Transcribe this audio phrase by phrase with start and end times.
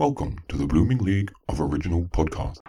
[0.00, 2.62] Welcome to the Blooming League of Original Podcasts.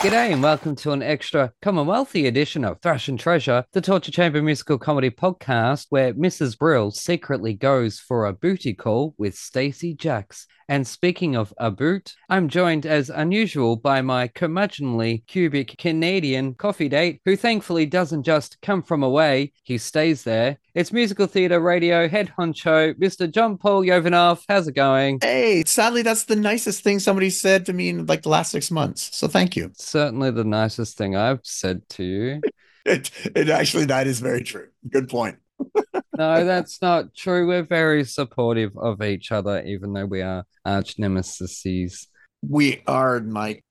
[0.00, 4.40] G'day and welcome to an extra Commonwealthy edition of Thrash and Treasure, the Torture Chamber
[4.40, 6.58] musical comedy podcast where Mrs.
[6.58, 10.46] Brill secretly goes for a booty call with Stacee Jaxx.
[10.72, 16.88] And speaking of a boot, I'm joined as unusual by my curmudgeonly cubic Canadian coffee
[16.88, 20.56] date, who thankfully doesn't just come from away, he stays there.
[20.74, 23.30] It's musical theatre radio head honcho, Mr.
[23.30, 24.44] Jean-Paul Yovanoff.
[24.48, 25.18] How's it going?
[25.20, 28.70] Hey, sadly, that's the nicest thing somebody said to me in like the last six
[28.70, 29.14] months.
[29.14, 29.72] So thank you.
[29.74, 32.40] Certainly the nicest thing I've said to you.
[32.84, 34.66] It, it actually, that is very true.
[34.90, 35.36] Good point.
[36.16, 37.46] no, that's not true.
[37.46, 42.06] We're very supportive of each other, even though we are arch nemesis.
[42.46, 43.64] We are, Mike.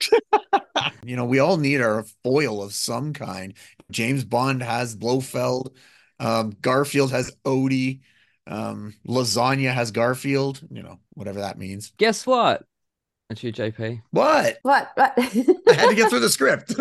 [1.04, 3.54] you know, we all need our foil of some kind.
[3.90, 5.76] James Bond has Blofeld.
[6.18, 8.00] Um, Garfield has Odie.
[8.46, 10.60] Um, lasagna has Garfield.
[10.70, 11.92] You know, whatever that means.
[11.98, 12.64] Guess what?
[13.30, 14.02] It's you, JP.
[14.10, 14.58] What?
[14.62, 14.90] What?
[14.94, 15.12] What?
[15.16, 15.22] I
[15.72, 16.74] had to get through the script.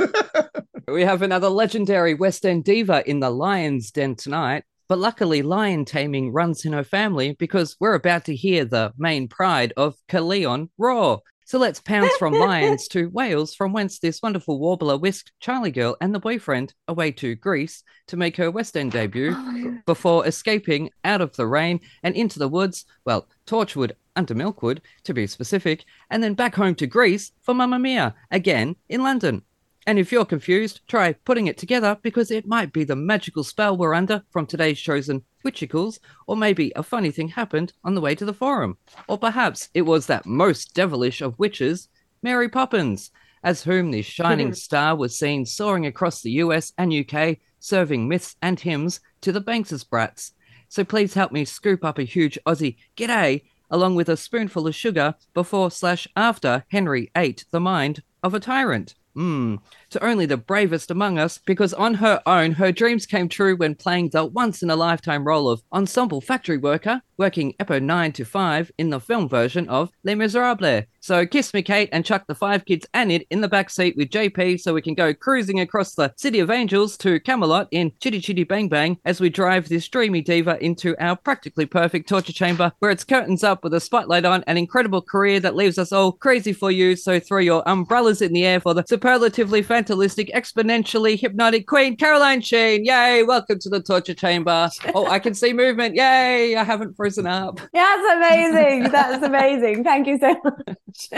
[0.88, 4.64] we have another legendary West End diva in the Lion's Den tonight.
[4.92, 9.30] But luckily, lion taming runs in her family because we're about to hear the main
[9.30, 11.22] pride of Caerleon roar.
[11.46, 15.96] So let's pounce from lions to Wales, from whence this wonderful warbler whisked Charlie Girl
[16.02, 20.90] and the boyfriend away to Greece to make her West End debut oh before escaping
[21.06, 25.86] out of the rain and into the woods, well, Torchwood under Milkwood to be specific,
[26.10, 29.44] and then back home to Greece for Mamma Mia, again in London.
[29.88, 33.76] And if you're confused, try putting it together because it might be the magical spell
[33.76, 38.14] we're under from today's chosen witchicles, or maybe a funny thing happened on the way
[38.14, 38.78] to the forum.
[39.08, 41.90] Or perhaps it was that most devilish of witches,
[42.22, 43.10] Mary Poppins,
[43.44, 48.36] as whom the shining star was seen soaring across the US and UK, serving myths
[48.42, 50.34] and hymns to the Banks's brats.
[50.70, 54.76] So please help me scoop up a huge Aussie g'day along with a spoonful of
[54.76, 58.96] sugar before slash after Henry ate the mind of a tyrant.
[59.16, 59.56] Hmm,
[59.92, 63.76] to only the bravest among us, because on her own, her dreams came true when
[63.76, 68.26] playing the once in a lifetime role of ensemble factory worker, working Epo 9 to
[68.26, 70.86] 5 in the film version of Les Miserables.
[71.04, 73.98] So kiss me, Kate, and chuck the five kids and it in the back seat
[73.98, 77.92] with JP so we can go cruising across the City of Angels to Camelot in
[78.00, 82.34] Chitty Chitty Bang Bang as we drive this dreamy diva into our practically perfect torture
[82.34, 85.92] chamber where it's curtains up with a spotlight on an incredible career that leaves us
[85.92, 86.96] all crazy for you.
[86.96, 92.42] So throw your umbrellas in the air for the superlatively fantastic, exponentially hypnotic queen, Caroline
[92.42, 92.86] Sheen.
[92.86, 93.24] Yay!
[93.24, 94.70] Welcome to the torture chamber.
[94.94, 95.96] Oh, I can see movement.
[95.96, 96.56] Yay!
[96.56, 97.60] I haven't frozen up.
[97.74, 98.92] Yeah, That's amazing.
[98.92, 99.84] That's amazing.
[99.84, 101.10] Thank you so much.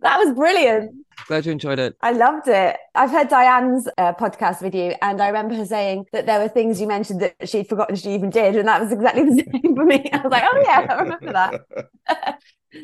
[0.00, 0.92] that was brilliant.
[1.26, 1.96] Glad you enjoyed it.
[2.02, 2.76] I loved it.
[2.94, 6.48] I've heard Diane's uh, podcast with you, and I remember her saying that there were
[6.48, 9.76] things you mentioned that she'd forgotten she even did, and that was exactly the same
[9.76, 10.08] for me.
[10.12, 11.60] I was like, oh yeah, I remember that.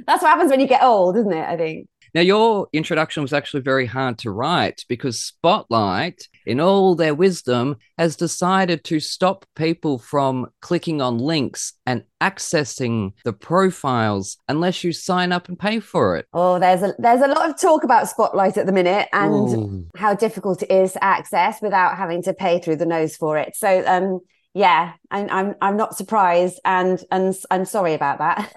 [0.06, 1.48] That's what happens when you get old, isn't it?
[1.48, 1.88] I think.
[2.18, 7.76] Now, your introduction was actually very hard to write because Spotlight, in all their wisdom,
[7.96, 14.92] has decided to stop people from clicking on links and accessing the profiles unless you
[14.92, 16.26] sign up and pay for it.
[16.32, 19.86] Oh, there's a there's a lot of talk about Spotlight at the minute and Ooh.
[19.96, 23.54] how difficult it is to access without having to pay through the nose for it.
[23.54, 24.18] So, um,
[24.58, 28.52] yeah, I'm I'm I'm not surprised, and and I'm sorry about that.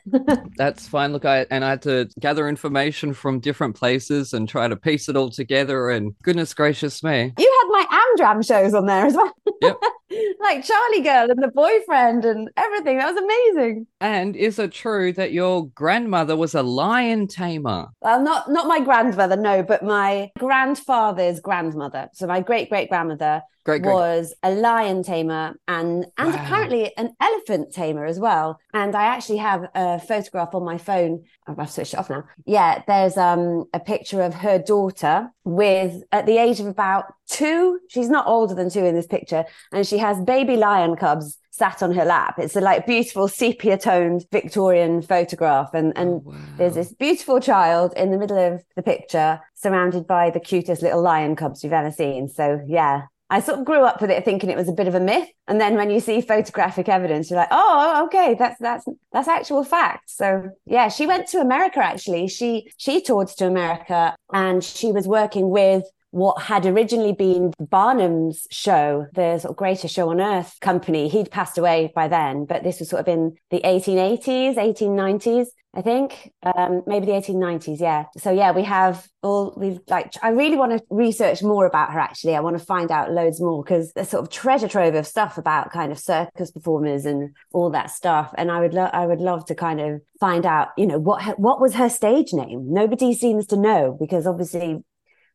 [0.58, 1.14] That's fine.
[1.14, 5.10] Look, I and I had to gather information from different places and try to piece
[5.10, 5.92] it all together.
[5.92, 7.86] And goodness gracious me, you had my
[8.18, 9.32] Amdram shows on there as well.
[9.62, 9.78] Yep.
[10.42, 12.98] like Charlie Girl and the boyfriend and everything.
[12.98, 13.86] That was amazing.
[14.00, 17.90] And is it true that your grandmother was a lion tamer?
[18.02, 22.10] Well, not not my grandmother, no, but my grandfather's grandmother.
[22.14, 23.94] So my great great grandmother great, great.
[23.94, 26.44] was a lion tamer and and wow.
[26.44, 28.60] apparently an elephant tamer as well.
[28.74, 31.24] And I actually have a photograph on my phone.
[31.48, 32.26] I've switched it off now.
[32.46, 37.80] Yeah, there's um a picture of her daughter with at the age of about two.
[37.90, 41.84] She's not older than two in this picture, and she has baby lion cubs sat
[41.84, 42.40] on her lap.
[42.40, 45.74] It's a like beautiful sepia toned Victorian photograph.
[45.74, 46.36] And, and oh, wow.
[46.58, 51.04] there's this beautiful child in the middle of the picture surrounded by the cutest little
[51.04, 52.30] lion cubs you've ever seen.
[52.30, 54.94] So yeah, I sort of grew up with it thinking it was a bit of
[54.94, 55.28] a myth.
[55.48, 59.30] And then when you see photographic evidence, you're like, oh, oh okay, that's that's that's
[59.30, 60.10] actual fact.
[60.10, 62.28] So yeah, she went to America actually.
[62.28, 68.46] She she toured to America and she was working with what had originally been Barnum's
[68.52, 71.08] show, the sort of greatest show on earth company.
[71.08, 75.48] He'd passed away by then, but this was sort of in the 1880s, 1890s.
[75.74, 77.80] I think um, maybe the 1890s.
[77.80, 78.06] Yeah.
[78.18, 80.14] So yeah, we have all we've like.
[80.22, 82.00] I really want to research more about her.
[82.00, 85.08] Actually, I want to find out loads more because there's sort of treasure trove of
[85.08, 88.34] stuff about kind of circus performers and all that stuff.
[88.38, 91.24] And I would love, I would love to kind of find out, you know, what
[91.24, 92.66] her, what was her stage name.
[92.68, 94.84] Nobody seems to know because obviously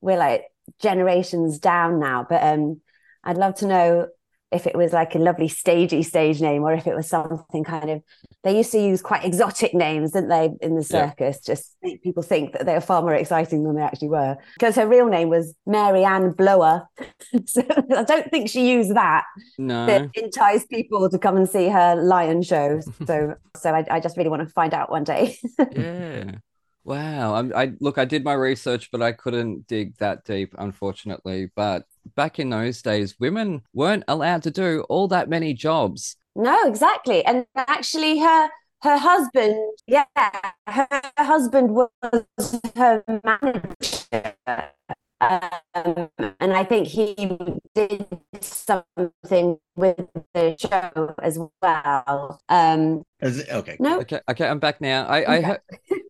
[0.03, 0.45] we're like
[0.81, 2.27] generations down now.
[2.29, 2.81] But um,
[3.25, 4.09] I'd love to know
[4.53, 7.91] if it was like a lovely stagey stage name or if it was something kind
[7.91, 8.03] of
[8.45, 11.41] they used to use quite exotic names didn't they in the circus?
[11.43, 11.55] Yeah.
[11.55, 14.37] just make people think that they were far more exciting than they actually were.
[14.55, 16.89] Because her real name was mary ann blower.
[17.47, 17.63] So
[17.95, 19.25] i don't think she used that.
[19.59, 19.87] No.
[19.87, 22.81] To entice people to come and see her lion show.
[23.07, 25.37] So so I, I just really want to find out one day.
[25.73, 26.37] Yeah
[26.87, 27.35] Wow.
[27.35, 31.51] I, I look, I did my research, but I couldn't dig that deep, unfortunately.
[31.57, 31.85] But
[32.15, 36.17] back in those days, women weren't allowed to do all that many jobs.
[36.37, 37.25] No, exactly.
[37.25, 38.51] And actually, her
[38.83, 39.57] her husband,
[39.89, 40.05] yeah,
[40.69, 40.87] her
[41.19, 41.91] husband was
[42.77, 44.35] her manager.
[45.19, 47.15] Um, and I think he
[47.75, 48.07] did
[48.41, 52.39] something with the show as well.
[52.49, 53.77] Um, it, okay.
[53.81, 54.01] No.
[54.01, 54.21] Okay.
[54.31, 54.47] Okay.
[54.47, 55.07] I'm back now.
[55.07, 55.37] I.
[55.37, 55.59] I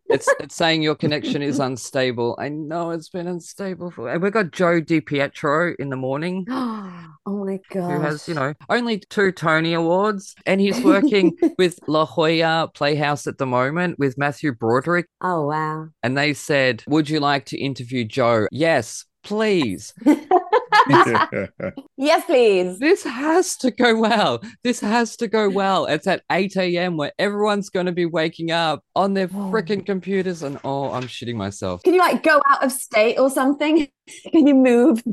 [0.09, 2.37] it's it's saying your connection is unstable.
[2.39, 4.09] I know it's been unstable for.
[4.09, 6.47] And we've got Joe DiPietro in the morning.
[6.51, 7.91] oh my god!
[7.91, 13.27] Who has you know only two Tony awards, and he's working with La Jolla Playhouse
[13.27, 15.07] at the moment with Matthew Broderick.
[15.21, 15.89] Oh wow!
[16.03, 19.93] And they said, "Would you like to interview Joe?" Yes, please.
[21.97, 22.79] yes, please.
[22.79, 24.41] This has to go well.
[24.63, 25.87] This has to go well.
[25.87, 26.97] It's at 8 a.m.
[26.97, 29.51] where everyone's going to be waking up on their oh.
[29.51, 30.43] freaking computers.
[30.43, 31.83] And oh, I'm shitting myself.
[31.83, 33.89] Can you like go out of state or something?
[34.33, 35.03] Can you move?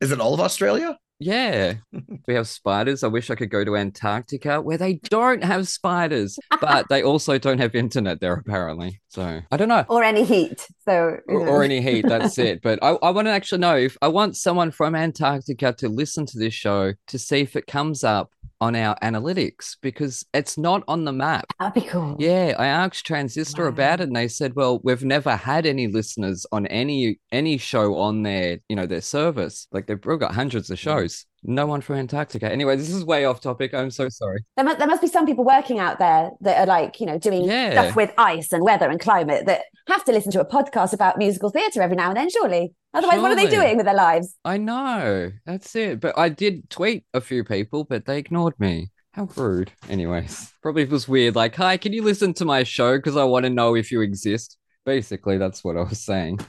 [0.00, 0.96] Is it all of Australia?
[1.18, 1.74] Yeah,
[2.28, 3.02] we have spiders.
[3.02, 7.38] I wish I could go to Antarctica where they don't have spiders, but they also
[7.38, 9.00] don't have internet there apparently.
[9.08, 9.84] So I don't know.
[9.88, 10.66] Or any heat.
[10.84, 12.06] So or, or, any heat.
[12.06, 12.60] That's it.
[12.62, 16.26] But I, I want to actually know if I want someone from Antarctica to listen
[16.26, 18.30] to this show to see if it comes up
[18.60, 21.46] on our analytics because it's not on the map.
[21.58, 22.16] That'd be cool.
[22.18, 23.68] Yeah, I asked Transistor wow.
[23.68, 27.96] about it, and they said, "Well, we've never had any listeners on any any show
[27.96, 29.66] on their you know their service.
[29.72, 32.50] Like they've got hundreds of shows." No one from Antarctica.
[32.50, 33.72] Anyway, this is way off topic.
[33.72, 34.44] I'm so sorry.
[34.56, 37.18] There must, there must be some people working out there that are like, you know,
[37.18, 37.70] doing yeah.
[37.70, 41.18] stuff with ice and weather and climate that have to listen to a podcast about
[41.18, 42.74] musical theatre every now and then, surely.
[42.92, 43.22] Otherwise, surely.
[43.22, 44.34] what are they doing with their lives?
[44.44, 45.30] I know.
[45.44, 46.00] That's it.
[46.00, 48.90] But I did tweet a few people, but they ignored me.
[49.12, 49.70] How rude.
[49.88, 51.36] Anyways, probably was weird.
[51.36, 52.98] Like, hi, can you listen to my show?
[52.98, 54.58] Because I want to know if you exist.
[54.84, 56.40] Basically, that's what I was saying.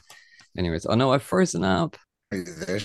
[0.58, 1.98] Anyways, I know I've frozen up.
[2.32, 2.80] Are you there?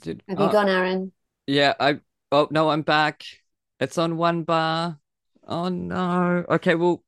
[0.00, 1.12] Did, Have you oh, gone, Aaron?
[1.46, 2.00] Yeah, I.
[2.30, 3.24] Oh no, I'm back.
[3.80, 4.98] It's on one bar.
[5.46, 6.44] Oh no.
[6.48, 7.02] Okay, well,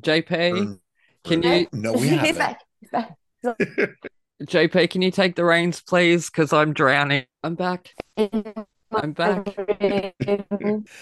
[0.00, 0.78] JP,
[1.24, 1.66] can you?
[1.72, 2.26] No, we haven't.
[2.26, 2.60] He's back.
[2.80, 3.16] He's back.
[4.42, 6.30] JP, can you take the reins, please?
[6.30, 7.26] Because I'm drowning.
[7.42, 7.94] I'm back.
[8.16, 9.56] I'm back.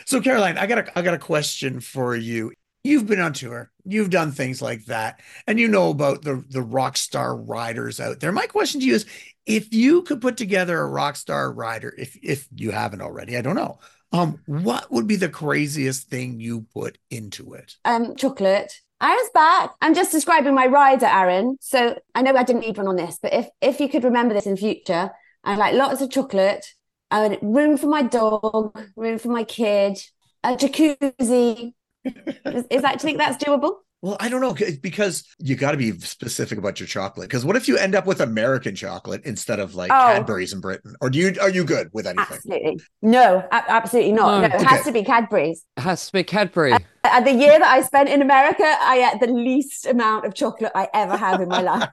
[0.06, 2.52] so, Caroline, I got a I got a question for you.
[2.82, 6.62] You've been on tour, you've done things like that, and you know about the the
[6.62, 8.32] rock star riders out there.
[8.32, 9.06] My question to you is:
[9.46, 13.42] if you could put together a rock star rider, if if you haven't already, I
[13.42, 13.78] don't know.
[14.12, 17.76] Um, what would be the craziest thing you put into it?
[17.84, 18.72] Um, chocolate.
[19.02, 19.74] Aaron's back.
[19.80, 21.56] I'm just describing my rider, Aaron.
[21.60, 24.34] So I know I didn't need one on this, but if if you could remember
[24.34, 25.10] this in future,
[25.44, 26.66] I like lots of chocolate.
[27.10, 29.98] I would room for my dog, room for my kid,
[30.44, 31.72] a jacuzzi.
[32.04, 33.76] Is, is that do you think that's doable?
[34.02, 37.28] Well, I don't know because you got to be specific about your chocolate.
[37.28, 39.94] Because what if you end up with American chocolate instead of like oh.
[39.94, 40.94] Cadbury's in Britain?
[41.02, 42.36] Or do you are you good with anything?
[42.36, 44.40] Absolutely, no, a- absolutely not.
[44.40, 44.64] No, no it okay.
[44.64, 45.66] has to be Cadbury's.
[45.76, 46.72] It has to be Cadbury.
[47.04, 50.72] Uh, the year that I spent in America, I ate the least amount of chocolate
[50.74, 51.88] I ever have in my life.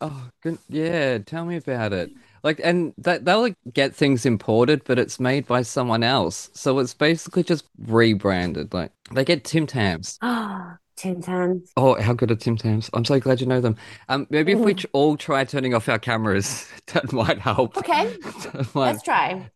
[0.00, 0.58] oh, good.
[0.68, 1.18] yeah.
[1.18, 2.10] Tell me about it.
[2.42, 6.50] Like, and that they'll get things imported, but it's made by someone else.
[6.54, 8.72] So it's basically just rebranded.
[8.72, 10.18] Like they get Tim Tams.
[10.22, 11.72] Ah, Tim Tams.
[11.78, 12.90] Oh, how good are Tim Tams?
[12.92, 13.76] I'm so glad you know them.
[14.10, 17.76] Um, maybe if we all try turning off our cameras, that might help.
[17.78, 18.16] Okay,
[18.74, 19.50] might, let's try.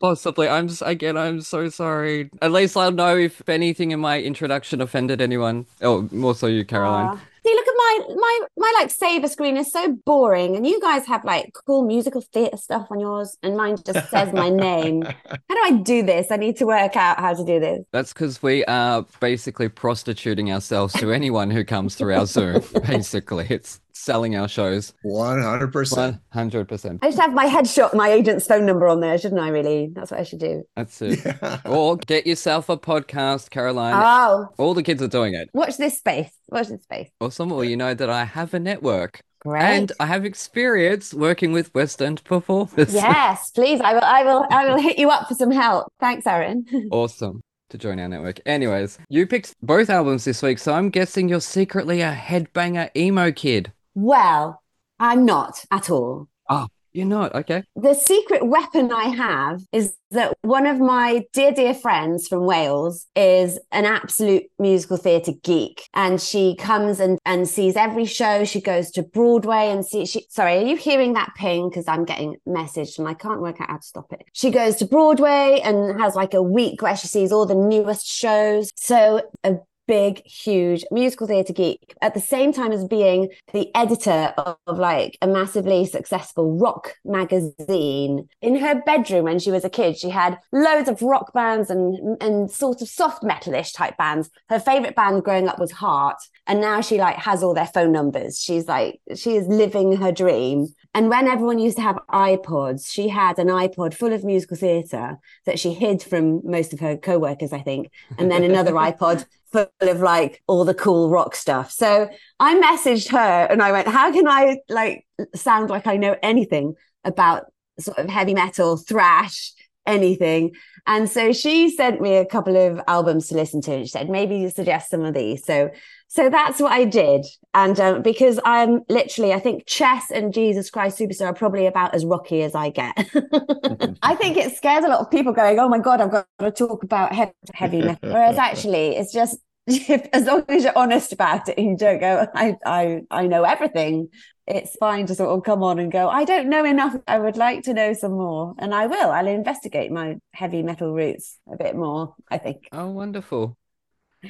[0.00, 0.48] Possibly.
[0.48, 1.16] I'm just, again.
[1.16, 2.30] I'm so sorry.
[2.40, 5.66] At least I'll know if anything in my introduction offended anyone.
[5.82, 7.18] Oh, more so you, Caroline.
[7.46, 11.06] See, look at my my my like saver screen is so boring, and you guys
[11.06, 15.02] have like cool musical theatre stuff on yours, and mine just says my name.
[15.48, 16.32] How do I do this?
[16.32, 17.84] I need to work out how to do this.
[17.92, 22.62] That's because we are basically prostituting ourselves to anyone who comes through our Zoom.
[22.86, 24.92] basically, it's selling our shows.
[25.04, 26.20] 100%.
[26.34, 26.98] 100%.
[27.02, 29.48] I should have my headshot, my agent's phone number on there, shouldn't I?
[29.48, 30.62] Really, that's what I should do.
[30.76, 31.20] That's it.
[31.24, 31.60] Yeah.
[31.64, 33.94] or get yourself a podcast, Caroline.
[33.96, 35.48] Oh, All the kids are doing it.
[35.54, 36.30] watch this space.
[36.48, 37.08] Watch this space.
[37.20, 37.50] Awesome.
[37.50, 39.62] Well, you know that I have a network Great.
[39.62, 42.92] and I have experience working with West End performers.
[42.94, 43.80] yes, please.
[43.80, 44.04] I will.
[44.04, 44.46] I will.
[44.50, 45.92] I will hit you up for some help.
[46.00, 46.64] Thanks, Aaron.
[46.90, 48.38] awesome to join our network.
[48.46, 53.32] Anyways, you picked both albums this week, so I'm guessing you're secretly a headbanger emo
[53.32, 53.72] kid.
[53.96, 54.62] Well,
[55.00, 56.28] I'm not at all.
[56.48, 57.64] Oh, you're not, okay?
[57.76, 63.06] The secret weapon I have is that one of my dear, dear friends from Wales
[63.16, 65.88] is an absolute musical theatre geek.
[65.94, 68.44] And she comes and, and sees every show.
[68.44, 71.68] She goes to Broadway and see she sorry, are you hearing that ping?
[71.68, 74.24] Because I'm getting messaged and I can't work out how to stop it.
[74.32, 78.06] She goes to Broadway and has like a week where she sees all the newest
[78.06, 78.70] shows.
[78.76, 84.34] So a big, huge musical theatre geek at the same time as being the editor
[84.36, 88.28] of, of, like a massively successful rock magazine.
[88.42, 92.20] In her bedroom when she was a kid, she had loads of rock bands and
[92.20, 94.30] and sort of soft metalish type bands.
[94.48, 97.92] Her favorite band growing up was Heart, and now she like has all their phone
[97.92, 98.38] numbers.
[98.40, 100.68] She's like she is living her dream.
[100.94, 105.18] And when everyone used to have iPods, she had an iPod full of musical theatre
[105.44, 109.68] that she hid from most of her co-workers, I think, and then another iPod full
[109.80, 111.70] of like all the cool rock stuff.
[111.70, 112.08] So
[112.40, 116.74] I messaged her and I went, How can I like sound like I know anything
[117.04, 117.44] about
[117.78, 119.52] sort of heavy metal, thrash,
[119.86, 120.52] anything?
[120.86, 124.08] And so she sent me a couple of albums to listen to and she said,
[124.08, 125.44] maybe you suggest some of these.
[125.44, 125.70] So
[126.08, 127.26] so that's what I did.
[127.52, 131.94] And um, because I'm literally, I think Chess and Jesus Christ Superstar are probably about
[131.94, 132.94] as rocky as I get.
[134.02, 136.50] I think it scares a lot of people going, oh my God, I've got to
[136.50, 137.98] talk about heavy, heavy metal.
[138.12, 141.98] Whereas actually, it's just, if, as long as you're honest about it and you don't
[141.98, 144.08] go, I, I, I know everything,
[144.46, 146.94] it's fine to sort of come on and go, I don't know enough.
[147.08, 148.54] I would like to know some more.
[148.58, 149.10] And I will.
[149.10, 152.68] I'll investigate my heavy metal roots a bit more, I think.
[152.70, 153.56] Oh, wonderful.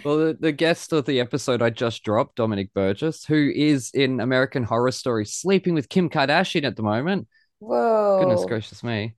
[0.04, 4.20] Well, the, the guest of the episode I just dropped, Dominic Burgess, who is in
[4.20, 7.28] American Horror Story sleeping with Kim Kardashian at the moment.
[7.58, 8.18] Whoa.
[8.20, 9.14] Goodness gracious me.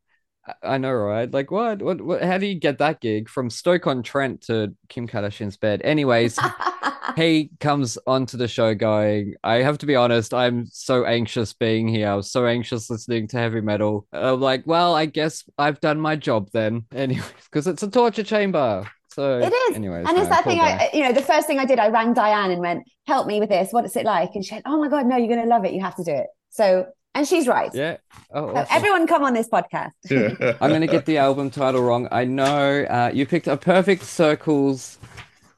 [0.47, 1.31] I, I know, right?
[1.31, 1.83] Like, what?
[1.83, 2.01] what?
[2.01, 2.23] What?
[2.23, 5.81] How do you get that gig from Stoke on Trent to Kim Kardashian's bed?
[5.85, 6.39] Anyways,
[7.17, 11.89] he comes onto the show going, I have to be honest, I'm so anxious being
[11.89, 12.09] here.
[12.09, 14.07] I was so anxious listening to heavy metal.
[14.13, 16.85] I'm like, well, I guess I've done my job then.
[16.95, 18.89] Anyways, because it's a torture chamber.
[19.19, 19.75] So it is.
[19.75, 20.89] Anyways, and no, it's that thing guy.
[20.93, 23.41] I, you know, the first thing I did, I rang Diane and went, help me
[23.41, 23.73] with this.
[23.73, 24.37] What is it like?
[24.37, 25.73] And she said, oh my God, no, you're going to love it.
[25.73, 26.29] You have to do it.
[26.51, 27.69] So, and she's right.
[27.75, 27.97] Yeah.
[28.33, 29.91] Oh, So everyone come on this podcast.
[30.61, 32.07] I'm going to get the album title wrong.
[32.13, 34.99] I know uh, you picked a Perfect Circles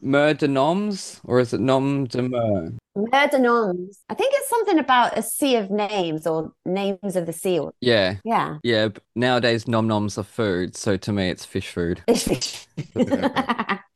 [0.02, 2.72] Mer de Noms, or is it Nom de Mer?
[2.96, 4.00] Murder Noms.
[4.08, 7.58] I think it's something about a sea of names or names of the sea.
[7.58, 8.16] Or, Yeah.
[8.24, 8.56] yeah.
[8.62, 8.88] Yeah.
[8.88, 10.76] b- Nowadays, nom noms are food.
[10.76, 12.02] So to me, it's fish food.
[12.08, 12.66] Fish, fish.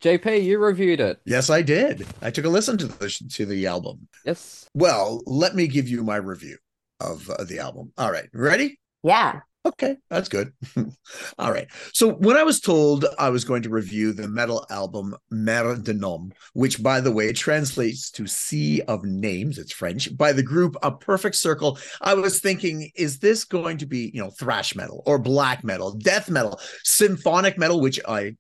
[0.02, 1.18] JP, you reviewed it.
[1.24, 2.06] yes, I did.
[2.22, 4.06] I took a listen to the to the album.
[4.24, 4.68] Yes.
[4.74, 6.58] Well, let me give you my review
[7.00, 7.92] of uh, the album.
[7.98, 8.78] All right, ready?
[9.02, 9.40] yeah.
[9.66, 10.52] Okay, that's good.
[11.38, 11.68] All right.
[11.94, 15.94] So when I was told I was going to review the metal album Mer de
[15.94, 20.76] Nom, which by the way translates to Sea of Names, it's French, by the group
[20.82, 25.02] A Perfect Circle, I was thinking, is this going to be, you know, thrash metal
[25.06, 28.36] or black metal, death metal, symphonic metal, which I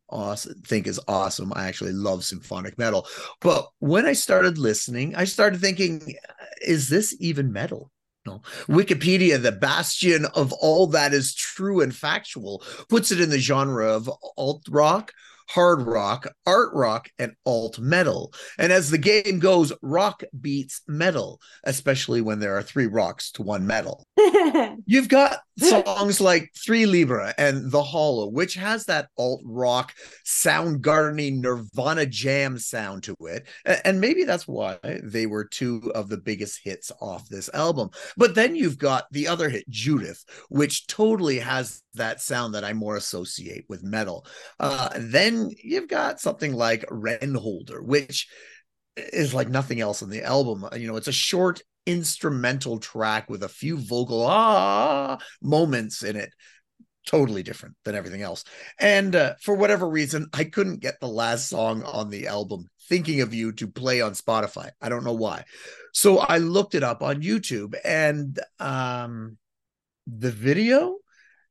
[0.66, 1.54] think is awesome.
[1.56, 3.06] I actually love symphonic metal.
[3.40, 6.16] But when I started listening, I started thinking,
[6.60, 7.90] is this even metal?
[8.26, 8.40] No.
[8.68, 13.86] Wikipedia, the bastion of all that is true and factual, puts it in the genre
[13.86, 15.12] of alt rock,
[15.48, 18.32] hard rock, art rock, and alt metal.
[18.58, 23.42] And as the game goes, rock beats metal, especially when there are three rocks to
[23.42, 24.06] one metal.
[24.86, 29.92] You've got songs like Three Libra and The Hollow, which has that alt rock,
[30.24, 33.46] Soundgarden and Nirvana jam sound to it.
[33.84, 37.90] And maybe that's why they were two of the biggest hits off this album.
[38.16, 42.72] But then you've got the other hit, Judith, which totally has that sound that I
[42.72, 44.26] more associate with metal.
[44.58, 48.28] Uh, then you've got something like Renholder, which
[48.96, 50.66] is like nothing else on the album.
[50.76, 56.30] You know, it's a short instrumental track with a few vocal ah moments in it.
[57.06, 58.44] Totally different than everything else.
[58.80, 63.20] And uh, for whatever reason, I couldn't get the last song on the album, Thinking
[63.20, 64.70] of You, to play on Spotify.
[64.80, 65.44] I don't know why.
[65.92, 69.36] So I looked it up on YouTube, and um,
[70.06, 70.96] the video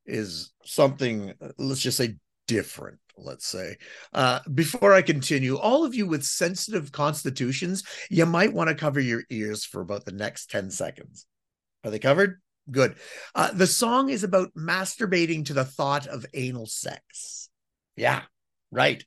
[0.08, 2.16] is something, let's just say,
[2.48, 3.78] different let's say.
[4.14, 9.00] Uh, before I continue, all of you with sensitive constitutions, you might want to cover
[9.00, 11.26] your ears for about the next 10 seconds.
[11.84, 12.42] Are they covered?
[12.72, 12.96] Good.
[13.36, 17.50] Uh, the song is about masturbating to the thought of anal sex.
[17.96, 18.22] Yeah,
[18.72, 19.04] right.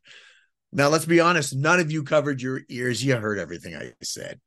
[0.72, 3.02] Now, let's be honest, none of you covered your ears.
[3.02, 4.40] You heard everything I said.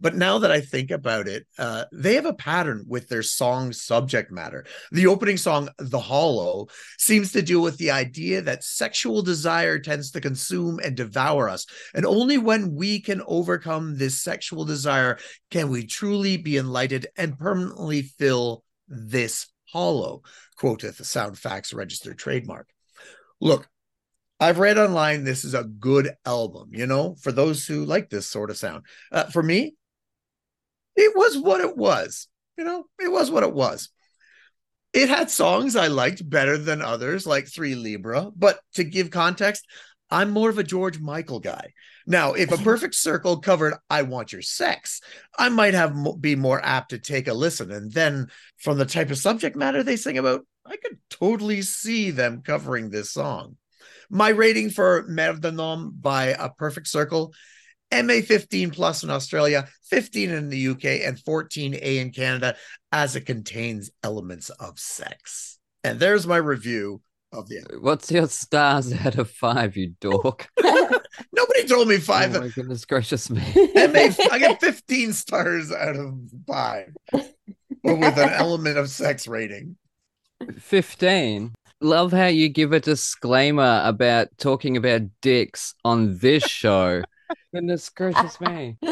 [0.00, 3.72] But now that I think about it, uh, they have a pattern with their song
[3.72, 4.66] subject matter.
[4.90, 6.66] The opening song, The Hollow,
[6.98, 11.66] seems to deal with the idea that sexual desire tends to consume and devour us.
[11.94, 15.18] And only when we can overcome this sexual desire
[15.50, 20.22] can we truly be enlightened and permanently fill this hollow,
[20.56, 22.68] quoteth the Songfacts registered trademark.
[23.40, 23.68] Look,
[24.40, 28.26] I've read online this is a good album, you know, for those who like this
[28.26, 28.84] sort of sound.
[29.12, 29.74] Uh, for me,
[30.96, 32.28] it was what it was.
[32.56, 33.88] You know, it was what it was.
[34.92, 38.30] It had songs I liked better than others, like Three Libra.
[38.34, 39.66] But to give context,
[40.08, 41.72] I'm more of a George Michael guy.
[42.06, 45.00] Now, if a perfect circle covered "I Want Your Sex,"
[45.36, 47.72] I might have be more apt to take a listen.
[47.72, 52.12] And then, from the type of subject matter they sing about, I could totally see
[52.12, 53.56] them covering this song.
[54.10, 57.34] My rating for Homme by A Perfect Circle
[57.92, 62.56] MA 15 plus in Australia, 15 in the UK, and 14A in Canada,
[62.92, 65.58] as it contains elements of sex.
[65.82, 67.64] And there's my review of the.
[67.80, 70.48] What's your stars out of five, you dork?
[70.62, 72.34] Nobody told me five.
[72.34, 73.42] Oh my goodness gracious me!
[73.54, 76.14] MA, I get 15 stars out of
[76.46, 77.24] five, but
[77.84, 79.76] with an element of sex rating.
[80.58, 87.02] 15 love how you give a disclaimer about talking about dicks on this show.
[87.52, 88.76] Goodness gracious me.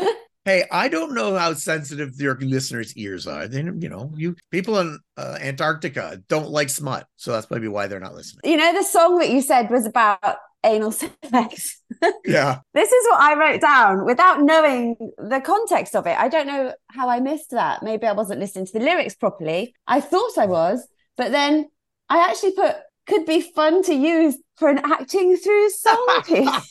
[0.44, 3.46] Hey, I don't know how sensitive your listeners' ears are.
[3.46, 7.86] They, you know, you people in uh, Antarctica don't like smut, so that's maybe why
[7.86, 8.40] they're not listening.
[8.50, 11.80] You know, the song that you said was about anal sex.
[12.24, 12.58] yeah.
[12.74, 16.18] This is what I wrote down without knowing the context of it.
[16.18, 17.84] I don't know how I missed that.
[17.84, 19.74] Maybe I wasn't listening to the lyrics properly.
[19.86, 20.86] I thought I was,
[21.16, 21.68] but then
[22.08, 26.68] I actually put could be fun to use for an acting through song piece.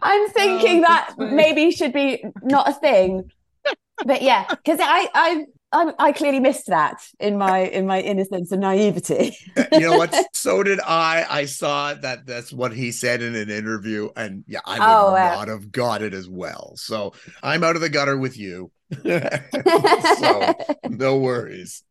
[0.00, 3.28] I'm thinking oh, that maybe should be not a thing.
[4.06, 8.52] But yeah, because I, I I, I clearly missed that in my in my innocence
[8.52, 9.36] and naivety.
[9.56, 10.14] Uh, you know what?
[10.32, 11.26] So did I.
[11.28, 15.14] I saw that that's what he said in an interview, and yeah, I would oh,
[15.16, 16.74] not have got it as well.
[16.76, 18.70] So I'm out of the gutter with you.
[19.02, 20.54] so
[20.88, 21.82] no worries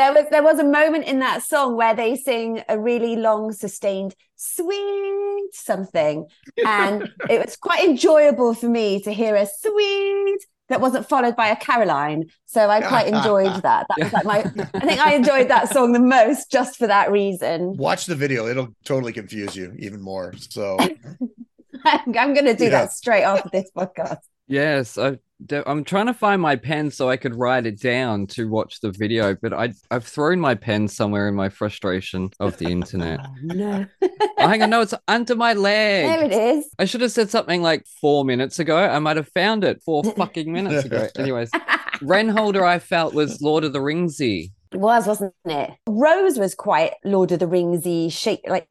[0.00, 3.52] there was there was a moment in that song where they sing a really long
[3.52, 6.26] sustained sweet something.
[6.64, 11.48] And it was quite enjoyable for me to hear a sweet that wasn't followed by
[11.48, 12.30] a caroline.
[12.46, 13.86] So i quite enjoyed that.
[13.88, 14.38] That was like my
[14.72, 17.76] i think i enjoyed that song the most just for that reason.
[17.76, 18.46] Watch the video.
[18.46, 20.32] It'll totally confuse you even more.
[20.38, 20.96] So i'm,
[22.18, 22.70] I'm gonna do yeah.
[22.70, 24.24] that straight after this podcast.
[24.46, 25.18] Yes i
[25.66, 28.90] I'm trying to find my pen so I could write it down to watch the
[28.90, 33.20] video, but I I've thrown my pen somewhere in my frustration of the internet.
[33.24, 33.86] oh, no.
[34.02, 36.06] oh, hang on, no, it's under my leg.
[36.06, 36.68] There it is.
[36.78, 38.76] I should have said something like four minutes ago.
[38.76, 41.08] I might have found it four fucking minutes ago.
[41.18, 41.50] Anyways,
[42.00, 44.52] Renholder I felt was Lord of the Ringsy.
[44.72, 45.70] It was, wasn't it?
[45.88, 48.68] Rose was quite Lord of the Ringsy, shape like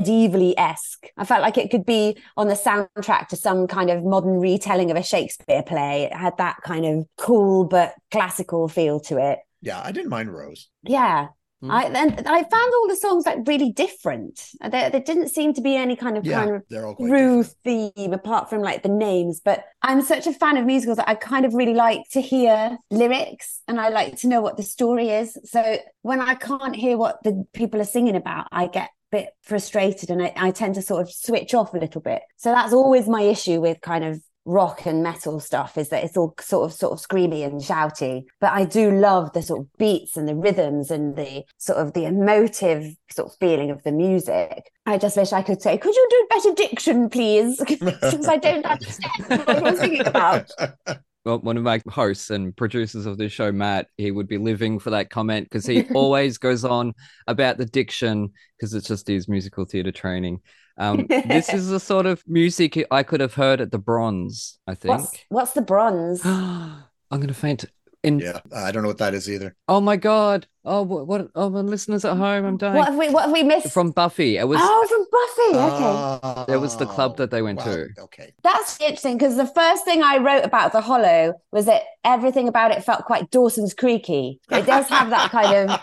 [0.00, 1.06] medievally esque.
[1.16, 4.90] I felt like it could be on the soundtrack to some kind of modern retelling
[4.90, 6.04] of a Shakespeare play.
[6.04, 9.38] It had that kind of cool but classical feel to it.
[9.60, 10.68] Yeah, I didn't mind Rose.
[10.82, 11.28] Yeah.
[11.64, 11.70] Mm.
[11.70, 14.50] I and I found all the songs like really different.
[14.60, 18.50] There, there didn't seem to be any kind of yeah, kind of through theme apart
[18.50, 19.40] from like the names.
[19.42, 22.76] But I'm such a fan of musicals that I kind of really like to hear
[22.90, 25.38] lyrics and I like to know what the story is.
[25.44, 30.10] So when I can't hear what the people are singing about, I get bit frustrated
[30.10, 32.22] and I, I, tend to sort of switch off a little bit.
[32.36, 36.16] So that's always my issue with kind of rock and metal stuff is that it's
[36.16, 38.24] all sort of sort of screamy and shouty.
[38.40, 41.92] But i do love the sort of beats and the rhythms and the sort of
[41.92, 44.70] the emotive sort of feeling of the music.
[44.84, 47.58] I just wish i could say could you do better diction please?
[47.68, 50.50] Because i don't understand what you're singing about
[51.24, 54.78] well, one of my hosts and producers of this show, Matt, he would be living
[54.78, 56.92] for that comment because he always goes on
[57.26, 60.40] about the diction because it's just his musical theatre training.
[60.76, 64.58] Um, this is the sort of music I could have heard at the Bronze.
[64.66, 64.98] I think.
[64.98, 66.20] What's, what's the Bronze?
[66.24, 67.64] I'm gonna faint.
[68.04, 69.56] In Yeah, I don't know what that is either.
[69.66, 72.76] oh my god, oh what, what oh my listeners at home, I'm dying.
[72.76, 73.72] What have we what have we missed?
[73.72, 76.44] From Buffy, it was oh, from Buffy.
[76.44, 76.52] Okay.
[76.52, 77.88] It was the club that they went well, to.
[78.02, 78.34] Okay.
[78.42, 82.72] That's interesting because the first thing I wrote about the Hollow was that everything about
[82.72, 84.40] it felt quite Dawson's Creaky.
[84.50, 85.80] It does have that kind of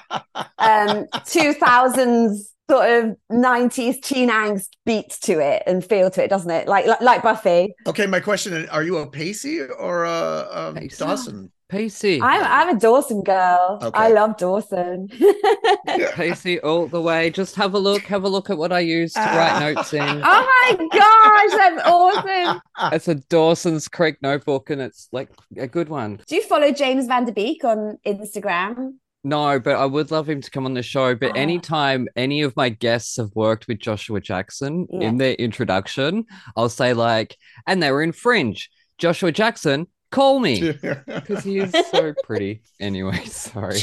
[0.59, 6.51] um 2000s sort of 90s teen angst beat to it and feel to it, doesn't
[6.51, 6.67] it?
[6.67, 7.73] Like like, like Buffy.
[7.87, 10.97] Okay, my question: is, Are you a Pacey or a, um Pacey.
[10.97, 11.51] Dawson?
[11.71, 12.21] Pacey.
[12.21, 13.79] I'm I'm a Dawson girl.
[13.81, 13.97] Okay.
[13.97, 15.07] I love Dawson.
[16.13, 17.29] Pacey all the way.
[17.29, 20.01] Just have a look, have a look at what I used to write notes in.
[20.23, 22.61] oh my gosh, that's awesome.
[22.93, 26.19] It's a Dawson's Creek notebook and it's like a good one.
[26.27, 28.95] Do you follow James Van Der Beek on Instagram?
[29.23, 31.13] No, but I would love him to come on the show.
[31.15, 31.39] But Oh.
[31.39, 35.07] anytime any of my guests have worked with Joshua Jackson Yeah.
[35.09, 36.25] in their introduction,
[36.57, 38.69] I'll say like, and they were in Fringe.
[38.97, 40.71] Joshua Jackson, call me
[41.05, 42.61] because he is so pretty.
[42.79, 43.81] Anyway, sorry.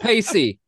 [0.00, 0.58] Pacey,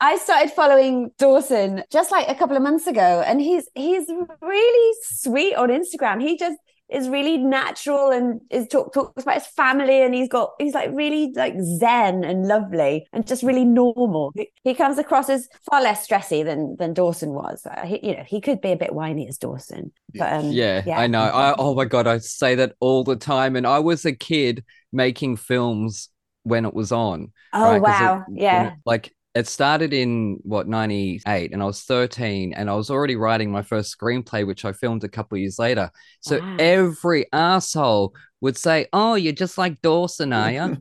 [0.00, 4.06] I started following Dawson just like a couple of months ago, and he's he's
[4.40, 6.20] really sweet on Instagram.
[6.22, 6.58] He just
[6.90, 10.90] is really natural and is talk talks about his family, and he's got he's like
[10.92, 14.32] really like zen and lovely and just really normal.
[14.34, 17.66] He, he comes across as far less stressy than than Dawson was.
[17.66, 20.82] Uh, he, you know, he could be a bit whiny as Dawson, but um, yeah,
[20.86, 21.20] yeah, I know.
[21.22, 23.56] I oh my god, I say that all the time.
[23.56, 26.08] And I was a kid making films
[26.44, 27.32] when it was on.
[27.52, 27.82] Oh right?
[27.82, 28.68] wow, it- yeah.
[28.68, 33.14] it- like it started in what 98 and I was 13 and I was already
[33.16, 35.90] writing my first screenplay which I filmed a couple of years later.
[36.20, 36.56] So Wow.
[36.58, 40.76] every asshole would say, "Oh, you're just like Dawson, are you?"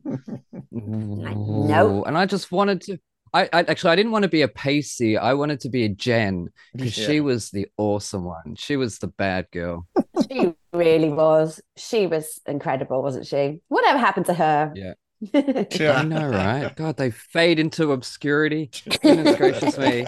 [0.72, 2.04] nope.
[2.08, 2.98] And I just wanted to
[3.34, 5.18] I, I actually I didn't want to be a Pacey.
[5.18, 8.56] I wanted to be a Jen because she was the awesome one.
[8.56, 9.86] She was the bad girl.
[10.30, 11.62] She really was.
[11.76, 13.60] She was incredible, wasn't she?
[13.68, 14.72] Whatever happened to her?
[14.76, 14.94] Yeah.
[15.80, 15.98] Yeah.
[15.98, 16.76] I know, right?
[16.76, 18.72] God, they fade into obscurity.
[19.02, 20.06] Goodness gracious me.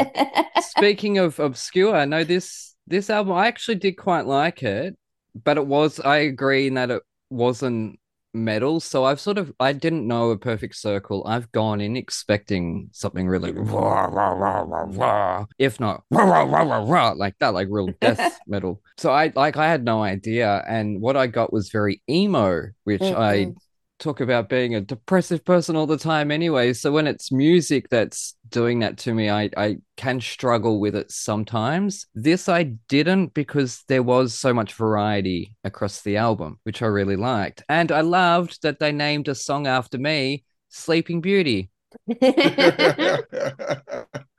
[0.62, 4.98] Speaking of obscure, no, this this album I actually did quite like it,
[5.44, 8.00] but it was I agree in that it wasn't
[8.34, 8.80] metal.
[8.80, 11.26] So I've sort of I didn't know a perfect circle.
[11.28, 16.44] I've gone in expecting something really rah, rah, rah, rah, rah, if not rah, rah,
[16.44, 18.82] rah, rah, rah, like that, like real death metal.
[18.98, 23.02] So I like I had no idea, and what I got was very emo, which
[23.02, 23.56] mm, I Mm-mm.
[24.00, 26.74] Talk about being a depressive person all the time anyway.
[26.74, 31.12] So when it's music that's doing that to me, I, I can struggle with it
[31.12, 32.08] sometimes.
[32.16, 37.18] This I didn't because there was so much variety across the album, which I really
[37.18, 37.64] liked.
[37.70, 41.70] And I loved that they named a song after me, Sleeping Beauty.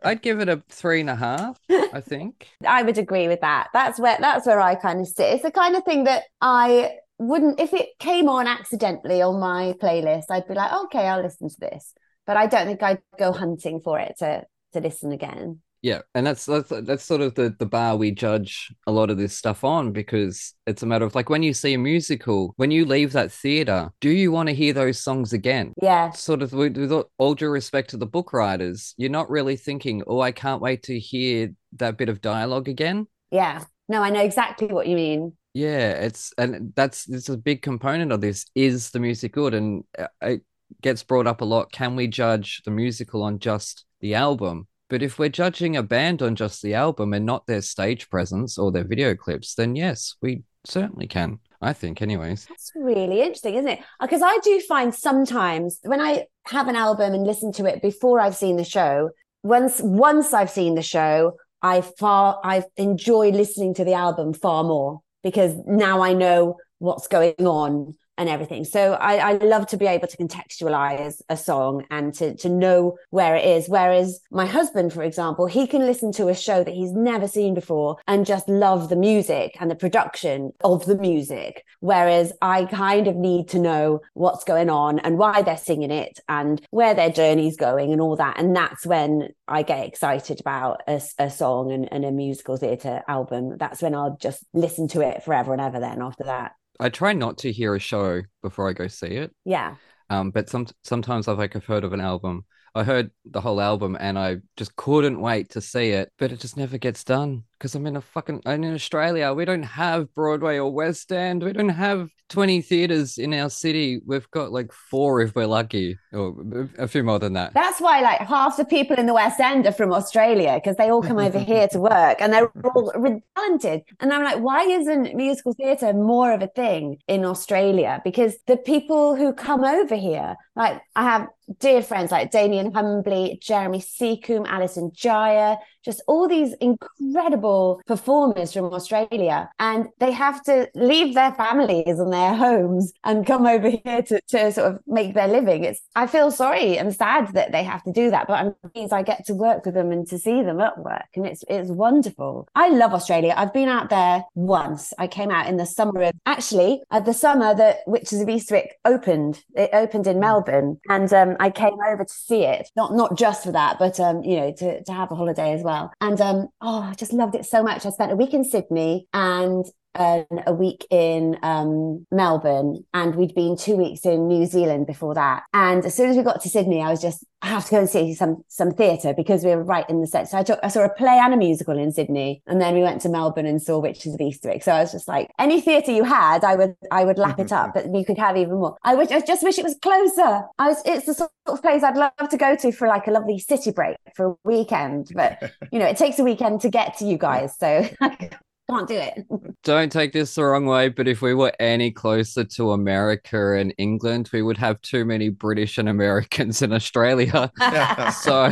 [0.02, 2.48] I'd give it a three and a half, I think.
[2.66, 3.68] I would agree with that.
[3.72, 5.34] That's where that's where I kind of sit.
[5.34, 9.74] It's the kind of thing that I wouldn't if it came on accidentally on my
[9.80, 11.92] playlist, I'd be like, okay, I'll listen to this.
[12.26, 15.60] But I don't think I'd go hunting for it to to listen again.
[15.82, 19.18] Yeah, and that's that's that's sort of the the bar we judge a lot of
[19.18, 22.70] this stuff on because it's a matter of like when you see a musical, when
[22.70, 25.72] you leave that theater, do you want to hear those songs again?
[25.80, 26.10] Yeah.
[26.10, 30.02] Sort of with, with all due respect to the book writers, you're not really thinking,
[30.06, 33.64] "Oh, I can't wait to hear that bit of dialogue again." Yeah.
[33.88, 35.32] No, I know exactly what you mean.
[35.52, 38.46] Yeah, it's and that's it's a big component of this.
[38.54, 39.54] Is the music good?
[39.54, 40.42] And uh, it
[40.80, 41.72] gets brought up a lot.
[41.72, 44.68] Can we judge the musical on just the album?
[44.88, 48.58] But if we're judging a band on just the album and not their stage presence
[48.58, 51.38] or their video clips, then yes, we certainly can.
[51.62, 52.46] I think, anyways.
[52.46, 53.80] That's really interesting, isn't it?
[54.00, 58.18] Because I do find sometimes when I have an album and listen to it before
[58.18, 59.10] I've seen the show,
[59.42, 64.64] once once I've seen the show, I far I enjoy listening to the album far
[64.64, 68.64] more because now I know what's going on and everything.
[68.64, 72.98] So I, I love to be able to contextualize a song and to to know
[73.08, 73.66] where it is.
[73.66, 77.54] Whereas my husband, for example, he can listen to a show that he's never seen
[77.54, 81.64] before and just love the music and the production of the music.
[81.80, 86.20] Whereas I kind of need to know what's going on and why they're singing it
[86.28, 88.38] and where their journey's going and all that.
[88.38, 93.02] And that's when I get excited about a, a song and, and a musical theatre
[93.08, 93.56] album.
[93.56, 96.52] That's when I'll just listen to it forever and ever then after that.
[96.80, 99.32] I try not to hear a show before I go see it.
[99.44, 99.76] Yeah.
[100.08, 102.44] Um, but some sometimes I've like I've heard of an album.
[102.74, 106.40] I heard the whole album and I just couldn't wait to see it, but it
[106.40, 109.34] just never gets done because I'm in a fucking I'm in Australia.
[109.34, 111.42] We don't have Broadway or West End.
[111.42, 114.00] We don't have 20 theaters in our city.
[114.06, 116.34] We've got like four if we're lucky, or
[116.78, 117.52] a few more than that.
[117.52, 120.88] That's why like half the people in the West End are from Australia because they
[120.88, 123.82] all come over here to work and they're all really talented.
[124.00, 128.00] And I'm like, why isn't musical theatre more of a thing in Australia?
[128.02, 133.40] Because the people who come over here, like I have dear friends like Damian Humbley,
[133.40, 139.48] Jeremy Secomb, Alison Jiear, just all these incredible performers from Australia.
[139.58, 144.20] And they have to leave their families and their homes and come over here to,
[144.28, 145.64] to sort of make their living.
[145.64, 148.92] It's I feel sorry and sad that they have to do that, but it means
[148.92, 151.06] I get to work with them and to see them at work.
[151.14, 152.48] And it's it's wonderful.
[152.54, 153.34] I love Australia.
[153.36, 154.92] I've been out there once.
[154.98, 158.72] I came out in the summer of actually at the summer that Witches of Eastwick
[158.84, 159.42] opened.
[159.54, 160.80] It opened in Melbourne.
[160.88, 162.70] And um, I came over to see it.
[162.76, 165.62] Not not just for that, but um, you know, to, to have a holiday as
[165.62, 165.92] well well.
[166.00, 167.86] And um, oh, I just loved it so much.
[167.86, 173.34] I spent a week in Sydney and uh, a week in um, Melbourne, and we'd
[173.34, 175.42] been two weeks in New Zealand before that.
[175.52, 177.78] And as soon as we got to Sydney, I was just, I have to go
[177.78, 180.28] and see some some theatre because we were right in the set.
[180.28, 182.82] So I took, I saw a play and a musical in Sydney, and then we
[182.82, 184.62] went to Melbourne and saw Witches of Eastwick.
[184.62, 187.52] So I was just like, any theatre you had, I would I would lap it
[187.52, 188.76] up, but you could have even more.
[188.84, 190.42] I wish, I just wish it was closer.
[190.58, 193.10] I was, it's the sort of place I'd love to go to for like a
[193.10, 196.98] lovely city break for a weekend, but you know, it takes a weekend to get
[196.98, 197.88] to you guys, so
[198.70, 199.26] can't do it.
[199.64, 203.74] Don't take this the wrong way, but if we were any closer to America and
[203.78, 207.52] England, we would have too many British and Americans in Australia.
[208.22, 208.50] so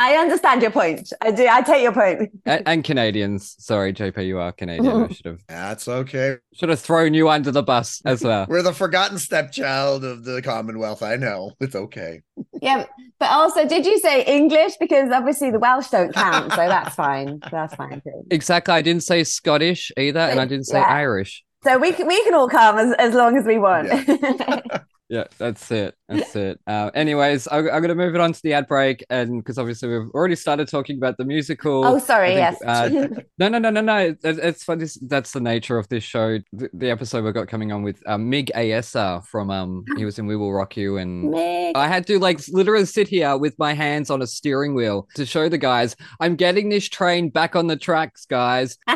[0.00, 1.12] I understand your point.
[1.20, 1.46] I do.
[1.46, 2.30] I take your point.
[2.46, 3.54] and, and Canadians.
[3.58, 5.02] Sorry, JP, you are Canadian.
[5.02, 5.44] I should have.
[5.46, 6.38] That's okay.
[6.54, 8.46] Should have thrown you under the bus as well.
[8.48, 11.02] We're the forgotten stepchild of the Commonwealth.
[11.02, 11.52] I know.
[11.60, 12.22] It's okay.
[12.62, 12.86] yeah,
[13.18, 14.78] but also, did you say English?
[14.80, 17.40] Because obviously the Welsh don't count, so that's fine.
[17.50, 18.22] That's fine too.
[18.30, 18.72] Exactly.
[18.72, 20.86] I didn't say Scottish either, and I didn't say yeah.
[20.88, 21.44] Irish.
[21.62, 23.88] So we can, we can all come as, as long as we want.
[23.88, 24.78] Yeah.
[25.10, 25.96] yeah, that's it.
[26.10, 26.58] That's it.
[26.66, 29.58] Uh, anyways, I, am going to move it on to the ad break, and because
[29.58, 31.84] obviously we've already started talking about the musical.
[31.84, 32.34] Oh, sorry.
[32.34, 32.62] Think, yes.
[32.62, 32.88] uh,
[33.38, 33.96] no, no, no, no, no.
[33.96, 34.78] It, it's fun.
[34.78, 36.38] This, that's the nature of this show.
[36.52, 40.18] The, the episode we've got coming on with um, Mig Ayesa from um, he was
[40.18, 41.76] in We Will Rock You, and Mig.
[41.76, 45.24] I had to like literally sit here with my hands on a steering wheel to
[45.24, 48.78] show the guys I'm getting this train back on the tracks, guys.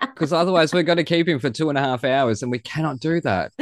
[0.00, 2.58] because otherwise we're going to keep him for two and a half hours, and we
[2.58, 3.52] cannot do that.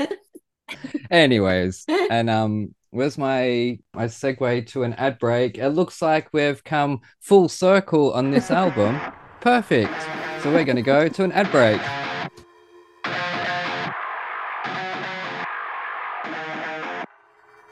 [1.11, 5.59] Anyways, and um, where's my my segue to an ad break?
[5.59, 9.01] It looks like we've come full circle on this album.
[9.41, 9.95] Perfect.
[10.43, 11.81] So we're going to go to an ad break.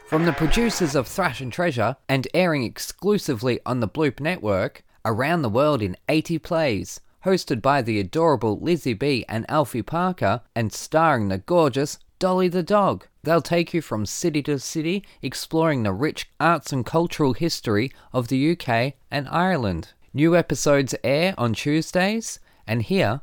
[0.06, 5.42] From the producers of Thrash and Treasure and airing exclusively on the Bloop Network, around
[5.42, 10.72] the world in 80 plays hosted by the adorable Lizzie B and Alfie Parker, and
[10.72, 13.06] starring the gorgeous Dolly the dog.
[13.24, 18.28] They'll take you from city to city, exploring the rich arts and cultural history of
[18.28, 19.92] the UK and Ireland.
[20.14, 23.20] New episodes air on Tuesdays, and here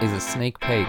[0.00, 0.86] is a sneak peek.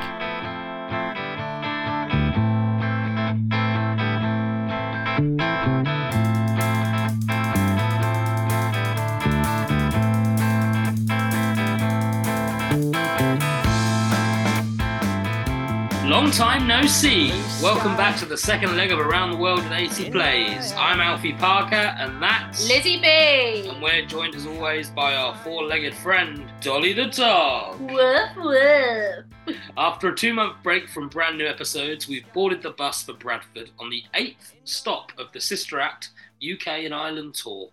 [16.31, 17.29] Long time no see.
[17.61, 20.71] Welcome back to the second leg of Around the World in 80 Plays.
[20.77, 23.67] I'm Alfie Parker, and that's Lizzie B.
[23.67, 27.81] And we're joined as always by our four legged friend, Dolly the Dog.
[27.81, 29.57] Woof woof.
[29.75, 33.71] After a two month break from brand new episodes, we've boarded the bus for Bradford
[33.77, 37.71] on the eighth stop of the Sister Act UK and Ireland tour.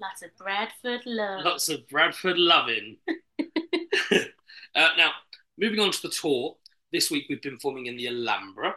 [0.00, 1.44] Lots of Bradford love.
[1.44, 2.96] Lots of Bradford loving.
[4.10, 5.12] uh, now,
[5.56, 6.56] moving on to the tour,
[6.92, 8.74] this week we've been performing in the Alhambra,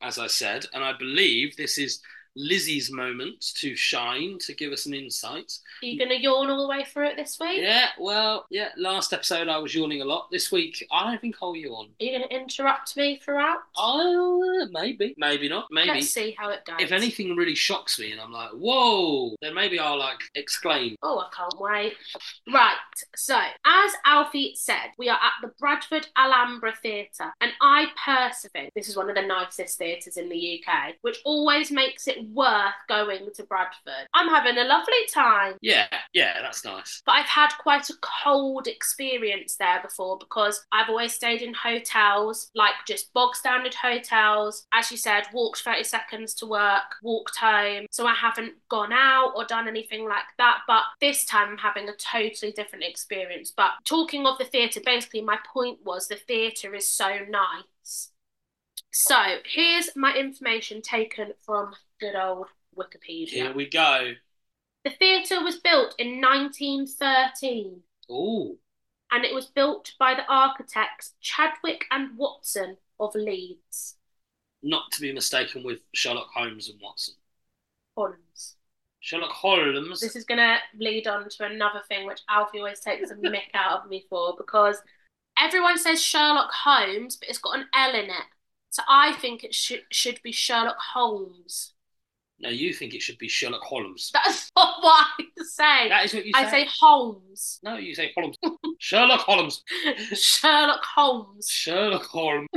[0.00, 2.00] as I said, and I believe this is
[2.36, 5.58] Lizzie's moment to shine to give us an insight.
[5.82, 7.60] Are you going to yawn all the way through it this week?
[7.62, 8.68] Yeah, well, yeah.
[8.76, 10.28] Last episode I was yawning a lot.
[10.30, 11.88] This week I don't think I'll yawn.
[12.00, 13.58] Are you going to interrupt me throughout?
[13.76, 15.66] Oh, uh, maybe, maybe not.
[15.70, 15.88] Maybe.
[15.88, 16.76] Let's see how it goes.
[16.80, 20.96] If anything really shocks me and I'm like, whoa, then maybe I'll like exclaim.
[21.02, 21.94] Oh, I can't wait.
[22.52, 22.76] Right.
[23.14, 28.88] So, as Alfie said, we are at the Bradford Alhambra Theatre, and I personally this
[28.88, 33.28] is one of the nicest theatres in the UK, which always makes it worth going
[33.34, 34.06] to Bradford.
[34.14, 35.54] I'm having a lovely time.
[35.60, 37.02] Yeah, yeah, that's nice.
[37.04, 42.50] But I've had quite a cold experience there before because I've always stayed in hotels,
[42.54, 44.66] like just bog standard hotels.
[44.72, 47.86] As you said, walked 30 seconds to work, walked home.
[47.90, 50.60] So I haven't gone out or done anything like that.
[50.66, 53.52] But this time I'm having a totally different experience.
[53.56, 58.12] But talking of the theatre, basically, my point was the theatre is so nice.
[58.90, 63.28] So here's my information taken from good old Wikipedia.
[63.28, 64.12] Here we go.
[64.84, 67.80] The theatre was built in 1913.
[68.08, 68.56] Oh.
[69.10, 73.96] And it was built by the architects Chadwick and Watson of Leeds.
[74.62, 77.14] Not to be mistaken with Sherlock Holmes and Watson.
[77.96, 78.56] Holmes.
[79.00, 80.00] Sherlock Holmes.
[80.00, 83.54] This is going to lead on to another thing which Alfie always takes a mick
[83.54, 84.82] out of me for because
[85.38, 88.26] everyone says Sherlock Holmes, but it's got an L in it.
[88.70, 91.72] So I think it should should be Sherlock Holmes.
[92.38, 94.10] No, you think it should be Sherlock Holmes.
[94.14, 95.88] That's not what I say.
[95.88, 96.40] That is what you say.
[96.40, 97.60] I say Holmes.
[97.62, 98.36] No, you say Holmes.
[98.78, 99.62] Sherlock Holmes.
[100.12, 101.48] Sherlock Holmes.
[101.48, 102.48] Sherlock Holmes.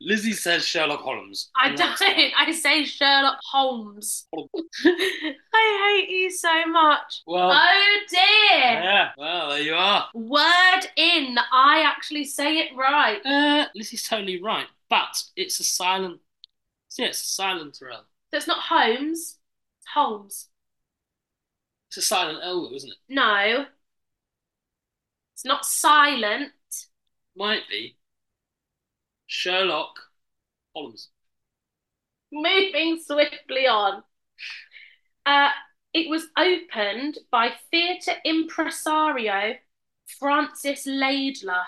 [0.00, 1.50] Lizzie says Sherlock Holmes.
[1.54, 2.00] I don't.
[2.00, 4.26] I say Sherlock Holmes.
[4.34, 7.22] I hate you so much.
[7.26, 8.20] Well, oh dear.
[8.62, 9.10] Yeah.
[9.18, 10.08] Well, there you are.
[10.14, 11.36] Word in.
[11.52, 13.20] I actually say it right.
[13.24, 16.20] Uh, Lizzie's totally right, but it's a silent.
[16.96, 18.04] Yeah, it's a silent L.
[18.32, 19.38] So it's not Holmes,
[19.78, 20.48] it's Holmes.
[21.88, 22.96] It's a silent L, isn't it?
[23.10, 23.66] No.
[25.34, 26.52] It's not silent.
[27.36, 27.98] Might be.
[29.26, 29.98] Sherlock
[30.74, 31.10] Holmes.
[32.32, 34.02] Moving swiftly on.
[35.26, 35.50] Uh,
[35.92, 39.56] it was opened by theatre impresario
[40.18, 41.64] Francis Laidler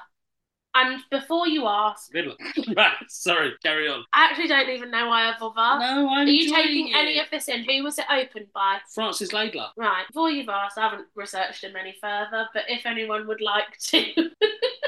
[0.75, 2.33] and before you ask, good
[2.77, 4.05] right, sorry, carry on.
[4.13, 5.81] I actually don't even know why I bother.
[5.81, 6.27] No, I'm.
[6.27, 6.97] Are you taking it.
[6.97, 7.65] any of this in?
[7.65, 8.79] Who was it opened by?
[8.93, 9.69] Francis Laidler.
[9.77, 10.07] Right.
[10.09, 14.05] Before you've asked, I haven't researched him any further, but if anyone would like to.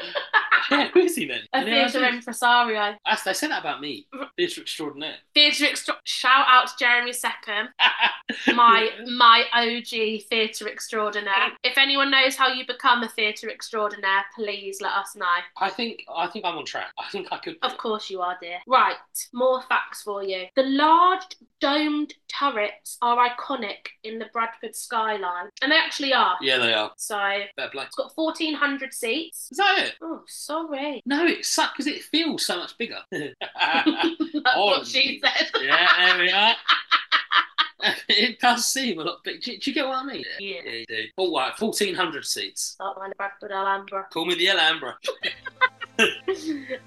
[0.70, 1.40] yeah, who is he then?
[1.52, 2.96] A theatre impresario.
[3.05, 4.07] That's, they said that about me.
[4.37, 5.16] Theatre extraordinaire.
[5.35, 5.94] Theatre extra.
[6.05, 7.68] Shout out to Jeremy Secomb,
[8.55, 11.52] my my OG theatre extraordinaire.
[11.62, 15.26] If anyone knows how you become a theatre extraordinaire, please let us know.
[15.59, 16.92] I think I think I'm on track.
[16.98, 17.57] I think I could.
[17.62, 18.59] Of course you are, dear.
[18.66, 18.96] Right,
[19.33, 20.46] more facts for you.
[20.57, 21.22] The large
[21.61, 26.37] domed turrets are iconic in the Bradford skyline, and they actually are.
[26.40, 26.92] Yeah, they are.
[26.97, 27.85] So Fair play.
[27.85, 29.49] it's got fourteen hundred seats.
[29.51, 29.95] Is that it?
[30.01, 31.03] Oh, sorry.
[31.07, 32.99] No, it sucks because it feels so much bigger.
[33.11, 35.51] That's what she said.
[35.62, 36.55] yeah, there we are.
[38.09, 39.42] it does seem a lot big.
[39.42, 40.25] Do, do, you get what I mean?
[40.40, 40.61] Yeah.
[40.64, 41.05] yeah you do.
[41.16, 42.62] All right, 1,400 seats.
[42.62, 44.07] Start the Bradford Alhambra.
[44.12, 44.97] Call me the Alhambra.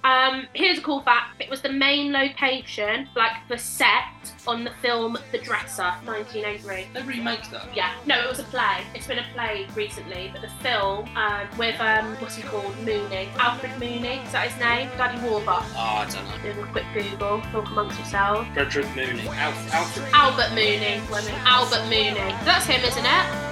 [0.03, 1.41] um, here's a cool fact.
[1.41, 4.03] It was the main location, like the set
[4.47, 6.87] on the film The Dresser, 1903.
[6.93, 7.75] They remake that?
[7.75, 7.93] Yeah.
[8.05, 8.83] No, it was a play.
[8.93, 12.75] It's been a play recently, but the film um, with, um, what's he called?
[12.79, 13.29] Mooney.
[13.37, 14.89] Alfred Mooney, is that his name?
[14.97, 15.65] Daddy Warbucks.
[15.75, 16.53] Oh, I don't know.
[16.53, 17.41] Do a quick Google.
[17.51, 18.47] Talk amongst yourselves.
[18.53, 19.27] Frederick Mooney.
[19.29, 20.07] Alf- Alfred.
[20.13, 21.01] Albert Mooney.
[21.11, 21.33] Women.
[21.45, 22.13] Albert Mooney.
[22.45, 23.48] That's him, isn't it?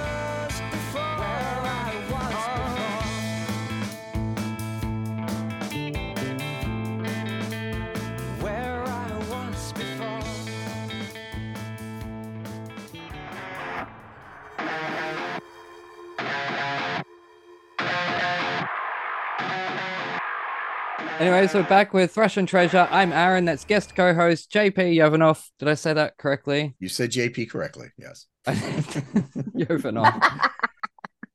[21.18, 22.86] Anyway, so back with Thrash 'n Treasure.
[22.92, 23.44] I'm Aaron.
[23.44, 25.48] That's guest co-host JP Yovanoff.
[25.58, 26.76] Did I say that correctly?
[26.78, 27.88] You said JP correctly.
[27.98, 28.26] Yes.
[28.46, 30.50] Yovanoff.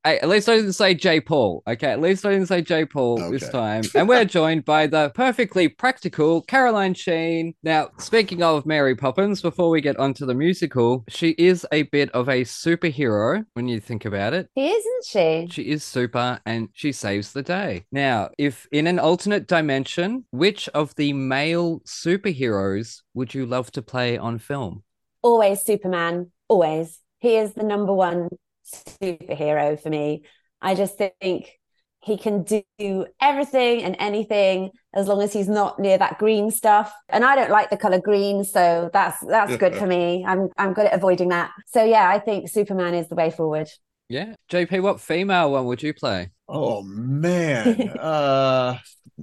[0.05, 1.21] Hey, at least I didn't say J.
[1.21, 1.63] Paul.
[1.65, 2.83] Okay, at least I didn't say J.
[2.83, 3.31] Paul okay.
[3.31, 3.83] this time.
[3.95, 7.53] And we're joined by the perfectly practical Caroline Sheen.
[7.63, 12.11] Now, speaking of Mary Poppins, before we get onto the musical, she is a bit
[12.11, 14.49] of a superhero when you think about it.
[14.57, 15.47] She isn't she?
[15.49, 17.85] She is super and she saves the day.
[17.89, 23.81] Now, if in an alternate dimension, which of the male superheroes would you love to
[23.81, 24.83] play on film?
[25.21, 26.31] Always Superman.
[26.49, 26.99] Always.
[27.19, 28.27] He is the number one
[28.63, 30.23] superhero for me.
[30.61, 31.59] I just think
[32.03, 36.93] he can do everything and anything as long as he's not near that green stuff.
[37.07, 40.25] And I don't like the color green, so that's that's good for me.
[40.27, 41.51] I'm I'm good at avoiding that.
[41.67, 43.69] So yeah, I think Superman is the way forward.
[44.09, 46.29] Yeah, JP, what female one would you play?
[46.47, 48.77] Oh man, uh,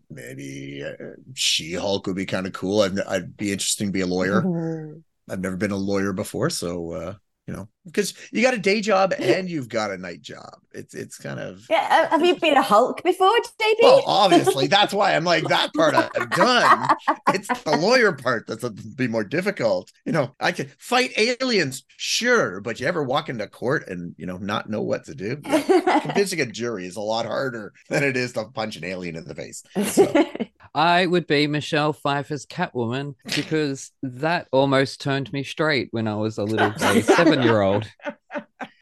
[0.09, 0.93] maybe uh,
[1.35, 2.81] She Hulk would be kind of cool.
[2.81, 4.43] I'd I'd be interesting to be a lawyer.
[4.43, 4.99] Mm-hmm.
[5.31, 7.15] I've never been a lawyer before, so uh,
[7.47, 10.61] you know, because you got a day job and you've got a night job.
[10.73, 12.07] It's it's kind of yeah.
[12.07, 13.75] Uh, have you been a Hulk before, JP?
[13.83, 16.89] Well, obviously, that's why I'm like that part I've done.
[17.33, 19.91] It's the lawyer part that's a be more difficult.
[20.05, 24.27] You know, I can fight aliens, sure, but you ever walk into court and you
[24.27, 25.37] know not know what to do?
[26.03, 29.25] Convincing a jury is a lot harder than it is to punch an alien in
[29.25, 29.63] the face.
[29.87, 30.13] So.
[30.75, 36.39] I would be Michelle Pfeiffer's Catwoman because that almost turned me straight when I was
[36.39, 37.91] a little seven year old.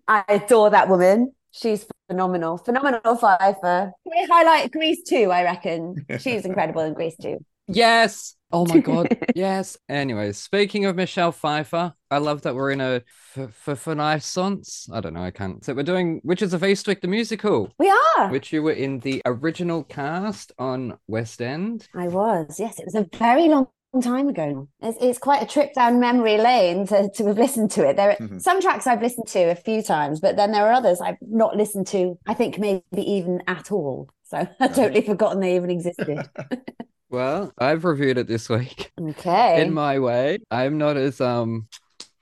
[0.06, 1.32] I adore that woman.
[1.50, 2.58] She's phenomenal.
[2.58, 3.92] Phenomenal Pfeiffer.
[4.02, 5.30] Can we highlight Grease too?
[5.30, 6.06] I reckon.
[6.18, 7.44] She's incredible in Grease too.
[7.68, 8.34] Yes.
[8.50, 9.16] Oh my god.
[9.34, 9.76] yes.
[9.88, 13.02] Anyways, speaking of Michelle Pfeiffer, I love that we're in a
[13.34, 14.88] Pfeiffer Renaissance.
[14.92, 15.22] I don't know.
[15.22, 15.62] I can't.
[15.64, 17.72] So we're doing which Witches of Eastwick the musical.
[17.78, 18.30] We are.
[18.30, 21.88] Which you were in the original cast on West End.
[21.94, 22.58] I was.
[22.58, 23.68] Yes, it was a very long
[24.02, 24.68] time ago.
[24.80, 27.96] It's, it's quite a trip down memory lane to, to have listened to it.
[27.96, 28.38] There are mm-hmm.
[28.38, 31.56] some tracks I've listened to a few times, but then there are others I've not
[31.56, 32.18] listened to.
[32.26, 34.08] I think maybe even at all.
[34.24, 36.28] So I've totally forgotten they even existed.
[37.10, 38.92] Well, I've reviewed it this week.
[39.00, 39.62] Okay.
[39.62, 40.38] In my way.
[40.50, 41.68] I'm not as um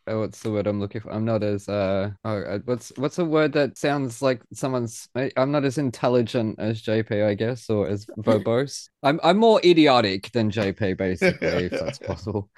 [0.07, 1.11] oh, what's the word I'm looking for?
[1.11, 5.51] I'm not as uh oh, uh, what's what's a word that sounds like someone's I'm
[5.51, 8.89] not as intelligent as JP, I guess, or as verbose.
[9.03, 12.51] I'm I'm more idiotic than JP, basically, if that's possible.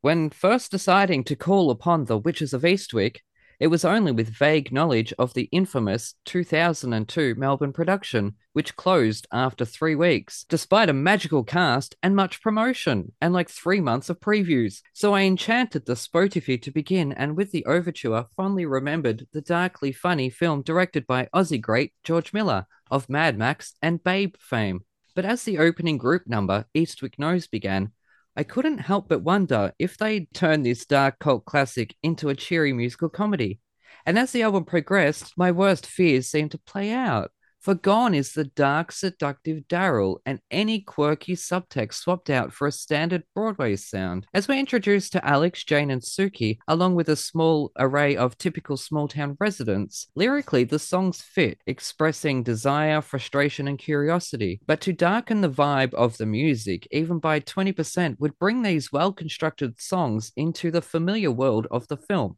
[0.00, 3.18] when first deciding to call upon the Witches of Eastwick,
[3.60, 9.64] it was only with vague knowledge of the infamous 2002 Melbourne production, which closed after
[9.64, 14.80] three weeks, despite a magical cast and much promotion, and like three months of previews.
[14.92, 19.92] So I enchanted the Spotify to begin, and with the overture, fondly remembered the darkly
[19.92, 24.80] funny film directed by Aussie great George Miller of Mad Max and Babe fame.
[25.14, 27.90] But as the opening group number, Eastwick Knows, began,
[28.38, 32.72] I couldn't help but wonder if they'd turn this dark cult classic into a cheery
[32.72, 33.58] musical comedy.
[34.06, 37.32] And as the album progressed, my worst fears seemed to play out.
[37.60, 42.72] For gone is the dark, seductive Daryl, and any quirky subtext swapped out for a
[42.72, 44.26] standard Broadway sound.
[44.32, 48.76] As we're introduced to Alex, Jane, and Suki, along with a small array of typical
[48.76, 54.60] small town residents, lyrically the songs fit, expressing desire, frustration, and curiosity.
[54.66, 59.12] But to darken the vibe of the music, even by 20%, would bring these well
[59.12, 62.36] constructed songs into the familiar world of the film.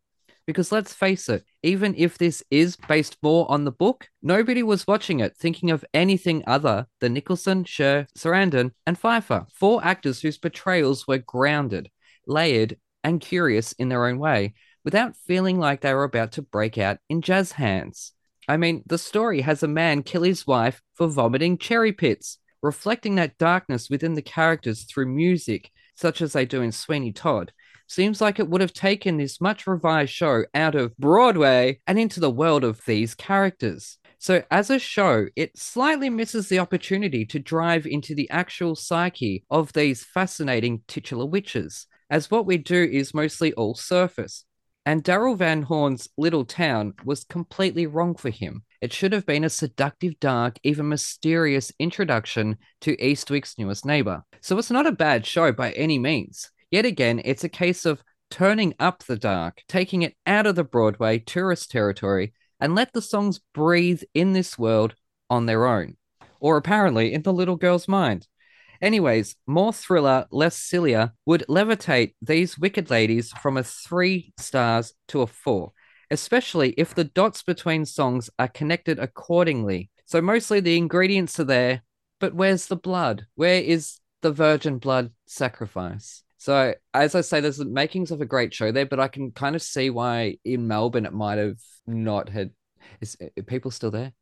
[0.51, 4.84] Because let's face it, even if this is based more on the book, nobody was
[4.84, 10.38] watching it thinking of anything other than Nicholson, Cher, Sarandon, and Pfeiffer, four actors whose
[10.38, 11.88] portrayals were grounded,
[12.26, 16.78] layered, and curious in their own way, without feeling like they were about to break
[16.78, 18.12] out in jazz hands.
[18.48, 23.14] I mean, the story has a man kill his wife for vomiting cherry pits, reflecting
[23.14, 27.53] that darkness within the characters through music, such as they do in Sweeney Todd,
[27.91, 32.20] seems like it would have taken this much revised show out of Broadway and into
[32.20, 33.99] the world of these characters.
[34.18, 39.45] So, as a show, it slightly misses the opportunity to drive into the actual psyche
[39.51, 44.45] of these fascinating titular witches, as what we do is mostly all surface.
[44.86, 48.62] And Daryl Van Horn's little town was completely wrong for him.
[48.80, 54.22] It should have been a seductive, dark, even mysterious introduction to Eastwick's newest neighbor.
[54.43, 56.51] So it's not a bad show by any means.
[56.71, 60.64] Yet again, it's a case of turning up the dark, taking it out of the
[60.64, 64.95] Broadway tourist territory, and let the songs breathe in this world
[65.29, 65.97] on their own.
[66.39, 68.29] Or apparently in the little girl's mind.
[68.81, 75.21] Anyways, more thriller, less sillier would levitate these wicked ladies from a three stars to
[75.21, 75.73] a four,
[76.11, 79.91] especially if the dots between songs are connected accordingly.
[80.07, 81.83] So mostly the ingredients are there,
[82.21, 83.27] but where's the blood?
[83.35, 86.23] Where is the virgin blood sacrifice?
[86.41, 89.30] So as I say, there's the makings of a great show there, but I can
[89.30, 92.53] kind of see why in Melbourne it might have not had.
[93.03, 93.14] Is
[93.47, 94.14] people still there?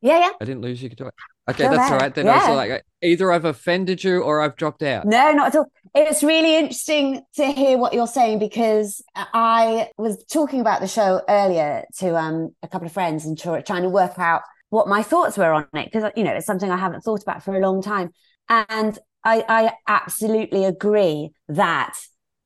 [0.00, 0.30] Yeah, yeah.
[0.40, 0.88] I didn't lose you.
[0.88, 1.14] Do it.
[1.48, 1.92] Okay, that's there.
[1.92, 2.12] all right.
[2.12, 2.32] Then yeah.
[2.32, 5.06] I was like, either I've offended you or I've dropped out.
[5.06, 5.70] No, not at all.
[5.94, 11.22] It's really interesting to hear what you're saying because I was talking about the show
[11.28, 15.38] earlier to um, a couple of friends and trying to work out what my thoughts
[15.38, 17.80] were on it because you know it's something I haven't thought about for a long
[17.80, 18.10] time.
[18.48, 21.94] And I, I absolutely agree that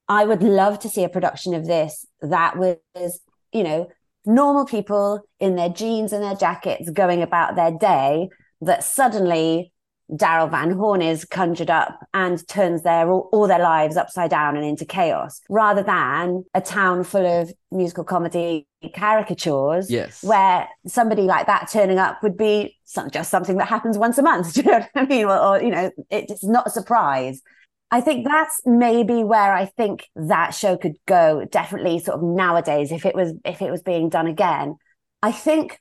[0.08, 3.20] I would love to see a production of this that was,
[3.52, 3.88] you know,
[4.24, 8.28] normal people in their jeans and their jackets going about their day
[8.60, 9.72] that suddenly
[10.10, 14.56] Daryl Van Horn is conjured up and turns their all, all, their lives upside down
[14.56, 19.90] and into chaos, rather than a town full of musical comedy caricatures.
[19.90, 24.16] Yes, where somebody like that turning up would be some, just something that happens once
[24.18, 24.52] a month.
[24.54, 25.24] Do you know what I mean?
[25.26, 27.42] Or, or you know, it's not a surprise.
[27.90, 31.46] I think that's maybe where I think that show could go.
[31.50, 34.76] Definitely, sort of nowadays, if it was if it was being done again,
[35.22, 35.80] I think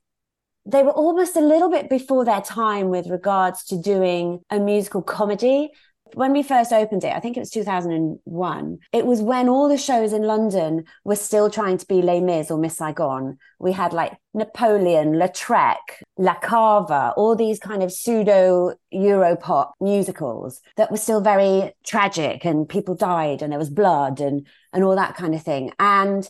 [0.68, 5.01] they were almost a little bit before their time with regards to doing a musical
[5.01, 5.70] comedy.
[6.13, 9.78] When we first opened it, I think it was 2001, it was when all the
[9.78, 13.38] shows in London were still trying to be Les Mis or Miss Saigon.
[13.59, 15.76] We had like Napoleon, Lautrec,
[16.18, 22.70] La Cava, all these kind of pseudo Europop musicals that were still very tragic and
[22.70, 25.72] people died and there was blood and, and all that kind of thing.
[25.78, 26.30] And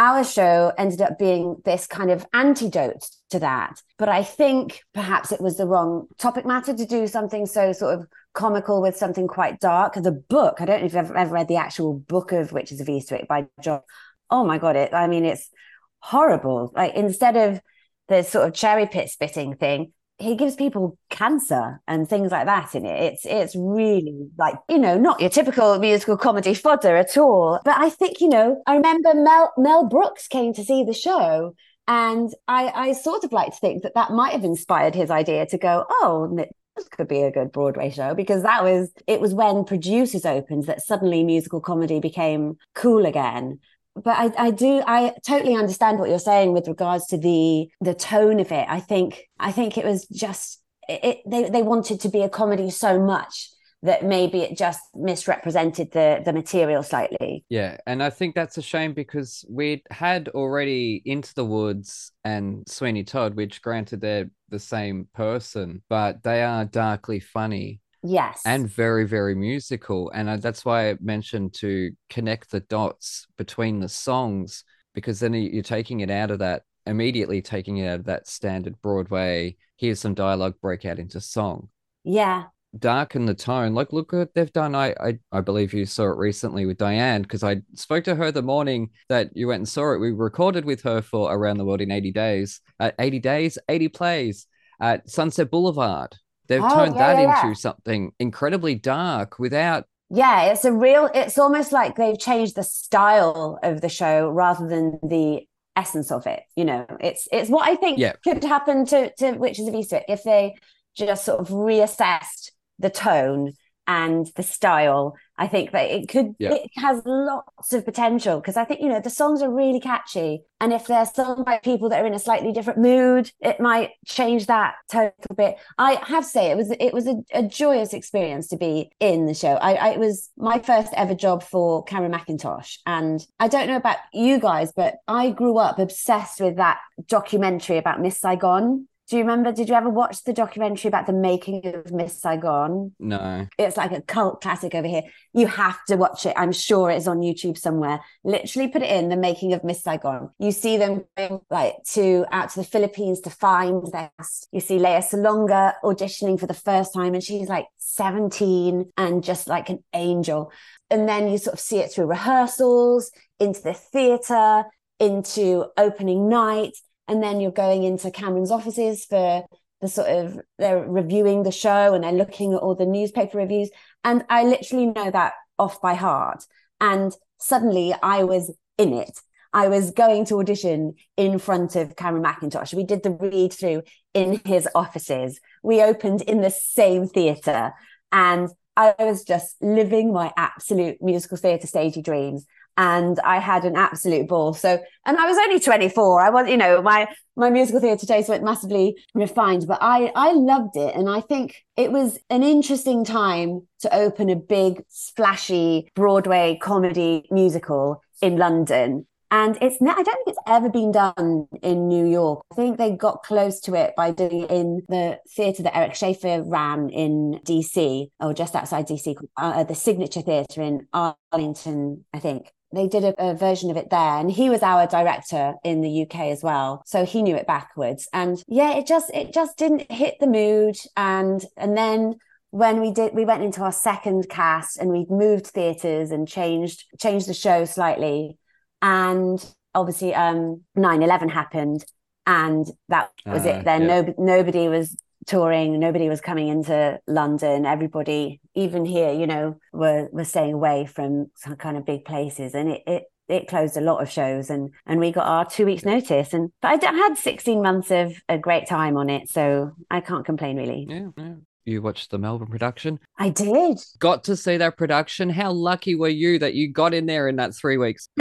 [0.00, 3.82] our show ended up being this kind of antidote to that.
[3.98, 7.98] But I think perhaps it was the wrong topic matter to do something so sort
[7.98, 9.94] of comical with something quite dark.
[9.94, 12.86] The book, I don't know if you've ever, read the actual book of Witches of
[12.86, 13.82] Eastwick by John.
[14.30, 15.50] Oh my God, it, I mean, it's
[15.98, 16.72] horrible.
[16.74, 17.60] Like instead of
[18.08, 22.74] the sort of cherry pit spitting thing, he gives people cancer and things like that
[22.74, 23.12] in it.
[23.12, 27.60] It's it's really like you know not your typical musical comedy fodder at all.
[27.64, 31.54] But I think you know I remember Mel Mel Brooks came to see the show,
[31.88, 35.46] and I I sort of like to think that that might have inspired his idea
[35.46, 36.36] to go oh
[36.76, 40.66] this could be a good Broadway show because that was it was when producers opened
[40.66, 43.58] that suddenly musical comedy became cool again
[44.04, 47.94] but I, I do I totally understand what you're saying with regards to the the
[47.94, 48.66] tone of it.
[48.68, 52.70] I think I think it was just it, they they wanted to be a comedy
[52.70, 53.50] so much
[53.82, 57.44] that maybe it just misrepresented the the material slightly.
[57.48, 62.68] Yeah, and I think that's a shame because we'd had already Into the Woods and
[62.68, 68.42] Sweeney Todd, which granted they're the same person, but they are darkly funny Yes.
[68.44, 70.10] And very, very musical.
[70.10, 75.62] And that's why I mentioned to connect the dots between the songs, because then you're
[75.62, 80.14] taking it out of that, immediately taking it out of that standard Broadway, here's some
[80.14, 81.68] dialogue, break out into song.
[82.04, 82.44] Yeah.
[82.78, 83.74] Darken the tone.
[83.74, 84.74] Like, look what they've done.
[84.74, 88.32] I, I, I believe you saw it recently with Diane, because I spoke to her
[88.32, 89.98] the morning that you went and saw it.
[89.98, 93.88] We recorded with her for Around the World in 80 Days, uh, 80 days, 80
[93.88, 94.46] plays
[94.80, 96.16] at Sunset Boulevard
[96.50, 101.08] They've oh, turned yeah, that yeah, into something incredibly dark without yeah, it's a real
[101.14, 105.46] it's almost like they've changed the style of the show rather than the
[105.76, 106.42] essence of it.
[106.56, 108.14] You know, it's it's what I think yeah.
[108.24, 110.56] could happen to to Witches of Eastwick if they
[110.96, 113.52] just sort of reassessed the tone
[113.86, 116.52] and the style i think that it could yeah.
[116.52, 120.42] it has lots of potential because i think you know the songs are really catchy
[120.60, 123.90] and if they're sung by people that are in a slightly different mood it might
[124.06, 125.56] change that total bit.
[125.78, 129.26] I have to say it was it was a, a joyous experience to be in
[129.26, 129.54] the show.
[129.54, 133.76] I, I it was my first ever job for cameron mackintosh and i don't know
[133.76, 139.16] about you guys but i grew up obsessed with that documentary about miss saigon do
[139.16, 139.50] you remember?
[139.50, 142.94] Did you ever watch the documentary about the making of Miss Saigon?
[143.00, 143.48] No.
[143.58, 145.02] It's like a cult classic over here.
[145.32, 146.34] You have to watch it.
[146.36, 147.98] I'm sure it's on YouTube somewhere.
[148.22, 150.30] Literally put it in the making of Miss Saigon.
[150.38, 154.12] You see them going like to out to the Philippines to find their.
[154.52, 159.48] You see Lea Salonga auditioning for the first time, and she's like 17 and just
[159.48, 160.52] like an angel.
[160.88, 164.66] And then you sort of see it through rehearsals, into the theatre,
[165.00, 166.76] into opening night
[167.10, 169.44] and then you're going into Cameron's offices for
[169.80, 173.68] the sort of they're reviewing the show and they're looking at all the newspaper reviews
[174.04, 176.44] and I literally know that off by heart
[176.80, 179.18] and suddenly I was in it
[179.52, 182.72] I was going to audition in front of Cameron Mackintosh.
[182.72, 183.82] We did the read through
[184.14, 185.40] in his offices.
[185.64, 187.72] We opened in the same theatre.
[188.12, 192.46] And I was just living my absolute musical theatre stagey dreams
[192.76, 194.54] and I had an absolute ball.
[194.54, 196.20] So, and I was only 24.
[196.20, 200.32] I was, you know, my my musical theatre taste went massively refined, but I I
[200.32, 205.88] loved it, and I think it was an interesting time to open a big, splashy
[205.94, 209.06] Broadway comedy musical in London.
[209.32, 212.44] And it's I don't think it's ever been done in New York.
[212.52, 215.94] I think they got close to it by doing it in the theatre that Eric
[215.94, 222.18] Schaeffer ran in DC or just outside DC, uh, the Signature Theatre in Arlington, I
[222.18, 225.80] think they did a, a, version of it there and he was our director in
[225.80, 228.08] the uk as well so he knew it backwards.
[228.12, 230.76] And yeah it just it just didn't hit the mood.
[230.96, 232.16] And and then
[232.50, 236.84] when we did we went into our second cast and we'd moved theaters and changed
[237.00, 238.38] changed the show slightly.
[238.82, 239.44] And
[239.74, 241.84] obviously um 9-11 happened
[242.26, 243.82] and that was uh, it then.
[243.82, 244.02] yeah.
[244.02, 244.96] no, nobody was
[245.26, 250.86] touring nobody was coming into london everybody even here you know were were staying away
[250.86, 254.50] from some kind of big places and it it it closed a lot of shows
[254.50, 258.14] and and we got our two weeks notice and but I had 16 months of
[258.28, 261.34] a great time on it so I can't complain really yeah, yeah.
[261.64, 262.98] you watched the Melbourne production.
[263.18, 263.78] I did.
[263.98, 265.30] Got to see that production.
[265.30, 268.08] How lucky were you that you got in there in that three weeks?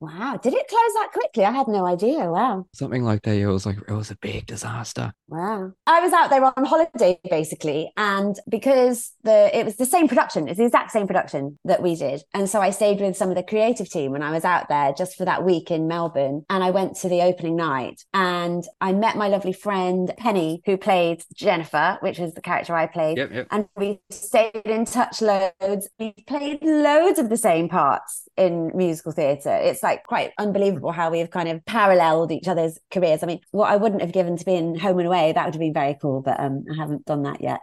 [0.00, 0.38] Wow.
[0.42, 1.44] Did it close that quickly?
[1.44, 2.30] I had no idea.
[2.30, 2.66] Wow.
[2.74, 3.36] Something like that.
[3.36, 5.12] It was like, it was a big disaster.
[5.28, 5.72] Wow.
[5.86, 7.92] I was out there on holiday basically.
[7.96, 11.94] And because the it was the same production, it's the exact same production that we
[11.94, 12.22] did.
[12.34, 14.92] And so I stayed with some of the creative team when I was out there
[14.92, 16.44] just for that week in Melbourne.
[16.50, 20.76] And I went to the opening night and I met my lovely friend Penny, who
[20.76, 23.16] played Jennifer, which was the character I played.
[23.16, 23.46] Yep, yep.
[23.50, 25.88] And we stayed in touch loads.
[25.98, 29.56] We played loads of the same parts in musical theatre.
[29.56, 33.22] It's like quite unbelievable how we've kind of paralleled each other's careers.
[33.22, 35.54] I mean, what I wouldn't have given to be in Home and Away, that would
[35.54, 37.60] have been very cool, but um, I haven't done that yet.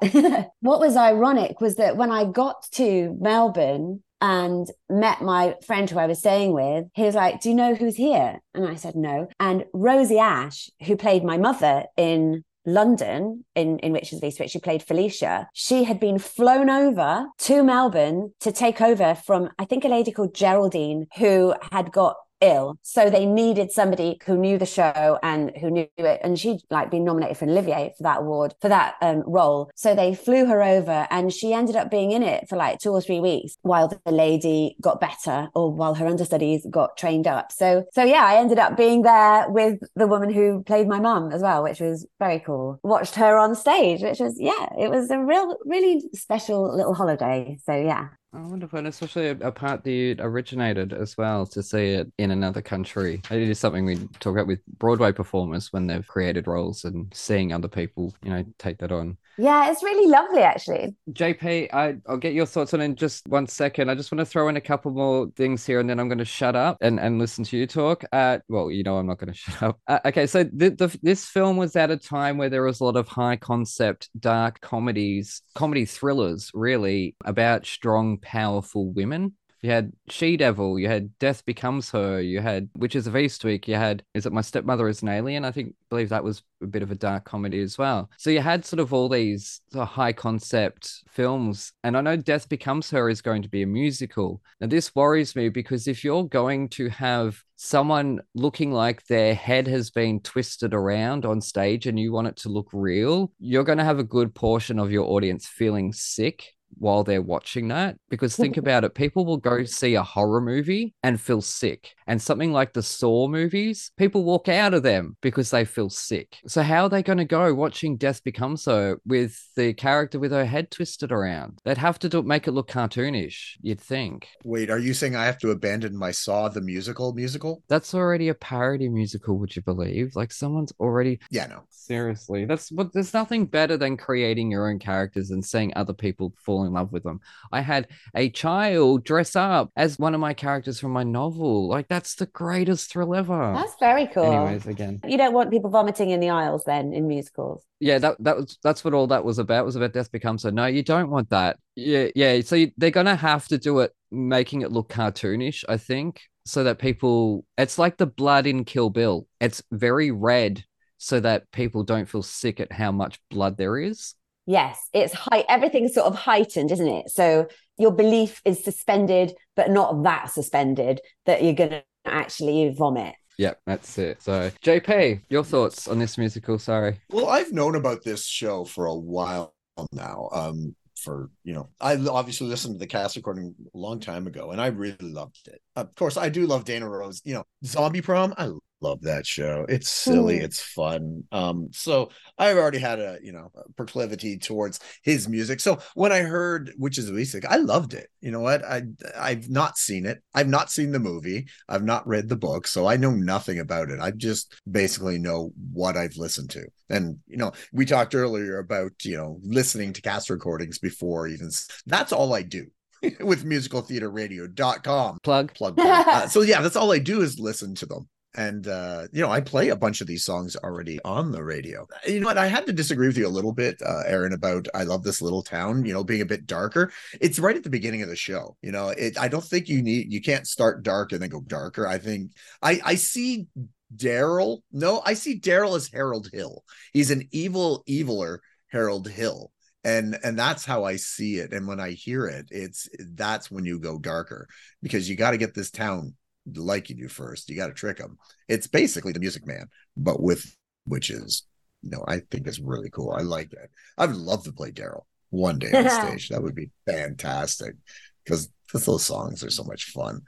[0.61, 5.99] what was ironic was that when I got to Melbourne, and met my friend who
[5.99, 8.39] I was staying with, he was like, Do you know who's here?
[8.53, 9.27] And I said, No.
[9.37, 14.59] And Rosie Ash, who played my mother in London, in, in Witches of which she
[14.59, 15.49] played Felicia.
[15.53, 20.11] She had been flown over to Melbourne to take over from, I think, a lady
[20.11, 22.77] called Geraldine, who had got ill.
[22.81, 26.19] So they needed somebody who knew the show and who knew it.
[26.23, 29.71] And she'd like been nominated for an Olivier for that award, for that um, role.
[29.75, 32.91] So they flew her over and she ended up being in it for like two
[32.91, 37.51] or three weeks while the lady got better or while her understudies got trained up.
[37.51, 41.31] So, so yeah, I ended up being there with the woman who played my mum
[41.31, 42.79] as well, which was very cool.
[42.83, 47.57] Watched her on stage, which was, yeah, it was a real, really special little holiday.
[47.65, 48.09] So yeah.
[48.35, 48.79] Oh, wonderful.
[48.79, 53.21] And especially a, a part that originated as well to see it in another country.
[53.29, 57.53] It is something we talk about with Broadway performers when they've created roles and seeing
[57.53, 59.17] other people, you know, take that on.
[59.37, 60.95] Yeah, it's really lovely, actually.
[61.11, 63.89] JP, I, I'll get your thoughts on in just one second.
[63.89, 66.19] I just want to throw in a couple more things here and then I'm going
[66.19, 68.03] to shut up and, and listen to you talk.
[68.11, 69.79] Uh, well, you know, I'm not going to shut up.
[69.87, 72.83] Uh, okay, so the, the, this film was at a time where there was a
[72.83, 79.33] lot of high concept, dark comedies, comedy thrillers, really, about strong, powerful women.
[79.63, 83.75] You had She Devil, you had Death Becomes Her, you had Witches of Eastwick, you
[83.75, 85.45] had Is It My Stepmother is an Alien?
[85.45, 88.09] I think believe that was a bit of a dark comedy as well.
[88.17, 91.71] So you had sort of all these sort of high concept films.
[91.81, 94.41] And I know Death Becomes Her is going to be a musical.
[94.59, 99.67] Now this worries me because if you're going to have someone looking like their head
[99.67, 103.77] has been twisted around on stage and you want it to look real, you're going
[103.77, 107.97] to have a good portion of your audience feeling sick while they're watching that.
[108.09, 111.93] Because think about it, people will go see a horror movie and feel sick.
[112.07, 116.37] And something like the Saw movies, people walk out of them because they feel sick.
[116.47, 120.31] So, how are they going to go watching Death Becomes Her with the character with
[120.31, 121.59] her head twisted around?
[121.63, 124.27] They'd have to do, make it look cartoonish, you'd think.
[124.43, 127.63] Wait, are you saying I have to abandon my Saw the musical musical?
[127.69, 130.15] That's already a parody musical, would you believe?
[130.15, 131.19] Like, someone's already.
[131.31, 131.63] Yeah, no.
[131.69, 136.33] Seriously, that's what there's nothing better than creating your own characters and seeing other people
[136.63, 137.19] fall in love with them.
[137.51, 141.67] I had a child dress up as one of my characters from my novel.
[141.67, 143.53] Like that's the greatest thrill ever.
[143.55, 144.31] That's very cool.
[144.31, 147.63] Anyways, again, you don't want people vomiting in the aisles then in musicals.
[147.79, 149.63] Yeah, that that was that's what all that was about.
[149.63, 150.49] It was about death becomes so.
[150.49, 151.57] No, you don't want that.
[151.75, 152.41] Yeah, yeah.
[152.41, 155.63] So you, they're gonna have to do it, making it look cartoonish.
[155.67, 157.45] I think so that people.
[157.57, 159.27] It's like the blood in Kill Bill.
[159.39, 160.63] It's very red
[160.97, 164.15] so that people don't feel sick at how much blood there is.
[164.45, 165.45] Yes, it's high.
[165.47, 167.09] Everything's sort of heightened, isn't it?
[167.09, 173.15] So your belief is suspended, but not that suspended that you're going to actually vomit.
[173.37, 174.21] Yep, that's it.
[174.21, 176.59] So, JP, your thoughts on this musical?
[176.59, 176.99] Sorry.
[177.09, 179.55] Well, I've known about this show for a while
[179.91, 180.29] now.
[180.31, 184.51] Um, for you know, I obviously listened to the cast recording a long time ago,
[184.51, 185.59] and I really loved it.
[185.75, 187.21] Of course, I do love Dana Rowe's.
[187.25, 188.33] You know, Zombie Prom.
[188.37, 188.51] I
[188.83, 189.65] love that show.
[189.69, 190.43] It's silly, mm.
[190.43, 191.23] it's fun.
[191.31, 195.59] Um, so I've already had a you know a proclivity towards his music.
[195.59, 198.09] So when I heard Witches of Eastwick, I loved it.
[198.21, 198.63] You know what?
[198.63, 198.83] I
[199.17, 200.21] I've not seen it.
[200.35, 201.47] I've not seen the movie.
[201.69, 203.99] I've not read the book, so I know nothing about it.
[203.99, 206.65] I just basically know what I've listened to.
[206.89, 211.49] And you know, we talked earlier about you know listening to cast recordings before even.
[211.85, 212.67] That's all I do
[213.19, 215.19] with musicaltheatreradio.com.
[215.23, 215.53] Plug.
[215.53, 215.75] Plug.
[215.75, 216.07] plug.
[216.07, 219.31] uh, so yeah, that's all I do is listen to them and uh, you know
[219.31, 221.87] i play a bunch of these songs already on the radio.
[222.07, 222.37] You know what?
[222.37, 225.21] I had to disagree with you a little bit uh, aaron about i love this
[225.21, 226.91] little town you know being a bit darker.
[227.21, 228.89] It's right at the beginning of the show you know?
[228.89, 231.87] It i don't think you need you can't start dark and then go darker.
[231.87, 232.31] I think
[232.61, 233.47] i i see
[233.95, 236.63] daryl no i see daryl as harold hill.
[236.93, 239.51] He's an evil eviler harold hill
[239.83, 241.53] and and that's how i see it.
[241.53, 244.47] And when i hear it it's that's when you go darker
[244.81, 246.15] because you got to get this town
[246.55, 247.49] liking you first.
[247.49, 248.17] You got to trick them.
[248.47, 251.43] It's basically the Music Man, but with witches.
[251.81, 253.11] no, I think it's really cool.
[253.11, 253.69] I like it.
[253.97, 256.29] I would love to play Daryl one day on stage.
[256.29, 257.75] That would be fantastic
[258.23, 260.21] because those songs are so much fun.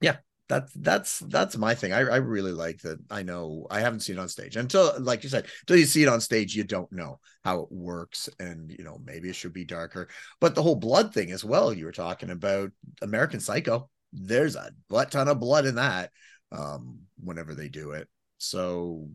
[0.00, 0.16] Yeah,
[0.48, 1.92] that's that's that's my thing.
[1.92, 2.98] I, I really like that.
[3.10, 6.02] I know I haven't seen it on stage until, like you said, until you see
[6.02, 9.52] it on stage, you don't know how it works, and you know maybe it should
[9.52, 10.08] be darker.
[10.40, 11.72] But the whole blood thing as well.
[11.72, 13.88] You were talking about American Psycho.
[14.12, 16.10] There's a butt ton of blood in that.
[16.52, 18.08] Um, whenever they do it,
[18.38, 19.08] so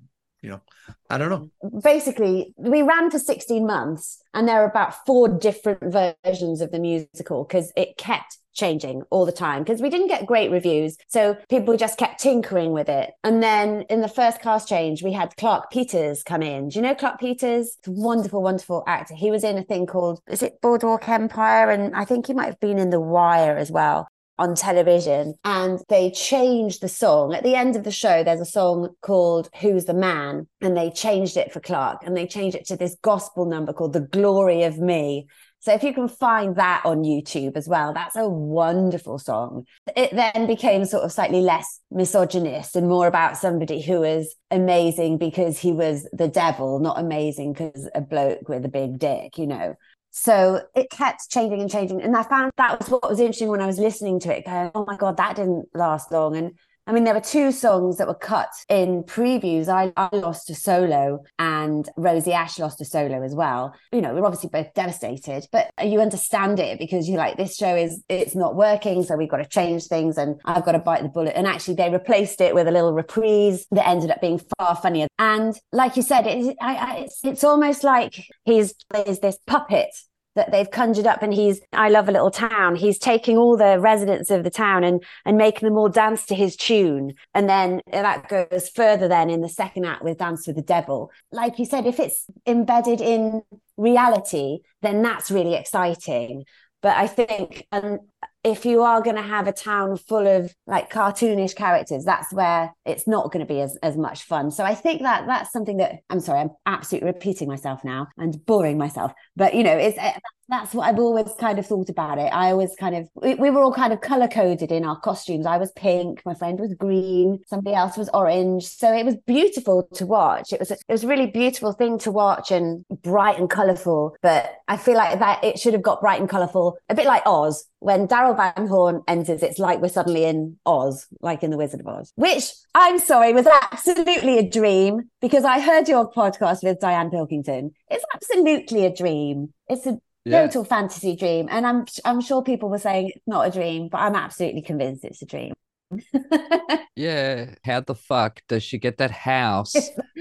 [0.45, 0.61] you know,
[1.09, 1.81] I don't know.
[1.81, 6.77] Basically, we ran for 16 months and there are about four different versions of the
[6.77, 10.97] musical because it kept changing all the time because we didn't get great reviews.
[11.07, 13.11] So people just kept tinkering with it.
[13.23, 16.69] And then in the first cast change, we had Clarke Peters come in.
[16.69, 17.77] Do you know Clarke Peters?
[17.87, 19.15] Wonderful, wonderful actor.
[19.15, 21.71] He was in a thing called, is it Boardwalk Empire?
[21.71, 24.07] And I think he might have been in The Wire as well
[24.37, 27.33] on television and they changed the song.
[27.33, 30.47] At the end of the show, there's a song called Who's the Man?
[30.61, 33.93] And they changed it for Clark and they changed it to this gospel number called
[33.93, 35.27] The Glory of Me.
[35.65, 39.65] So if you can find that on YouTube as well, that's a wonderful song.
[39.95, 45.17] It then became sort of slightly less misogynist and more about somebody who was amazing
[45.17, 49.47] because he was the devil, not amazing because a bloke with a big dick, you
[49.47, 49.75] know.
[50.17, 52.01] So it kept changing and changing.
[52.01, 54.71] And I found that was what was interesting when I was listening to it, going,
[54.73, 56.37] oh my God, that didn't last long.
[56.37, 56.53] And
[56.87, 59.67] I mean, there were two songs that were cut in previews.
[59.67, 63.73] I, I lost a solo and Rosie Ash lost a solo as well.
[63.91, 67.75] You know, we're obviously both devastated, but you understand it because you're like, this show
[67.75, 69.03] is, it's not working.
[69.03, 71.35] So we've got to change things and I've got to bite the bullet.
[71.35, 75.07] And actually, they replaced it with a little reprise that ended up being far funnier.
[75.17, 79.89] And like you said, it, I, I, it's, it's almost like he's, he's this puppet
[80.35, 82.75] that they've conjured up and he's i love a little town.
[82.75, 86.35] He's taking all the residents of the town and and making them all dance to
[86.35, 87.13] his tune.
[87.33, 91.11] And then that goes further then in the second act with dance with the devil.
[91.31, 93.41] Like you said if it's embedded in
[93.77, 96.43] reality then that's really exciting.
[96.81, 97.99] But i think and
[98.45, 102.71] if you are going to have a town full of like cartoonish characters that's where
[102.85, 104.51] it's not going to be as, as much fun.
[104.51, 108.45] So i think that that's something that i'm sorry i'm absolutely repeating myself now and
[108.45, 110.13] boring myself but you know it's eh,
[110.47, 112.29] that's what I've always kind of thought about it.
[112.31, 115.45] I always kind of we, we, were all kind of color coded in our costumes.
[115.45, 118.65] I was pink, my friend was green, somebody else was orange.
[118.65, 120.53] So it was beautiful to watch.
[120.53, 124.15] It was a, it was a really beautiful thing to watch and bright and colorful.
[124.21, 127.23] But I feel like that it should have got bright and colorful, a bit like
[127.25, 127.65] Oz.
[127.79, 131.81] When Daryl Van Horn enters, it's like we're suddenly in Oz, like in the Wizard
[131.81, 136.79] of Oz, which I'm sorry was absolutely a dream because I heard your podcast with
[136.79, 137.71] Diane Pilkington.
[137.89, 139.53] It's absolutely a dream.
[139.67, 140.41] It's a yeah.
[140.41, 141.47] total fantasy dream.
[141.49, 145.05] And I'm I'm sure people were saying it's not a dream, but I'm absolutely convinced
[145.05, 145.53] it's a dream.
[146.95, 147.55] yeah.
[147.63, 149.75] How the fuck does she get that house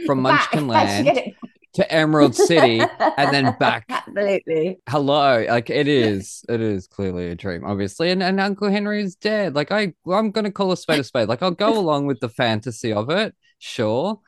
[0.07, 1.35] from Munchkinland
[1.75, 3.87] to Emerald City and then back?
[3.89, 4.79] Absolutely.
[4.89, 5.45] Hello.
[5.49, 8.11] Like it is, it is clearly a dream, obviously.
[8.11, 9.55] And and Uncle Henry is dead.
[9.55, 11.29] Like I I'm gonna call a spade a spade.
[11.29, 14.21] Like I'll go along with the fantasy of it, sure.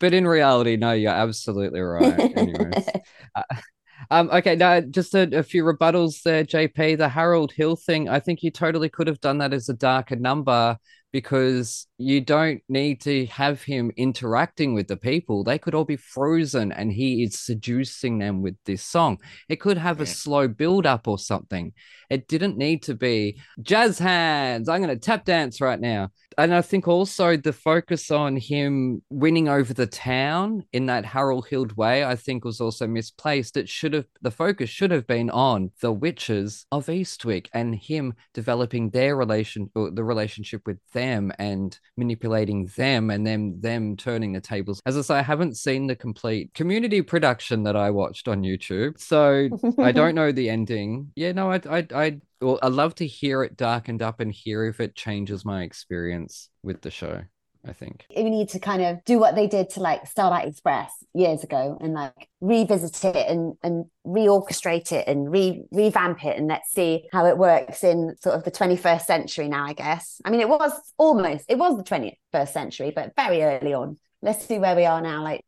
[0.00, 2.36] But in reality, no, you're absolutely right.
[2.36, 2.88] Anyways.
[3.34, 3.42] Uh,
[4.10, 6.98] um, okay, now just a, a, few rebuttals there, JP.
[6.98, 10.16] The Harold Hill thing, I think you totally could have done that as a darker
[10.16, 10.78] number
[11.12, 15.42] because you don't need to have him interacting with the people.
[15.42, 19.20] They could all be frozen and he is seducing them with this song.
[19.48, 20.04] It could have yeah.
[20.04, 21.72] a slow build up or something.
[22.10, 24.68] It didn't need to be jazz hands.
[24.68, 29.02] I'm going to tap dance right now and I think also the focus on him
[29.10, 33.56] winning over the town in that Harold Hill way, I think was also misplaced.
[33.56, 38.14] It should have the focus should have been on the witches of Eastwick and him
[38.32, 44.32] developing their relation, or the relationship with them, and manipulating them, and then them turning
[44.32, 44.80] the tables.
[44.86, 49.00] As I say, I haven't seen the complete community production that I watched on YouTube,
[49.00, 51.12] so I don't know the ending.
[51.16, 54.64] Yeah, no, I, I, I well, I'd love to hear it darkened up and hear
[54.64, 57.22] if it changes my experience with the show.
[57.66, 60.92] I think we need to kind of do what they did to like Starlight Express
[61.14, 66.48] years ago and like revisit it and and reorchestrate it and re revamp it and
[66.48, 69.64] let's see how it works in sort of the 21st century now.
[69.64, 70.20] I guess.
[70.24, 73.98] I mean, it was almost it was the 21st century, but very early on.
[74.22, 75.44] Let's see where we are now, like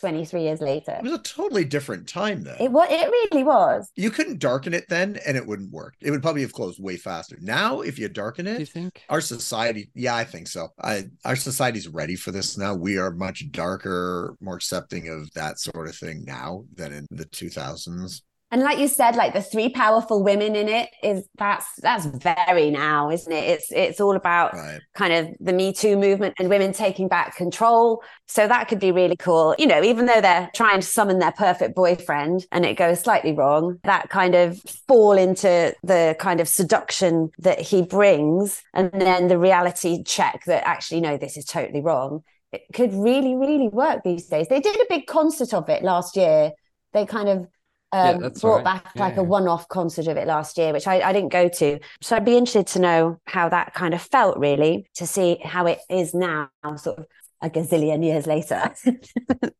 [0.00, 0.96] 23 years later.
[0.98, 2.56] It was a totally different time then.
[2.60, 3.90] It was it really was.
[3.96, 5.94] You couldn't darken it then and it wouldn't work.
[6.00, 7.36] It would probably have closed way faster.
[7.40, 10.68] Now if you darken it, Do you think our society yeah, I think so.
[10.82, 12.74] I our society's ready for this now.
[12.74, 17.26] We are much darker, more accepting of that sort of thing now than in the
[17.26, 18.22] 2000s.
[18.52, 22.70] And like you said, like the three powerful women in it is that's that's very
[22.70, 23.44] now, isn't it?
[23.44, 24.80] It's it's all about right.
[24.94, 28.02] kind of the Me Too movement and women taking back control.
[28.26, 29.54] So that could be really cool.
[29.56, 33.32] You know, even though they're trying to summon their perfect boyfriend and it goes slightly
[33.32, 39.28] wrong, that kind of fall into the kind of seduction that he brings and then
[39.28, 42.24] the reality check that actually no, this is totally wrong.
[42.50, 44.48] It could really, really work these days.
[44.48, 46.50] They did a big concert of it last year.
[46.92, 47.46] They kind of
[47.92, 48.64] um, yeah, brought right.
[48.64, 49.20] back like yeah.
[49.20, 51.78] a one-off concert of it last year, which I, I didn't go to.
[52.00, 55.66] So I'd be interested to know how that kind of felt, really, to see how
[55.66, 57.06] it is now, sort of
[57.42, 58.72] a gazillion years later.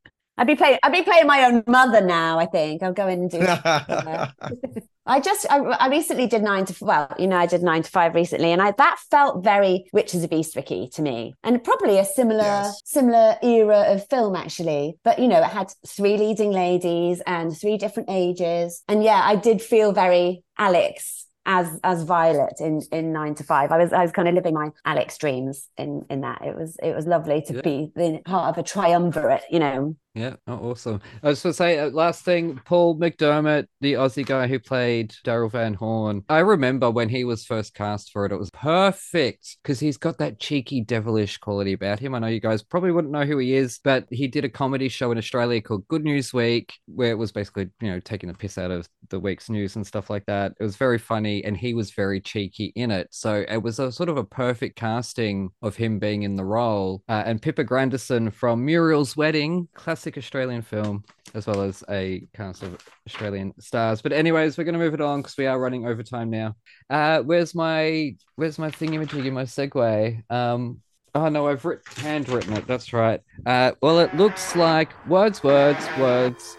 [0.41, 0.78] I'd be playing.
[0.83, 2.39] I'd be playing my own mother now.
[2.39, 3.41] I think I'll go in and do.
[5.11, 7.90] I just I, I, recently did nine to well, you know, I did nine to
[7.90, 12.04] five recently, and I that felt very Witches of Eastwick to me, and probably a
[12.04, 12.80] similar yes.
[12.84, 14.94] similar era of film actually.
[15.02, 19.34] But you know, it had three leading ladies and three different ages, and yeah, I
[19.34, 23.72] did feel very Alex as as Violet in in nine to five.
[23.72, 26.42] I was I was kind of living my Alex dreams in in that.
[26.42, 27.61] It was it was lovely to yeah.
[27.62, 29.96] be the part of a triumvirate, you know.
[30.14, 31.00] Yeah, oh, awesome.
[31.22, 35.14] I was going to say, uh, last thing, Paul McDermott, the Aussie guy who played
[35.24, 36.24] Daryl Van Horn.
[36.28, 40.18] I remember when he was first cast for it, it was perfect because he's got
[40.18, 42.16] that cheeky, devilish quality about him.
[42.16, 44.88] I know you guys probably wouldn't know who he is, but he did a comedy
[44.88, 48.34] show in Australia called Good News Week, where it was basically, you know, taking the
[48.34, 50.54] piss out of the week's news and stuff like that.
[50.58, 53.06] It was very funny, and he was very cheeky in it.
[53.12, 57.04] So it was a sort of a perfect casting of him being in the role.
[57.08, 62.26] Uh, and Pippa Grandison from Muriel's Wedding, classic classic Australian film, as well as a
[62.34, 64.01] cast of Australian stars.
[64.01, 66.57] But anyways, we're gonna move it on because we are running over time now.
[66.88, 68.96] Uh, where's my where's my thingy
[69.30, 70.32] my segue?
[70.32, 70.80] Um,
[71.14, 72.66] oh no, I've writ- handwritten it.
[72.66, 73.20] That's right.
[73.44, 76.57] Uh, well, it looks like words, words, words.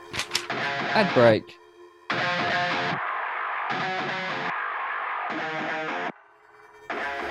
[0.51, 1.41] Ad break.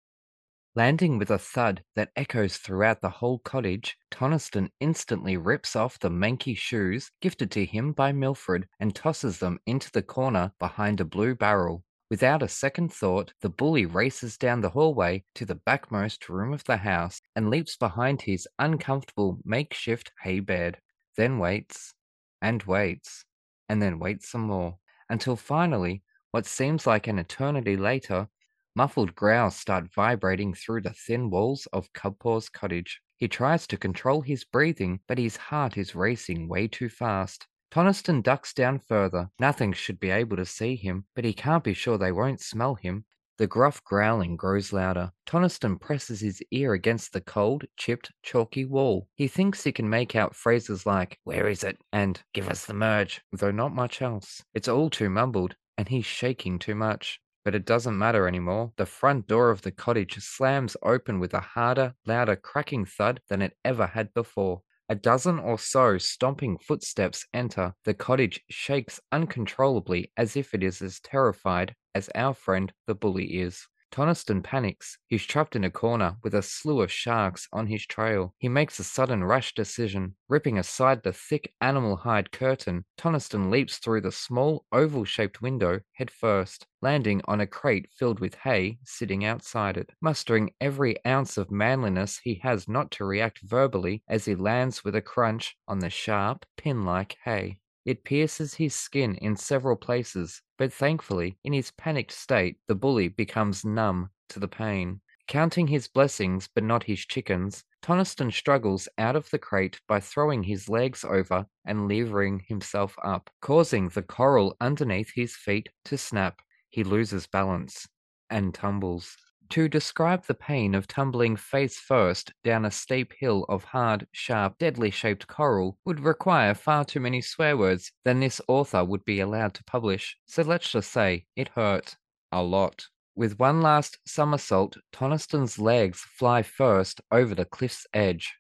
[0.74, 6.10] Landing with a thud that echoes throughout the whole cottage, Tonaston instantly rips off the
[6.10, 11.06] manky shoes gifted to him by Milfred and tosses them into the corner behind a
[11.06, 11.84] blue barrel.
[12.10, 16.64] Without a second thought, the bully races down the hallway to the backmost room of
[16.64, 20.80] the house and leaps behind his uncomfortable makeshift hay bed,
[21.18, 21.94] then waits,
[22.42, 23.26] and waits,
[23.68, 24.78] and then waits some more,
[25.10, 26.02] until finally,
[26.32, 28.30] what seems like an eternity later,
[28.74, 33.02] muffled growls start vibrating through the thin walls of Cubpaw's cottage.
[33.18, 37.48] He tries to control his breathing, but his heart is racing way too fast.
[37.72, 39.30] Tonaston ducks down further.
[39.40, 42.76] Nothing should be able to see him, but he can't be sure they won't smell
[42.76, 43.06] him.
[43.38, 45.12] The gruff growling grows louder.
[45.28, 49.10] Tonaston presses his ear against the cold, chipped, chalky wall.
[49.14, 51.78] He thinks he can make out phrases like, Where is it?
[51.94, 54.44] and Give us the merge, though not much else.
[54.56, 57.22] It's all too mumbled, and he's shaking too much.
[57.46, 58.74] But it doesn't matter anymore.
[58.76, 63.44] The front door of the cottage slams open with a harder, louder cracking thud than
[63.44, 64.64] it ever had before.
[64.90, 67.74] A dozen or so stomping footsteps enter.
[67.84, 73.40] The cottage shakes uncontrollably as if it is as terrified as our friend the bully
[73.40, 73.68] is.
[73.92, 74.98] Tonaston panics.
[75.08, 78.34] He's trapped in a corner with a slew of sharks on his trail.
[78.38, 80.16] He makes a sudden rash decision.
[80.30, 85.80] Ripping aside the thick animal hide curtain, Tonaston leaps through the small oval shaped window
[85.94, 89.90] head first, landing on a crate filled with hay sitting outside it.
[90.02, 94.96] Mustering every ounce of manliness he has not to react verbally as he lands with
[94.96, 97.60] a crunch on the sharp, pin like hay.
[97.88, 103.08] It pierces his skin in several places, but thankfully, in his panicked state, the bully
[103.08, 105.00] becomes numb to the pain.
[105.26, 110.44] Counting his blessings but not his chickens, Tonaston struggles out of the crate by throwing
[110.44, 116.42] his legs over and levering himself up, causing the coral underneath his feet to snap.
[116.70, 117.88] He loses balance
[118.30, 119.16] and tumbles.
[119.52, 124.58] To describe the pain of tumbling face first down a steep hill of hard, sharp,
[124.58, 129.22] deadly shaped coral would require far too many swear words than this author would be
[129.22, 130.18] allowed to publish.
[130.26, 131.96] So let's just say it hurt.
[132.32, 132.88] A lot.
[133.16, 138.36] With one last somersault, Tonaston's legs fly first over the cliff's edge.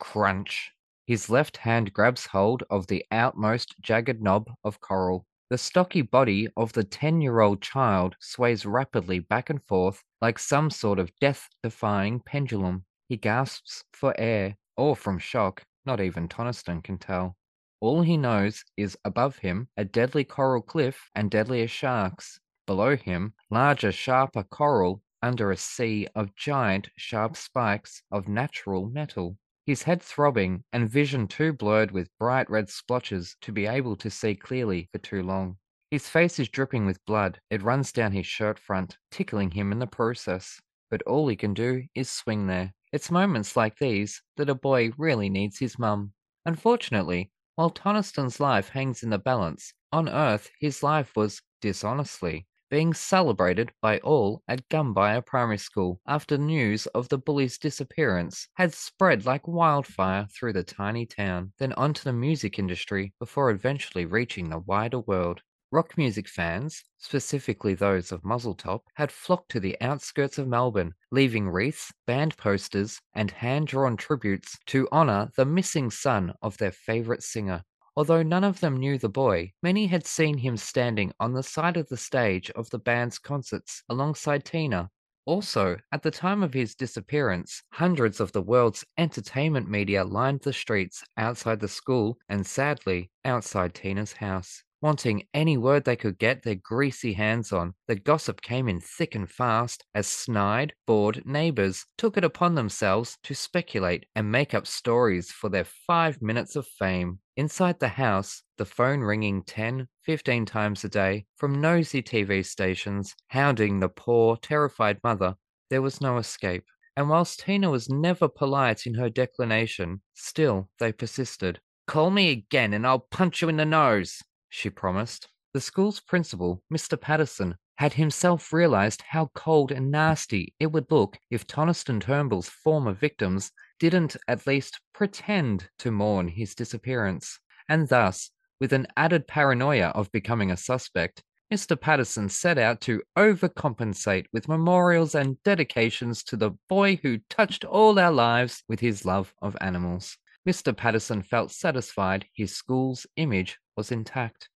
[0.00, 0.72] Crunch.
[1.06, 5.26] His left hand grabs hold of the outmost jagged knob of coral.
[5.50, 10.38] The stocky body of the 10 year old child sways rapidly back and forth like
[10.38, 12.84] some sort of death defying pendulum.
[13.08, 17.36] He gasps for air, or from shock, not even Tonaston can tell.
[17.80, 22.38] All he knows is above him a deadly coral cliff and deadlier sharks.
[22.66, 29.38] Below him, larger, sharper coral under a sea of giant, sharp spikes of natural metal
[29.68, 34.08] his head throbbing and vision too blurred with bright red splotches to be able to
[34.08, 35.58] see clearly for too long.
[35.90, 37.38] His face is dripping with blood.
[37.50, 40.58] It runs down his shirt front, tickling him in the process.
[40.90, 42.72] But all he can do is swing there.
[42.94, 46.14] It's moments like these that a boy really needs his mum.
[46.46, 52.94] Unfortunately, while Tonaston's life hangs in the balance, on Earth his life was, dishonestly, being
[52.94, 59.24] celebrated by all at Gumbaya Primary School after news of the bully's disappearance had spread
[59.26, 64.58] like wildfire through the tiny town, then onto the music industry before eventually reaching the
[64.58, 65.42] wider world.
[65.70, 71.48] Rock music fans, specifically those of Muzzletop, had flocked to the outskirts of Melbourne, leaving
[71.48, 77.22] wreaths, band posters, and hand drawn tributes to honour the missing son of their favourite
[77.22, 77.64] singer.
[77.98, 81.76] Although none of them knew the boy, many had seen him standing on the side
[81.76, 84.90] of the stage of the band's concerts alongside Tina.
[85.24, 90.52] Also, at the time of his disappearance, hundreds of the world's entertainment media lined the
[90.52, 96.42] streets outside the school and sadly, outside Tina's house wanting any word they could get
[96.42, 97.74] their greasy hands on.
[97.86, 103.18] The gossip came in thick and fast as snide, bored neighbors took it upon themselves
[103.24, 107.18] to speculate and make up stories for their five minutes of fame.
[107.36, 113.14] Inside the house, the phone ringing 10, 15 times a day from nosy TV stations,
[113.28, 115.34] hounding the poor, terrified mother,
[115.70, 116.64] there was no escape.
[116.96, 121.60] And whilst Tina was never polite in her declination, still they persisted.
[121.86, 125.28] Call me again and I'll punch you in the nose she promised.
[125.54, 127.00] The school's principal, Mr.
[127.00, 132.92] Patterson, had himself realized how cold and nasty it would look if Tonaston Turnbull's former
[132.92, 137.38] victims didn't at least pretend to mourn his disappearance.
[137.68, 138.30] And thus,
[138.60, 141.22] with an added paranoia of becoming a suspect,
[141.52, 141.80] Mr.
[141.80, 147.98] Patterson set out to overcompensate with memorials and dedications to the boy who touched all
[147.98, 150.18] our lives with his love of animals.
[150.48, 150.74] Mr.
[150.74, 154.48] Patterson felt satisfied his school's image was intact.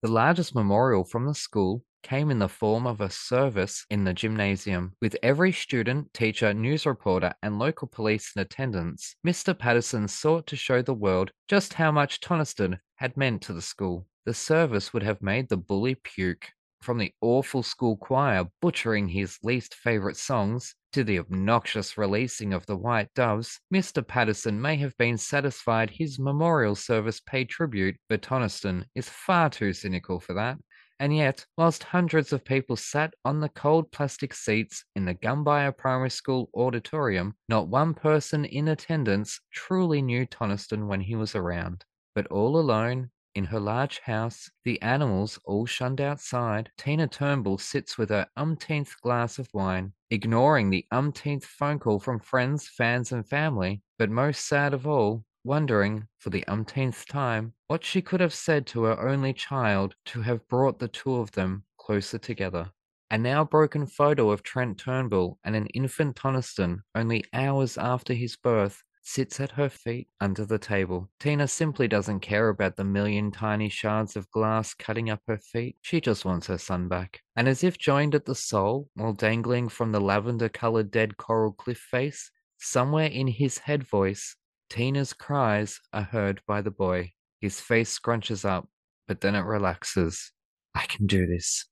[0.00, 4.14] The largest memorial from the school came in the form of a service in the
[4.14, 4.92] gymnasium.
[5.02, 9.58] With every student, teacher, news reporter, and local police in attendance, Mr.
[9.58, 14.06] Patterson sought to show the world just how much Tonaston had meant to the school.
[14.26, 16.52] The service would have made the bully puke.
[16.82, 22.64] From the awful school choir butchering his least favourite songs to the obnoxious releasing of
[22.64, 24.06] the White Doves, Mr.
[24.06, 29.74] Patterson may have been satisfied his memorial service paid tribute, but Tonaston is far too
[29.74, 30.56] cynical for that.
[30.98, 35.76] And yet, whilst hundreds of people sat on the cold plastic seats in the Gumbaya
[35.76, 41.84] Primary School auditorium, not one person in attendance truly knew Tonaston when he was around.
[42.14, 47.96] But all alone, in her large house, the animals all shunned outside, Tina Turnbull sits
[47.96, 53.26] with her umpteenth glass of wine, ignoring the umpteenth phone call from friends, fans, and
[53.26, 58.34] family, but most sad of all, wondering, for the umpteenth time, what she could have
[58.34, 62.70] said to her only child to have brought the two of them closer together.
[63.12, 68.36] A now broken photo of Trent Turnbull and an infant Tonaston only hours after his
[68.36, 71.08] birth sits at her feet under the table.
[71.18, 75.76] Tina simply doesn't care about the million tiny shards of glass cutting up her feet.
[75.82, 77.20] She just wants her son back.
[77.36, 81.52] And as if joined at the soul, while dangling from the lavender colored dead coral
[81.52, 84.36] cliff face, somewhere in his head voice,
[84.68, 87.12] Tina's cries are heard by the boy.
[87.40, 88.68] His face scrunches up,
[89.08, 90.32] but then it relaxes.
[90.74, 91.66] I can do this.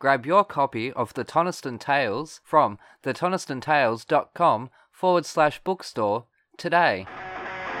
[0.00, 6.26] Grab your copy of the Tonaston Tales from thetonastonTales.com forward slash bookstore
[6.58, 7.06] today.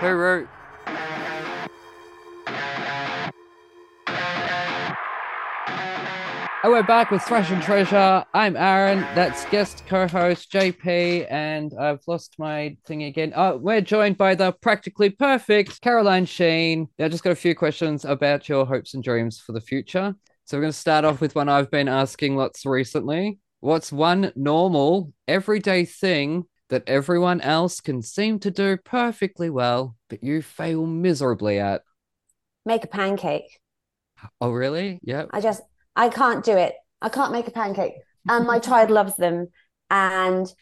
[0.00, 0.48] Hooroo!
[6.64, 8.24] And we're back with Thrash 'n Treasure.
[8.32, 9.00] I'm Aaron.
[9.14, 13.34] That's guest co-host JP, and I've lost my thing again.
[13.36, 16.88] Oh, we're joined by the practically perfect Caroline Sheen.
[16.98, 20.14] I just got a few questions about your hopes and dreams for the future.
[20.46, 23.40] So we're going to start off with one I've been asking lots recently.
[23.60, 30.24] What's one normal, everyday thing that everyone else can seem to do perfectly well, but
[30.24, 31.82] you fail miserably at?
[32.66, 33.60] Make a pancake.
[34.40, 34.98] Oh, really?
[35.04, 35.26] Yeah.
[35.30, 35.62] I just,
[35.94, 36.74] I can't do it.
[37.00, 37.92] I can't make a pancake.
[38.28, 39.46] And my child loves them.
[39.88, 40.52] And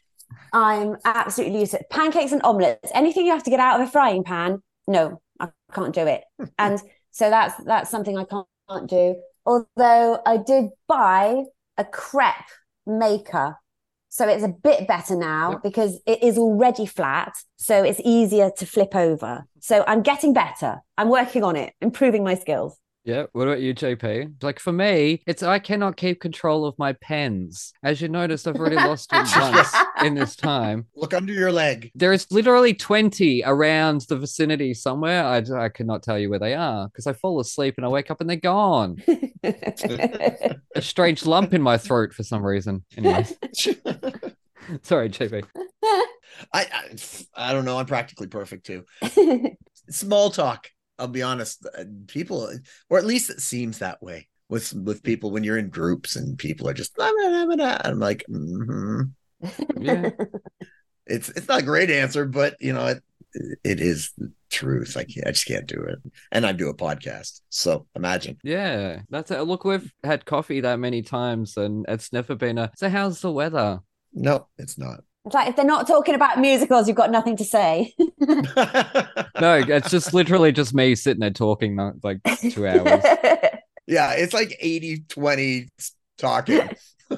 [0.52, 2.90] I'm absolutely used to pancakes and omelets.
[2.94, 6.24] Anything you have to get out of a frying pan, no, I can't do it.
[6.58, 6.78] and
[7.10, 9.16] so that's that's something I can't, can't do.
[9.46, 11.44] Although I did buy
[11.78, 12.34] a crepe
[12.86, 13.56] maker.
[14.12, 15.62] So it's a bit better now yep.
[15.62, 17.32] because it is already flat.
[17.56, 19.46] So it's easier to flip over.
[19.60, 20.82] So I'm getting better.
[20.98, 22.78] I'm working on it, improving my skills.
[23.05, 23.24] Yeah.
[23.32, 24.42] What about you, JP?
[24.42, 27.72] Like for me, it's I cannot keep control of my pens.
[27.82, 29.74] As you noticed, I've already lost once
[30.05, 30.86] in this time.
[30.94, 31.90] Look under your leg.
[31.96, 35.24] There is literally 20 around the vicinity somewhere.
[35.24, 38.11] I, I cannot tell you where they are because I fall asleep and I wake
[38.11, 39.03] up and they're gone.
[39.42, 42.84] A strange lump in my throat for some reason.
[42.96, 43.34] Anyways.
[44.82, 45.44] Sorry, JP.
[45.82, 46.07] I,
[46.55, 46.96] I
[47.34, 47.78] I don't know.
[47.78, 48.84] I'm practically perfect too.
[49.90, 50.68] Small talk.
[50.99, 52.51] I'll be honest, uh, people,
[52.88, 56.38] or at least it seems that way with with people when you're in groups and
[56.38, 56.95] people are just.
[56.95, 57.78] blah, blah, blah, blah.
[57.84, 59.03] I'm like, mm-hmm.
[59.80, 60.11] yeah.
[61.05, 63.03] It's it's not a great answer, but you know it
[63.64, 64.97] it is the truth.
[64.97, 65.99] I can't, I just can't do it,
[66.30, 68.38] and I do a podcast, so imagine.
[68.45, 69.40] Yeah, that's it.
[69.40, 72.70] Look, we've had coffee that many times, and it's never been a.
[72.76, 73.80] So, how's the weather?
[74.12, 75.01] No, it's not.
[75.24, 77.94] It's like if they're not talking about musicals, you've got nothing to say.
[78.18, 82.18] no, it's just literally just me sitting there talking like
[82.50, 83.04] two hours.
[83.86, 85.68] yeah, it's like 80 20
[86.18, 86.70] talking.
[87.10, 87.16] if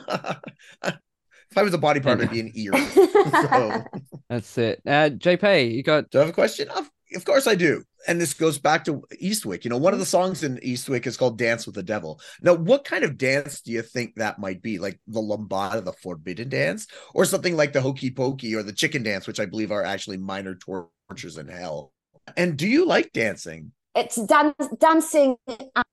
[1.57, 2.73] I was a body part, it'd be an ear.
[2.93, 3.85] So.
[4.29, 4.83] That's it.
[4.87, 6.11] Uh, JP, you got.
[6.11, 6.69] Do I have a question?
[6.69, 9.65] Of, of course I do and this goes back to Eastwick.
[9.65, 12.21] You know, one of the songs in Eastwick is called Dance with the Devil.
[12.43, 14.79] Now, what kind of dance do you think that might be?
[14.79, 19.03] Like the lambada, the forbidden dance, or something like the hokey pokey or the chicken
[19.03, 21.93] dance, which I believe are actually minor tortures in hell.
[22.37, 23.73] And do you like dancing?
[23.95, 25.37] It's dance, dancing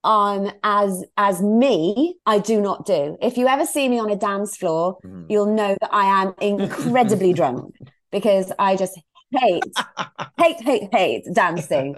[0.03, 2.15] on as as me.
[2.25, 3.17] I do not do.
[3.21, 5.27] If you ever see me on a dance floor, mm.
[5.29, 7.75] you'll know that I am incredibly drunk
[8.11, 8.99] because I just
[9.31, 9.63] hate,
[10.37, 11.95] hate, hate, hate dancing.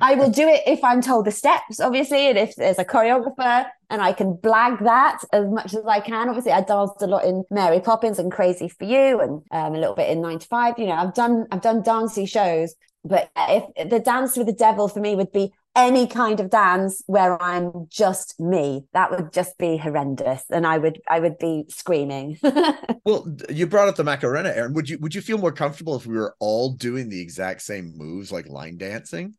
[0.00, 3.66] I will do it if I'm told the steps, obviously, and if there's a choreographer
[3.90, 6.28] and I can blag that as much as I can.
[6.28, 9.78] Obviously, I danced a lot in Mary Poppins and Crazy for You, and um, a
[9.78, 10.78] little bit in Nine to Five.
[10.78, 12.74] You know, I've done I've done dancey shows,
[13.04, 17.02] but if the dance with the devil for me would be any kind of dance
[17.06, 18.84] where I'm just me.
[18.92, 22.38] That would just be horrendous, and I would I would be screaming.
[23.04, 24.74] well, you brought up the Macarena, Aaron.
[24.74, 27.96] Would you would you feel more comfortable if we were all doing the exact same
[27.96, 29.34] moves, like line dancing,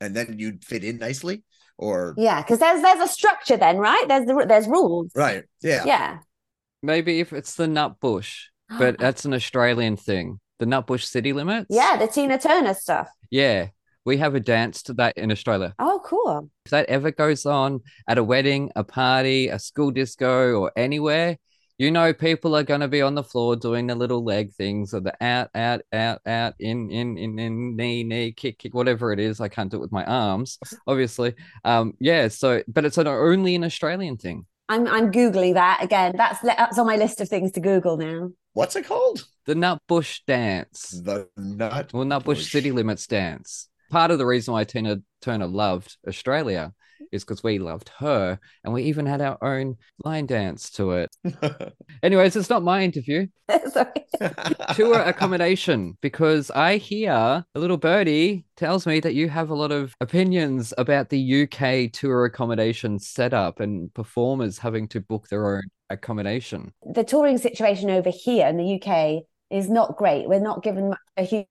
[0.00, 1.42] and then you'd fit in nicely?
[1.78, 4.04] Or yeah, because there's there's a structure then, right?
[4.08, 5.44] There's the there's rules, right?
[5.62, 6.18] Yeah, yeah.
[6.82, 8.46] Maybe if it's the Nutbush,
[8.78, 10.40] but that's an Australian thing.
[10.58, 11.68] The Nutbush City Limits.
[11.70, 13.08] Yeah, the Tina Turner stuff.
[13.30, 13.68] Yeah,
[14.08, 15.74] we have a dance to that in Australia.
[15.78, 16.50] Oh, cool.
[16.64, 21.36] If that ever goes on at a wedding, a party, a school disco, or anywhere,
[21.76, 24.94] you know people are going to be on the floor doing the little leg things
[24.94, 29.12] or the out, out, out, out, in, in, in, in, knee, knee, kick, kick, whatever
[29.12, 29.42] it is.
[29.42, 31.34] I can't do it with my arms, obviously.
[31.64, 32.28] Um, yeah.
[32.28, 34.46] So, but it's an only an Australian thing.
[34.70, 36.14] I'm I'm googling that again.
[36.16, 38.30] That's that's on my list of things to Google now.
[38.54, 39.26] What's it called?
[39.46, 41.00] The Nutbush Dance.
[41.04, 41.92] The Nut.
[41.92, 46.72] Well, Nutbush City Limits Dance part of the reason why Tina Turner loved Australia
[47.12, 51.16] is because we loved her and we even had our own line dance to it.
[52.02, 53.26] Anyways, it's not my interview.
[54.74, 59.72] Tour accommodation, because I hear a little birdie tells me that you have a lot
[59.72, 65.62] of opinions about the UK tour accommodation setup and performers having to book their own
[65.90, 66.72] accommodation.
[66.94, 70.28] The touring situation over here in the UK is not great.
[70.28, 71.46] We're not given a huge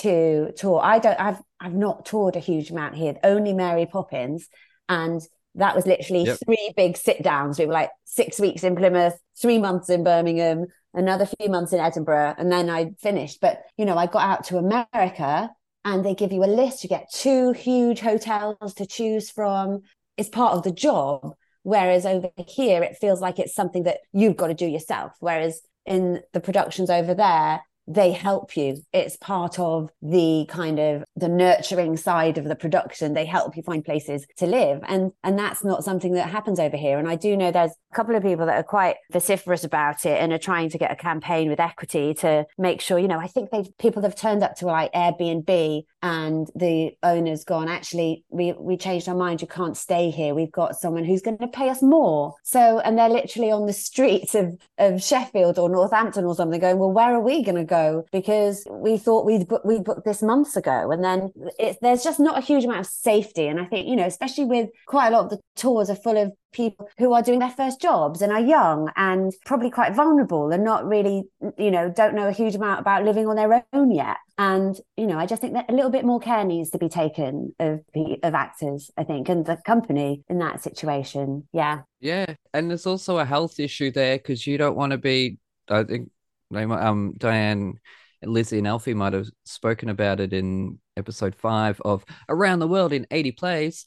[0.00, 0.80] to tour.
[0.82, 1.18] I don't.
[1.18, 3.14] I've I've not toured a huge amount here.
[3.24, 4.48] Only Mary Poppins,
[4.88, 5.20] and
[5.56, 6.38] that was literally yep.
[6.44, 7.58] three big sit downs.
[7.58, 11.80] We were like six weeks in Plymouth, three months in Birmingham, another few months in
[11.80, 13.40] Edinburgh, and then I finished.
[13.40, 15.50] But you know, I got out to America,
[15.84, 16.84] and they give you a list.
[16.84, 19.80] You get two huge hotels to choose from.
[20.16, 21.34] It's part of the job.
[21.62, 25.12] Whereas over here, it feels like it's something that you've got to do yourself.
[25.20, 27.60] Whereas in the productions over there,
[27.90, 28.76] they help you.
[28.92, 33.14] It's part of the kind of the nurturing side of the production.
[33.14, 34.80] They help you find places to live.
[34.86, 36.98] And and that's not something that happens over here.
[36.98, 40.20] And I do know there's a couple of people that are quite vociferous about it
[40.20, 43.26] and are trying to get a campaign with equity to make sure, you know, I
[43.26, 48.52] think they've people have turned up to like Airbnb and the owner's gone, actually, we
[48.52, 49.42] we changed our mind.
[49.42, 50.34] You can't stay here.
[50.34, 52.34] We've got someone who's going to pay us more.
[52.42, 56.78] So and they're literally on the streets of, of Sheffield or Northampton or something going,
[56.78, 58.04] well, where are we going to go?
[58.12, 60.90] Because we thought we'd, book, we'd booked this months ago.
[60.90, 63.46] And then it, there's just not a huge amount of safety.
[63.46, 66.16] And I think, you know, especially with quite a lot of the tours are full
[66.16, 70.50] of people who are doing their first jobs and are young and probably quite vulnerable
[70.50, 71.24] and not really,
[71.58, 74.16] you know, don't know a huge amount about living on their own yet.
[74.38, 76.88] And, you know, I just think that a little bit more care needs to be
[76.88, 77.80] taken of
[78.22, 81.48] of actors, I think, and the company in that situation.
[81.52, 81.82] Yeah.
[82.00, 82.26] Yeah.
[82.54, 85.38] And there's also a health issue there because you don't want to be,
[85.68, 86.10] I think,
[86.54, 87.74] um, Diane
[88.22, 92.92] Lizzie and Alfie might have spoken about it in episode five of Around the World
[92.92, 93.86] in 80 Plays,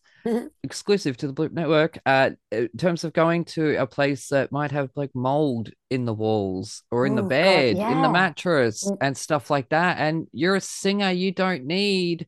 [0.64, 2.00] exclusive to the Bloop Network.
[2.06, 6.14] Uh, in terms of going to a place that might have like mold in the
[6.14, 7.92] walls or in oh, the bed, God, yeah.
[7.92, 8.98] in the mattress, mm.
[9.02, 9.98] and stuff like that.
[10.00, 12.28] And you're a singer, you don't need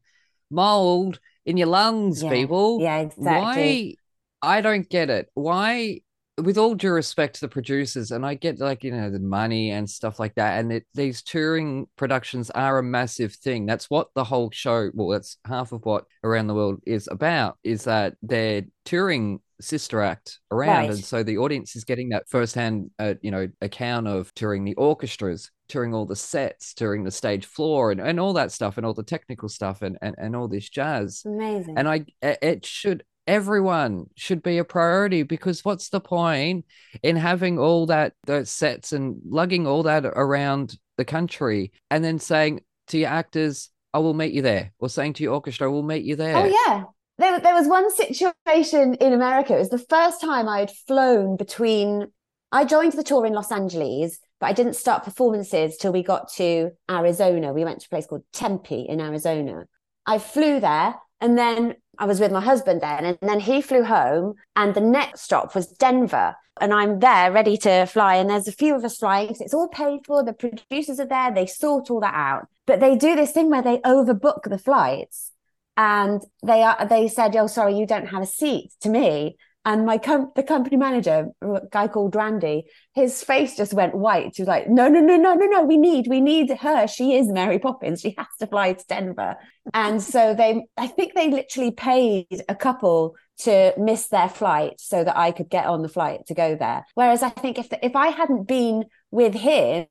[0.51, 2.31] mold in your lungs, yeah.
[2.31, 2.79] people.
[2.81, 3.97] Yeah, exactly.
[4.41, 4.57] Why?
[4.57, 5.29] I don't get it.
[5.33, 6.01] Why
[6.37, 9.71] with all due respect to the producers, and I get like you know the money
[9.71, 13.65] and stuff like that, and it, these touring productions are a massive thing.
[13.65, 17.57] That's what the whole show, well, that's half of what Around the World is about.
[17.63, 20.89] Is that they're touring sister act around, right.
[20.89, 24.75] and so the audience is getting that firsthand, uh, you know, account of touring the
[24.75, 28.85] orchestras, touring all the sets, touring the stage floor, and, and all that stuff, and
[28.85, 31.23] all the technical stuff, and and, and all this jazz.
[31.25, 31.77] Amazing.
[31.77, 36.65] And I, it should everyone should be a priority because what's the point
[37.01, 42.19] in having all that those sets and lugging all that around the country and then
[42.19, 45.83] saying to your actors i will meet you there or saying to your orchestra we'll
[45.83, 46.37] meet you there.
[46.37, 46.83] Oh yeah.
[47.17, 49.55] There, there was one situation in america.
[49.55, 52.07] It was the first time i'd flown between
[52.51, 56.31] i joined the tour in los angeles but i didn't start performances till we got
[56.33, 57.53] to arizona.
[57.53, 59.65] We went to a place called tempe in arizona.
[60.05, 63.83] I flew there and then I was with my husband then, and then he flew
[63.83, 66.35] home, and the next stop was Denver.
[66.59, 69.35] And I'm there ready to fly, and there's a few of us flying.
[69.35, 70.23] So it's all paid for.
[70.23, 72.47] The producers are there, they sort all that out.
[72.65, 75.31] But they do this thing where they overbook the flights.
[75.77, 79.37] And they are they said, Oh, sorry, you don't have a seat to me.
[79.65, 84.35] And my com- the company manager, a guy called Randy, his face just went white.
[84.35, 85.63] He was like, "No, no, no, no, no, no.
[85.63, 86.87] We need, we need her.
[86.87, 88.01] She is Mary Poppins.
[88.01, 89.37] She has to fly to Denver."
[89.73, 95.03] And so they, I think they literally paid a couple to miss their flight so
[95.03, 96.85] that I could get on the flight to go there.
[96.93, 99.87] Whereas I think if the, if I hadn't been with him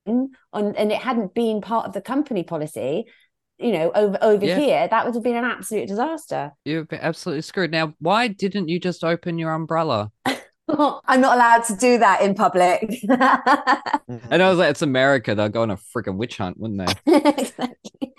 [0.53, 3.07] on, and it hadn't been part of the company policy,
[3.65, 4.59] you know, over over yeah.
[4.59, 6.53] here, that would have been an absolute disaster.
[6.67, 7.71] You've been absolutely screwed.
[7.71, 10.13] Now, why didn't you just open your umbrella?
[10.69, 13.03] I'm not allowed to do that in public.
[14.31, 15.35] And I was like, it's America.
[15.35, 17.13] They'll go on a freaking witch hunt, wouldn't they?
[17.17, 18.15] exactly.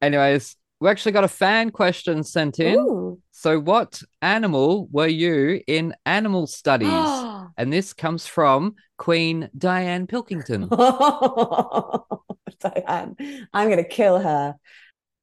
[0.00, 2.76] Anyways, we actually got a fan question sent in.
[2.76, 3.18] Ooh.
[3.30, 6.88] So, what animal were you in animal studies?
[7.56, 10.68] and this comes from Queen Diane Pilkington.
[12.60, 13.16] Diane,
[13.52, 14.56] I'm going to kill her.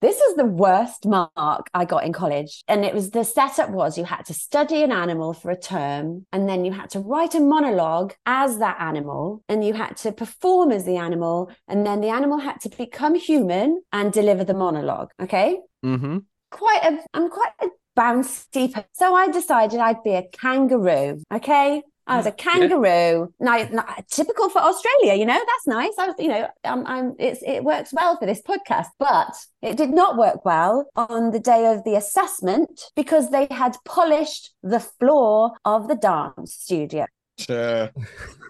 [0.04, 2.66] This was the worst mark I got in college.
[2.68, 6.26] And it was the setup was you had to study an animal for a term,
[6.34, 10.12] and then you had to write a monologue as that animal, and you had to
[10.12, 14.54] perform as the animal, and then the animal had to become human and deliver the
[14.54, 15.12] monologue.
[15.22, 15.62] Okay.
[15.86, 16.18] Mm-hmm.
[16.52, 17.68] Quite a, I'm quite a
[17.98, 18.86] bouncy.
[18.92, 21.24] So I decided I'd be a kangaroo.
[21.34, 21.82] Okay.
[22.06, 23.34] I was a kangaroo.
[23.40, 23.70] Yeah.
[23.72, 25.94] Now, typical for Australia, you know, that's nice.
[25.98, 29.78] I was, you know, um, I'm, it's, it works well for this podcast, but it
[29.78, 34.82] did not work well on the day of the assessment because they had polished the
[34.82, 37.06] floor of the dance studio.
[37.38, 37.90] Sure.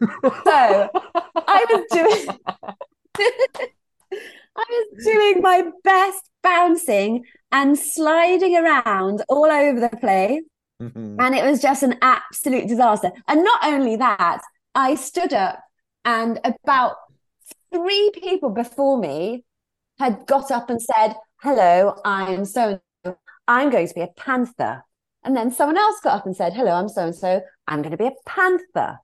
[0.24, 0.90] so
[1.36, 2.38] I was doing,
[4.56, 10.42] I was doing my best bouncing and sliding around all over the place.
[11.20, 13.12] And it was just an absolute disaster.
[13.28, 14.42] And not only that,
[14.76, 15.64] I stood up
[16.06, 16.96] and about
[17.72, 19.44] three people before me
[20.00, 22.80] had got up and said, Hello, I'm so
[23.48, 24.84] I'm going to be a panther.
[25.24, 27.42] And then someone else got up and said, Hello, I'm so and so.
[27.68, 29.00] I'm going to be a panther.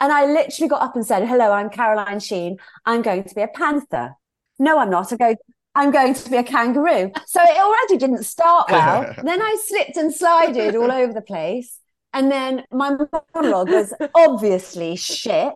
[0.00, 2.58] And I literally got up and said, Hello, I'm Caroline Sheen.
[2.84, 4.14] I'm going to be a panther.
[4.58, 5.10] No, I'm not.
[5.12, 5.34] i'm go,
[5.74, 7.10] I'm going to be a kangaroo.
[7.26, 9.14] So it already didn't start well.
[9.22, 11.78] then I slipped and slided all over the place.
[12.12, 12.96] And then my
[13.34, 15.54] monologue was obviously shit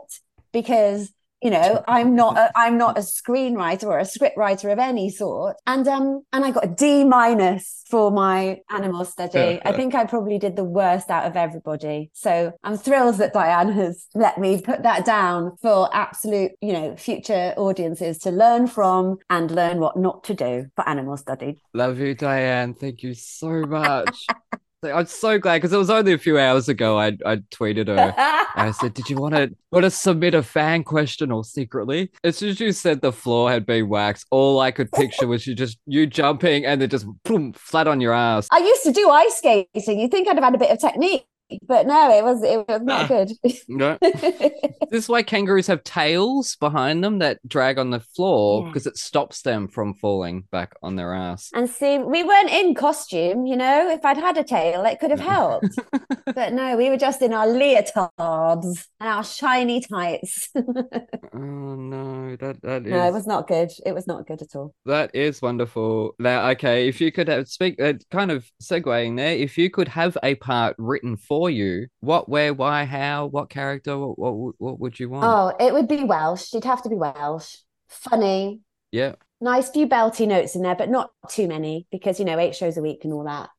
[0.53, 1.12] because
[1.43, 5.56] you know i'm not a, i'm not a screenwriter or a scriptwriter of any sort.
[5.66, 9.60] And um and i got a d minus for my animal study.
[9.65, 12.10] I think i probably did the worst out of everybody.
[12.12, 16.97] So i'm thrilled that diane has let me put that down for absolute you know
[16.97, 21.59] future audiences to learn from and learn what not to do for animal study.
[21.74, 22.74] Love you diane.
[22.74, 24.27] Thank you so much
[24.82, 26.98] I'm so glad because it was only a few hours ago.
[26.98, 28.14] I I tweeted her.
[28.55, 32.36] I said, "Did you want to want to submit a fan question or secretly?" As
[32.36, 35.55] soon as you said the floor had been waxed, all I could picture was you
[35.55, 38.46] just you jumping and then just boom flat on your ass.
[38.52, 39.98] I used to do ice skating.
[39.98, 41.26] You think I'd have had a bit of technique?
[41.62, 43.06] But no, it was it was not ah.
[43.08, 43.32] good.
[43.68, 48.86] no, this is why kangaroos have tails behind them that drag on the floor because
[48.86, 48.90] yeah.
[48.90, 51.50] it stops them from falling back on their ass.
[51.54, 53.90] And see, we weren't in costume, you know.
[53.90, 55.78] If I'd had a tail, it could have helped.
[56.34, 60.50] but no, we were just in our leotards and our shiny tights.
[60.56, 62.90] oh no, that that is...
[62.90, 63.70] no, it was not good.
[63.86, 64.74] It was not good at all.
[64.84, 66.14] That is wonderful.
[66.18, 69.88] Now, okay, if you could have speak, uh, kind of segueing there, if you could
[69.88, 74.55] have a part written for for you, what, where, why, how, what character, what, what,
[74.59, 75.24] what would you want?
[75.24, 76.48] Oh, it would be Welsh.
[76.48, 77.59] She'd have to be Welsh.
[77.86, 78.62] Funny.
[78.90, 79.15] Yeah.
[79.40, 82.77] Nice few belty notes in there, but not too many because, you know, eight shows
[82.77, 83.51] a week and all that.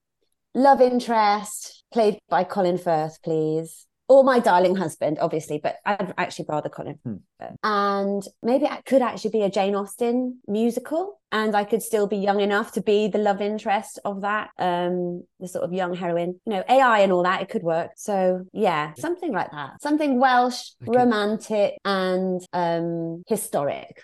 [0.54, 6.46] Love interest, played by Colin Firth, please or my darling husband, obviously, but I'd actually
[6.50, 7.00] rather Colin.
[7.04, 7.18] Hmm.
[7.64, 12.18] And maybe it could actually be a Jane Austen musical, and I could still be
[12.18, 16.40] young enough to be the love interest of that, um, the sort of young heroine.
[16.48, 17.92] You know, AI and all that, it could work.
[17.98, 20.98] So yeah, something like that, something Welsh, okay.
[20.98, 24.04] romantic, and um, historic.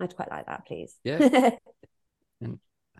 [0.00, 0.94] I'd quite like that, please.
[1.04, 1.50] Yeah.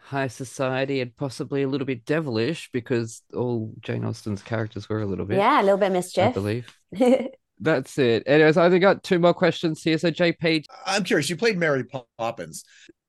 [0.07, 5.01] and high society and possibly a little bit devilish because all Jane Austen's characters were
[5.01, 5.39] a little bit.
[5.39, 6.29] Yeah, a little bit mischief.
[6.29, 6.77] I believe.
[7.59, 8.23] That's it.
[8.27, 9.97] Anyways, I think got two more questions here.
[9.97, 10.65] So, JP.
[10.85, 11.31] I'm curious.
[11.31, 11.85] You played Mary
[12.19, 12.65] Poppins.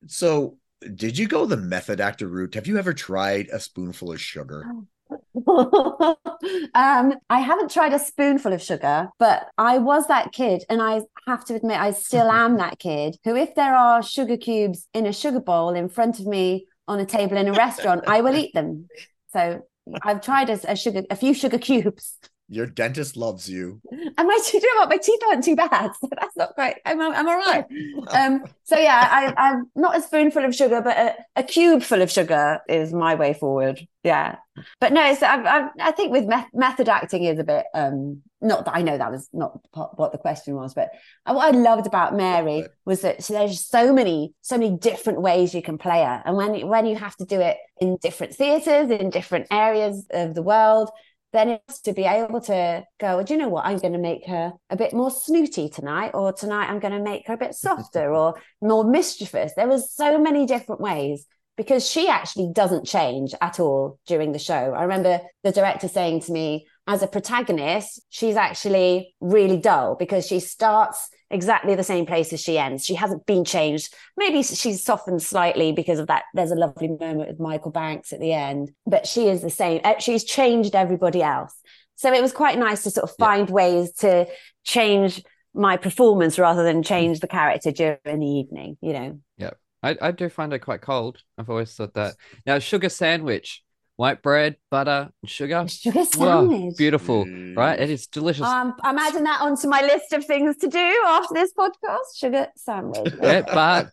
[0.07, 0.57] So,
[0.95, 2.53] did you go the method actor route?
[2.53, 4.63] Have you ever tried a spoonful of sugar?
[5.47, 11.01] um, I haven't tried a spoonful of sugar, but I was that kid, and I
[11.25, 15.05] have to admit, I still am that kid who, if there are sugar cubes in
[15.05, 18.35] a sugar bowl in front of me on a table in a restaurant, I will
[18.35, 18.87] eat them.
[19.33, 19.63] So
[20.03, 22.17] I've tried a, a sugar, a few sugar cubes.
[22.49, 23.81] Your dentist loves you.
[23.91, 24.89] And my teeth, you know what?
[24.89, 25.91] My teeth aren't too bad.
[25.99, 27.65] So that's not quite, I'm, I'm all right.
[28.09, 32.01] Um, so yeah, I, am not a spoonful of sugar, but a, a, cube full
[32.01, 33.85] of sugar is my way forward.
[34.01, 34.37] Yeah.
[34.79, 38.21] But no, so I, I, I think with me- method acting is a bit, um,
[38.39, 40.89] not that I know that was not what the question was, but
[41.25, 45.61] what I loved about Mary was that there's so many, so many different ways you
[45.61, 46.21] can play her.
[46.23, 50.33] And when, when you have to do it in different theaters, in different areas of
[50.33, 50.91] the world,
[51.33, 53.65] then it's to be able to go, do you know what?
[53.65, 57.03] I'm going to make her a bit more snooty tonight, or tonight I'm going to
[57.03, 59.53] make her a bit softer or more mischievous.
[59.55, 61.25] There was so many different ways
[61.57, 64.53] because she actually doesn't change at all during the show.
[64.53, 70.25] I remember the director saying to me, as a protagonist, she's actually really dull because
[70.25, 72.85] she starts exactly the same place as she ends.
[72.85, 73.93] She hasn't been changed.
[74.15, 76.23] Maybe she's softened slightly because of that.
[76.33, 79.81] There's a lovely moment with Michael Banks at the end, but she is the same.
[79.83, 81.53] Uh, she's changed everybody else.
[81.95, 83.53] So it was quite nice to sort of find yeah.
[83.53, 84.27] ways to
[84.63, 85.23] change
[85.53, 89.19] my performance rather than change the character during the evening, you know?
[89.37, 89.51] Yeah.
[89.83, 91.21] I, I do find it quite cold.
[91.37, 92.15] I've always thought that.
[92.45, 93.63] Now, sugar sandwich
[93.97, 95.67] white bread, butter, and sugar.
[95.67, 96.77] Sugar sandwich.
[96.77, 97.57] beautiful, mm.
[97.57, 97.77] right?
[97.77, 98.45] It is delicious.
[98.45, 102.15] Um, I'm adding that onto my list of things to do after this podcast.
[102.15, 103.13] Sugar sandwich.
[103.21, 103.91] yeah, but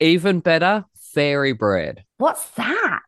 [0.00, 2.04] even better, fairy bread.
[2.16, 3.02] What's that?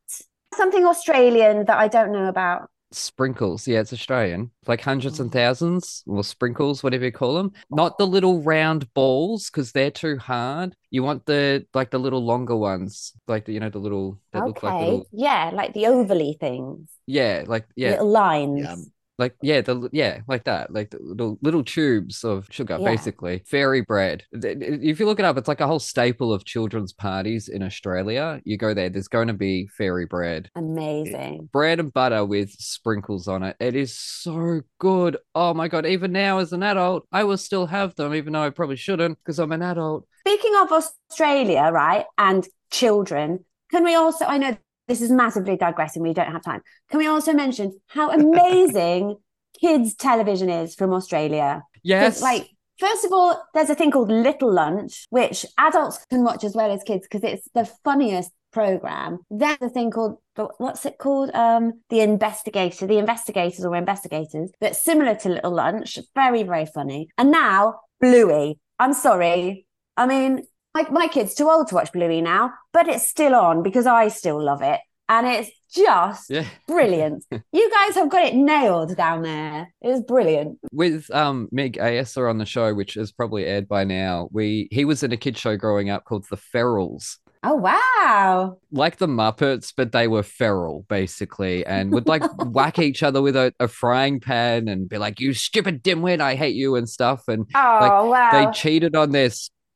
[0.55, 3.67] Something Australian that I don't know about sprinkles.
[3.67, 4.51] Yeah, it's Australian.
[4.67, 5.33] Like hundreds and mm.
[5.33, 7.53] thousands, or sprinkles, whatever you call them.
[7.71, 10.75] Not the little round balls because they're too hard.
[10.91, 14.21] You want the like the little longer ones, like the you know the little.
[14.35, 14.47] okay.
[14.47, 15.07] Look like little...
[15.13, 16.89] Yeah, like the ovally things.
[17.07, 18.61] Yeah, like yeah, little lines.
[18.63, 18.77] Yeah
[19.21, 22.85] like yeah the yeah like that like the little little tubes of sugar yeah.
[22.85, 24.25] basically fairy bread.
[24.33, 28.41] If you look it up it's like a whole staple of children's parties in australia.
[28.45, 30.51] You go there there's going to be fairy bread.
[30.57, 31.51] Eh, Amazing.
[31.53, 33.57] bread and butter with sprinkles on it.
[33.61, 35.19] It is so good.
[35.35, 38.43] Oh my god even now as an adult i will still have them even though
[38.43, 40.07] i probably shouldn't because i'm an adult.
[40.21, 44.57] Speaking of australia right and children can we also i know
[44.91, 46.03] this is massively digressing.
[46.03, 46.63] We don't have time.
[46.91, 49.19] Can we also mention how amazing
[49.61, 51.63] kids' television is from Australia?
[51.85, 52.21] Yes.
[52.21, 52.49] Like,
[52.81, 56.73] first of all, there's a thing called Little Lunch, which adults can watch as well
[56.73, 59.21] as kids because it's the funniest program.
[59.31, 60.17] There's a thing called
[60.59, 61.31] what's it called?
[61.35, 64.51] Um, the investigator, the investigators or investigators.
[64.61, 66.01] That's similar to Little Lunch.
[66.17, 67.11] Very very funny.
[67.17, 68.59] And now Bluey.
[68.81, 69.67] I'm sorry.
[69.97, 70.43] I mean,
[70.75, 74.09] my, my kid's too old to watch Bluey now, but it's still on because I
[74.09, 74.81] still love it.
[75.09, 76.47] And it's just yeah.
[76.69, 77.25] brilliant.
[77.53, 79.73] you guys have got it nailed down there.
[79.83, 80.59] It was brilliant.
[80.73, 84.85] With um Mig Ayesa on the show, which is probably aired by now, we he
[84.85, 87.17] was in a kid show growing up called The Ferals.
[87.43, 88.59] Oh wow!
[88.71, 92.23] Like the Muppets, but they were feral basically, and would like
[92.53, 96.35] whack each other with a, a, frying pan and be like, "You stupid dimwit, I
[96.35, 97.29] hate you" and stuff.
[97.29, 98.31] And oh like, wow!
[98.33, 99.31] They cheated on their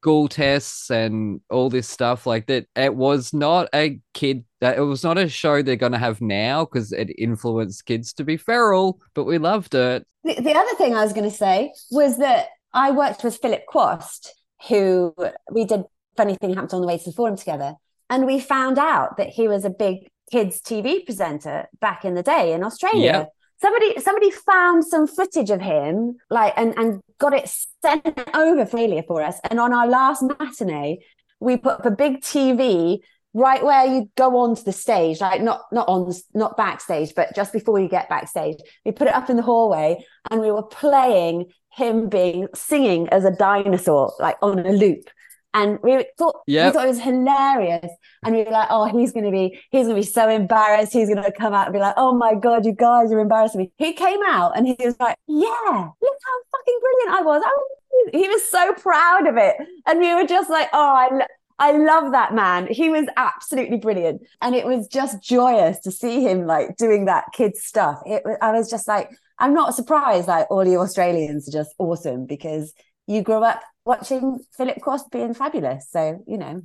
[0.05, 2.67] school tests and all this stuff like that.
[2.77, 6.21] It was not a kid that it was not a show they're going to have
[6.21, 10.07] now because it influenced kids to be feral, but we loved it.
[10.23, 13.65] The, the other thing I was going to say was that I worked with Philip
[13.67, 14.29] Quast,
[14.69, 15.15] who
[15.51, 15.85] we did
[16.19, 17.73] funny thing happened on the way to the forum together.
[18.11, 22.23] And we found out that he was a big kids TV presenter back in the
[22.23, 23.01] day in Australia.
[23.01, 23.33] Yep.
[23.61, 27.49] Somebody somebody found some footage of him, like and, and got it
[27.83, 29.39] sent over for for us.
[29.51, 30.99] And on our last matinee,
[31.41, 32.99] we put up a big TV
[33.35, 37.53] right where you go onto the stage, like not not on not backstage, but just
[37.53, 38.57] before you get backstage.
[38.85, 43.25] We put it up in the hallway and we were playing him being singing as
[43.25, 45.11] a dinosaur, like on a loop.
[45.55, 46.67] And we thought yep.
[46.67, 47.91] we thought it was hilarious.
[48.25, 50.93] And we were like, oh, he's gonna be, he's gonna be so embarrassed.
[50.93, 53.73] He's gonna come out and be like, oh my God, you guys are embarrassing me.
[53.79, 57.43] He came out and he was like, Yeah, look how fucking brilliant I was.
[57.45, 57.79] I was
[58.13, 59.57] he was so proud of it.
[59.87, 61.27] And we were just like, oh, I
[61.59, 62.67] I love that man.
[62.67, 64.23] He was absolutely brilliant.
[64.43, 68.01] And it was just joyous to see him like doing that kid stuff.
[68.07, 72.27] It I was just like, I'm not surprised like all the Australians are just awesome
[72.27, 72.73] because
[73.07, 75.89] you grew up watching Philip Quast being fabulous.
[75.91, 76.63] So, you know.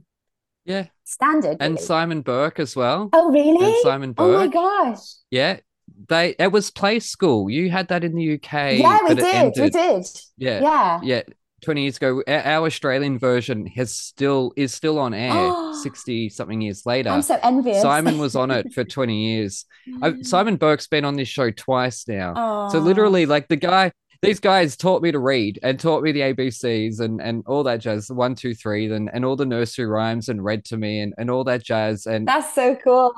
[0.65, 0.85] Yeah.
[1.03, 1.57] Standard.
[1.59, 1.85] And really.
[1.85, 3.09] Simon Burke as well.
[3.13, 3.65] Oh, really?
[3.65, 4.27] And Simon Burke.
[4.27, 4.99] Oh my gosh.
[5.31, 5.59] Yeah.
[6.07, 7.49] They it was play school.
[7.49, 8.77] You had that in the UK.
[8.77, 9.53] Yeah, we did.
[9.57, 10.05] We did.
[10.37, 10.61] Yeah.
[10.61, 10.99] Yeah.
[11.03, 11.21] Yeah.
[11.61, 16.85] 20 years ago our australian version has still is still on air 60 something years
[16.85, 19.65] later i'm so envious simon was on it for 20 years
[20.01, 22.69] I've, simon burke's been on this show twice now oh.
[22.69, 23.91] so literally like the guy
[24.21, 27.79] these guys taught me to read and taught me the ABCs and, and all that
[27.79, 31.13] jazz, one, two, three, and, and all the nursery rhymes and read to me and,
[31.17, 32.05] and all that jazz.
[32.05, 33.13] And that's so cool.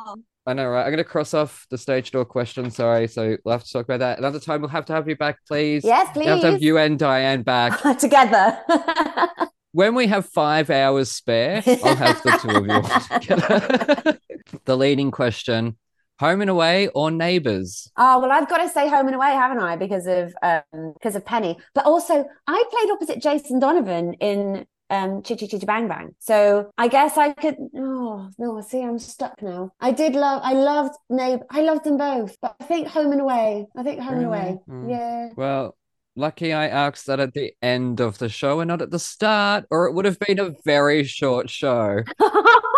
[0.45, 0.81] I know, right?
[0.81, 2.69] I'm going to cross off the stage door question.
[2.71, 3.07] Sorry.
[3.07, 4.61] So we'll have to talk about that another time.
[4.61, 5.83] We'll have to have you back, please.
[5.83, 6.25] Yes, please.
[6.25, 8.59] We'll have to have you and Diane back together.
[9.71, 14.19] when we have five hours spare, I'll have the two of you together.
[14.65, 15.77] the leading question
[16.21, 17.91] Home and Away or Neighbours?
[17.97, 19.75] Oh well, I've got to say Home and Away, haven't I?
[19.75, 25.23] Because of um, because of Penny, but also I played opposite Jason Donovan in um
[25.23, 26.13] Chitty Chitty Bang Bang.
[26.19, 27.55] So I guess I could.
[27.75, 29.71] Oh no, see, I'm stuck now.
[29.79, 30.41] I did love.
[30.43, 31.45] I loved Neighbour.
[31.49, 33.65] I loved them both, but I think Home and Away.
[33.75, 34.25] I think Home really?
[34.25, 34.59] and Away.
[34.69, 34.89] Mm.
[34.91, 35.29] Yeah.
[35.35, 35.75] Well.
[36.17, 39.63] Lucky I asked that at the end of the show and not at the start,
[39.71, 42.03] or it would have been a very short show.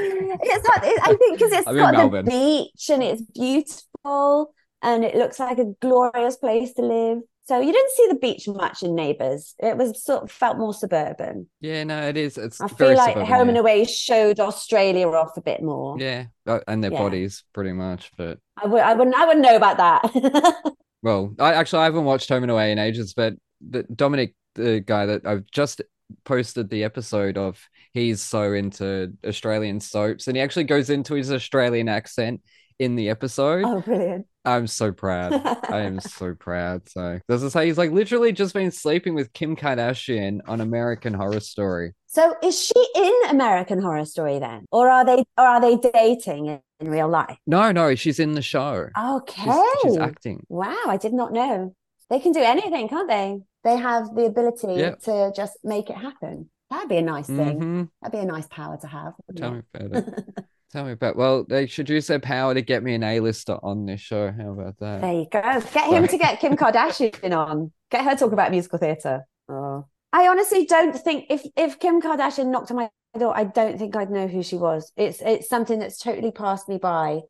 [0.00, 5.04] it's not, it, I think because it's I'm got the beach and it's beautiful and
[5.04, 7.18] it looks like a glorious place to live.
[7.44, 9.56] So you didn't see the beach much in Neighbours.
[9.58, 11.48] It was sort of felt more suburban.
[11.60, 12.38] Yeah, no, it is.
[12.38, 15.98] It's I feel like Home and Away showed Australia off a bit more.
[15.98, 16.98] Yeah, uh, and their yeah.
[16.98, 18.12] bodies pretty much.
[18.16, 20.74] But I would, I wouldn't, I wouldn't know about that.
[21.02, 24.78] well, I actually I haven't watched Home and Away in ages, but the, Dominic, the
[24.78, 25.82] guy that I've just
[26.24, 27.60] posted the episode of
[27.92, 32.40] he's so into Australian soaps and he actually goes into his Australian accent
[32.80, 33.64] in the episode.
[33.64, 34.26] Oh, brilliant.
[34.44, 35.34] I'm so proud.
[35.70, 36.88] I am so proud.
[36.88, 41.12] So, does it say he's like literally just been sleeping with Kim Kardashian on American
[41.12, 41.92] Horror Story?
[42.06, 46.46] So, is she in American Horror Story then, or are they, or are they dating
[46.46, 47.36] in, in real life?
[47.46, 48.88] No, no, she's in the show.
[48.98, 50.44] Okay, she's, she's acting.
[50.48, 51.74] Wow, I did not know.
[52.08, 53.40] They can do anything, can't they?
[53.64, 55.00] They have the ability yep.
[55.02, 56.50] to just make it happen.
[56.70, 57.60] That'd be a nice thing.
[57.60, 57.82] Mm-hmm.
[58.00, 59.14] That'd be a nice power to have.
[59.36, 60.14] Tell me about it.
[60.72, 61.16] Tell me about.
[61.16, 64.30] Well, they should use their power to get me an A-lister on this show.
[64.30, 65.00] How about that?
[65.00, 65.40] There you go.
[65.40, 67.72] Get him to get Kim Kardashian on.
[67.90, 69.26] Get her to talk about musical theatre.
[69.48, 69.86] Oh.
[70.12, 73.96] I honestly don't think if if Kim Kardashian knocked on my door, I don't think
[73.96, 74.92] I'd know who she was.
[74.96, 77.20] It's it's something that's totally passed me by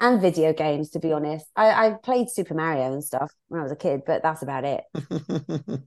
[0.00, 1.46] and video games to be honest.
[1.56, 4.64] I, I played super mario and stuff when i was a kid but that's about
[4.64, 4.84] it.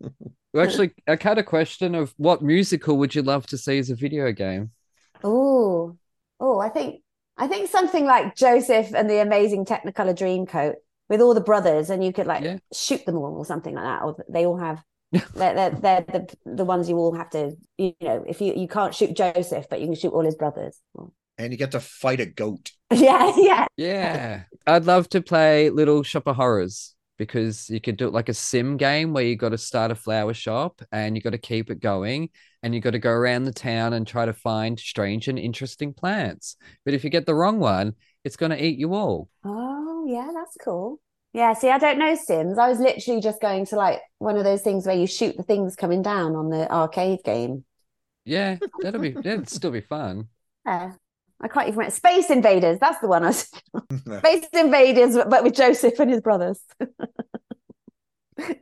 [0.52, 3.92] Well, actually i had a question of what musical would you love to see as
[3.92, 4.72] a video game?
[5.24, 5.96] Oh
[6.40, 7.02] oh i think
[7.38, 10.76] i think something like joseph and the amazing technicolor dreamcoat
[11.10, 12.58] with all the brothers and you could like yeah.
[12.74, 14.82] shoot them all or something like that or they all have
[15.12, 18.68] they're, they're, they're, the, the ones you all have to you know if you you
[18.68, 20.80] can't shoot joseph but you can shoot all his brothers
[21.40, 22.72] and you get to fight a goat.
[22.92, 23.68] Yeah, yeah.
[23.78, 24.42] Yeah.
[24.66, 28.34] I'd love to play Little Shop of Horrors because you could do it like a
[28.34, 31.70] sim game where you got to start a flower shop and you got to keep
[31.70, 32.30] it going
[32.64, 35.94] and you got to go around the town and try to find strange and interesting
[35.94, 36.56] plants.
[36.84, 37.94] But if you get the wrong one,
[38.24, 39.30] it's going to eat you all.
[39.46, 41.00] Oh, yeah, that's cool.
[41.34, 42.58] Yeah, see, I don't know Sims.
[42.58, 45.44] I was literally just going to like one of those things where you shoot the
[45.44, 47.66] things coming down on the arcade game.
[48.26, 50.30] Yeah, that'll be that'd still be fun.
[50.66, 50.94] Yeah.
[51.42, 51.96] I can't even remember.
[51.96, 52.80] Space Invaders.
[52.80, 53.50] That's the one I was.
[54.20, 56.60] Space Invaders, but with Joseph and his brothers.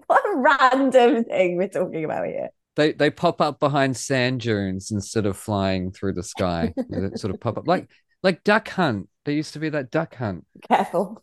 [0.08, 2.50] what a random thing we're talking about here.
[2.76, 6.74] They they pop up behind sand dunes instead of flying through the sky.
[6.90, 7.90] they sort of pop up like
[8.22, 9.10] like Duck Hunt.
[9.26, 10.46] There used to be that Duck Hunt.
[10.68, 11.22] Careful.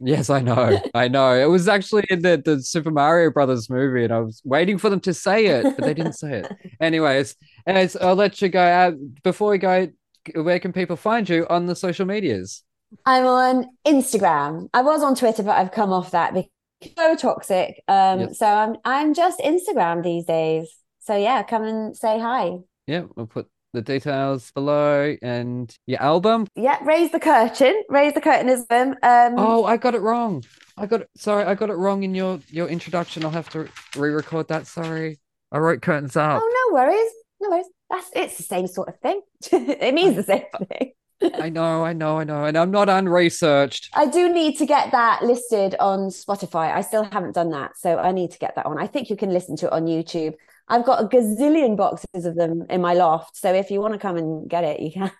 [0.00, 0.80] yes, I know.
[0.94, 1.32] I know.
[1.32, 4.90] It was actually in the, the Super Mario Brothers movie, and I was waiting for
[4.90, 6.52] them to say it, but they didn't say it.
[6.80, 7.36] Anyways,
[7.66, 8.60] as I'll let you go.
[8.60, 8.92] Uh,
[9.22, 9.88] before we go,
[10.34, 12.62] where can people find you on the social medias?
[13.04, 14.68] I'm on Instagram.
[14.72, 16.50] I was on Twitter, but I've come off that because
[16.96, 17.82] so toxic.
[17.88, 18.34] Um, yep.
[18.34, 20.74] so I'm I'm just Instagram these days.
[21.00, 22.58] So yeah, come and say hi.
[22.86, 26.46] Yeah, we'll put the details below and your album.
[26.54, 28.96] Yeah, raise the curtain, raise the curtainism.
[29.02, 30.44] Um, oh, I got it wrong.
[30.76, 31.10] I got it.
[31.16, 33.24] Sorry, I got it wrong in your your introduction.
[33.24, 34.66] I'll have to re-record that.
[34.66, 35.18] Sorry,
[35.52, 36.42] I wrote curtains up.
[36.42, 37.66] Oh, no worries, no worries.
[37.90, 39.20] That's it's the same sort of thing.
[39.52, 40.92] it means the same thing.
[41.40, 43.88] I know, I know, I know, and I'm not unresearched.
[43.94, 46.74] I do need to get that listed on Spotify.
[46.74, 48.78] I still haven't done that, so I need to get that on.
[48.78, 50.34] I think you can listen to it on YouTube.
[50.68, 53.36] I've got a gazillion boxes of them in my loft.
[53.36, 55.12] So if you want to come and get it, you can.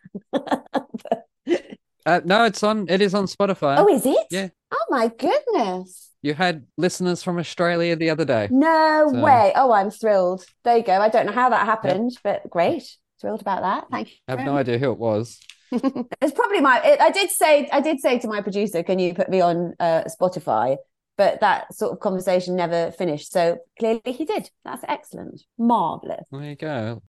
[2.07, 2.87] uh, no, it's on.
[2.89, 3.77] It is on Spotify.
[3.79, 4.27] Oh, is it?
[4.31, 4.49] Yeah.
[4.71, 6.11] Oh my goodness.
[6.23, 8.49] You had listeners from Australia the other day.
[8.51, 9.21] No so.
[9.21, 9.53] way.
[9.55, 10.45] Oh, I'm thrilled.
[10.65, 11.01] There you go.
[11.01, 12.43] I don't know how that happened, yep.
[12.43, 12.85] but great.
[13.21, 13.87] Thrilled about that.
[13.91, 14.17] Thank you.
[14.29, 15.39] I have no idea who it was.
[15.73, 16.81] it's probably my.
[16.85, 17.69] It, I did say.
[17.73, 20.77] I did say to my producer, "Can you put me on uh, Spotify?"
[21.17, 23.33] but that sort of conversation never finished.
[23.33, 24.51] So clearly he did.
[24.65, 25.43] That's excellent.
[25.59, 26.25] Marvelous.
[26.31, 27.03] There you go.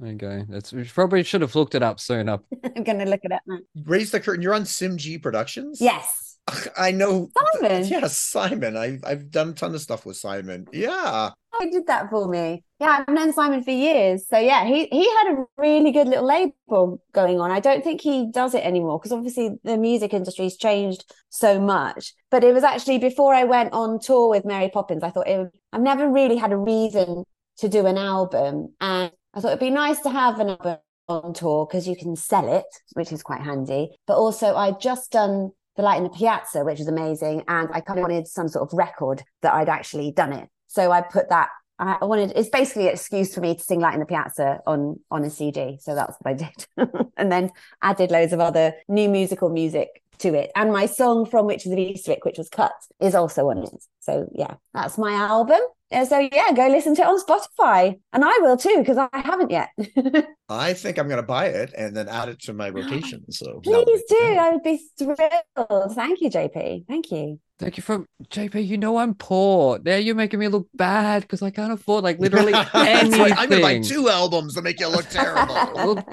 [0.00, 0.46] There you go.
[0.48, 2.38] That's we probably should have looked it up sooner.
[2.76, 3.58] I'm gonna look it up now.
[3.84, 4.42] Raise the curtain.
[4.42, 5.80] You're on SimG Productions?
[5.80, 6.38] Yes.
[6.76, 7.28] I know
[7.60, 7.86] Simon.
[7.86, 8.76] Yeah, Simon.
[8.76, 10.66] I've I've done a ton of stuff with Simon.
[10.72, 11.30] Yeah.
[11.52, 12.64] Oh, he did that for me.
[12.80, 14.26] Yeah, I've known Simon for years.
[14.26, 17.50] So yeah, he he had a really good little label going on.
[17.50, 22.14] I don't think he does it anymore because obviously the music industry's changed so much.
[22.30, 25.02] But it was actually before I went on tour with Mary Poppins.
[25.02, 27.24] I thought it, I've never really had a reason
[27.58, 30.78] to do an album, and I thought it'd be nice to have an album
[31.08, 33.90] on tour because you can sell it, which is quite handy.
[34.06, 37.80] But also, I'd just done the light in the piazza, which was amazing, and I
[37.80, 40.48] kind of wanted some sort of record that I'd actually done it.
[40.66, 41.48] So I put that.
[41.78, 42.32] I wanted.
[42.36, 45.30] It's basically an excuse for me to sing Light in the Piazza on on a
[45.30, 45.78] CD.
[45.80, 46.66] So that's what I did,
[47.16, 47.50] and then
[47.82, 50.50] added loads of other new musical music to it.
[50.54, 53.84] And my song from is the Easter which was cut, is also on it.
[54.00, 55.60] So yeah, that's my album.
[55.92, 59.08] Uh, so yeah, go listen to it on Spotify, and I will too because I
[59.12, 59.70] haven't yet.
[60.48, 63.24] I think I'm going to buy it and then add it to my rotation.
[63.32, 64.16] So please do.
[64.16, 65.94] I would be thrilled.
[65.94, 66.86] Thank you, JP.
[66.86, 67.40] Thank you.
[67.60, 68.66] Thank you for JP.
[68.66, 69.78] You know I'm poor.
[69.78, 73.20] There you're making me look bad because I can't afford like literally anything.
[73.20, 73.36] Right.
[73.36, 75.54] I'm gonna buy two albums to make you look terrible.
[75.74, 76.04] well,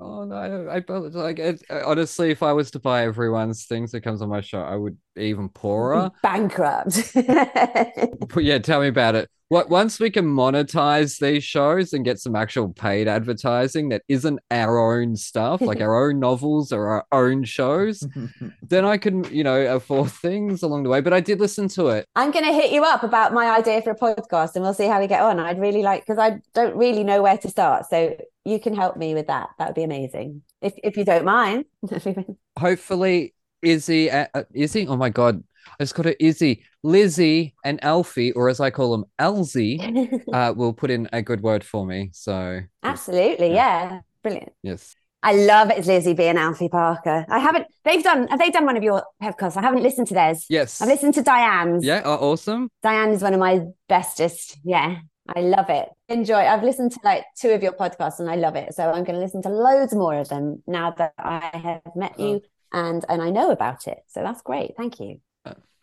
[0.00, 3.90] oh no, I, I like it, uh, honestly, if I was to buy everyone's things
[3.90, 6.12] that comes on my show, I would be even poorer.
[6.22, 7.00] Bankrupt.
[7.14, 9.28] but yeah, tell me about it.
[9.48, 14.40] What once we can monetize these shows and get some actual paid advertising that isn't
[14.50, 18.04] our own stuff, like our own novels or our own shows,
[18.62, 21.00] then I can, you know, afford things along the way.
[21.00, 22.06] But I did listen to it.
[22.16, 24.86] I'm going to hit you up about my idea for a podcast, and we'll see
[24.86, 25.38] how we get on.
[25.38, 28.96] I'd really like because I don't really know where to start, so you can help
[28.96, 29.50] me with that.
[29.60, 31.66] That would be amazing if if you don't mind.
[32.58, 33.32] Hopefully,
[33.62, 34.88] Izzy, uh, uh, Izzy.
[34.88, 35.44] Oh my god
[35.78, 36.16] I just got it.
[36.20, 39.80] Izzy, Lizzie, and Alfie, or as I call them, Elsie,
[40.32, 42.10] uh, will put in a good word for me.
[42.12, 43.90] So absolutely, yeah.
[43.90, 44.00] yeah.
[44.22, 44.52] brilliant.
[44.62, 44.94] Yes.
[45.22, 47.26] I love it, Lizzie being Alfie Parker.
[47.28, 47.66] I haven't.
[47.84, 48.28] They've done.
[48.28, 49.56] Have they done one of your podcasts?
[49.56, 50.46] I haven't listened to theirs.
[50.48, 51.84] Yes, I've listened to Diane's.
[51.84, 52.68] Yeah, uh, awesome.
[52.82, 54.58] Diane is one of my bestest.
[54.62, 54.98] Yeah,
[55.34, 55.88] I love it.
[56.08, 56.36] Enjoy.
[56.36, 58.74] I've listened to like two of your podcasts and I love it.
[58.74, 62.20] So I'm going to listen to loads more of them now that I have met
[62.20, 62.42] you
[62.72, 63.98] and and I know about it.
[64.06, 64.76] So that's great.
[64.76, 65.20] Thank you.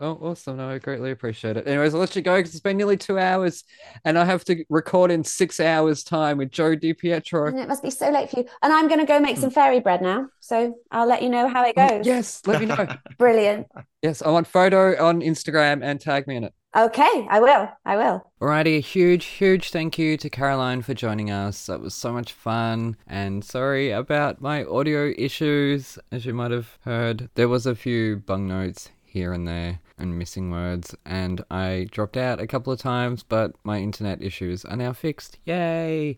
[0.04, 0.58] Oh, awesome.
[0.58, 1.66] No, I greatly appreciate it.
[1.66, 3.64] Anyways, I'll let you go because it's been nearly two hours
[4.04, 7.48] and I have to record in six hours' time with Joe DiPietro.
[7.48, 8.46] And it must be so late for you.
[8.62, 9.54] And I'm going to go make some hmm.
[9.54, 10.28] fairy bread now.
[10.42, 12.06] So I'll let you know how it mm, goes.
[12.06, 12.86] Yes, let me know.
[13.18, 13.68] Brilliant.
[14.02, 16.54] Yes, I want photo on Instagram and tag me in it.
[16.76, 17.70] Okay, I will.
[17.86, 18.30] I will.
[18.42, 21.68] Alrighty, a huge, huge thank you to Caroline for joining us.
[21.68, 22.98] That was so much fun.
[23.08, 25.98] And sorry about my audio issues.
[26.12, 29.80] As you might have heard, there was a few bung notes here and there.
[29.98, 34.66] And missing words, and I dropped out a couple of times, but my internet issues
[34.66, 35.38] are now fixed.
[35.46, 36.18] Yay!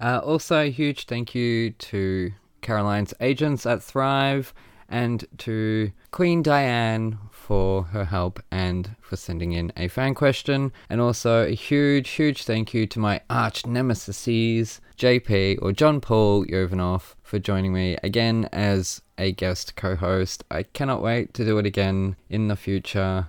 [0.00, 4.52] Uh, also, a huge thank you to Caroline's agents at Thrive
[4.88, 10.72] and to Queen Diane for her help and for sending in a fan question.
[10.90, 16.44] And also a huge, huge thank you to my arch nemesis, JP or John Paul
[16.46, 20.42] Yovanoff, for joining me again as a guest co host.
[20.50, 23.28] I cannot wait to do it again in the future.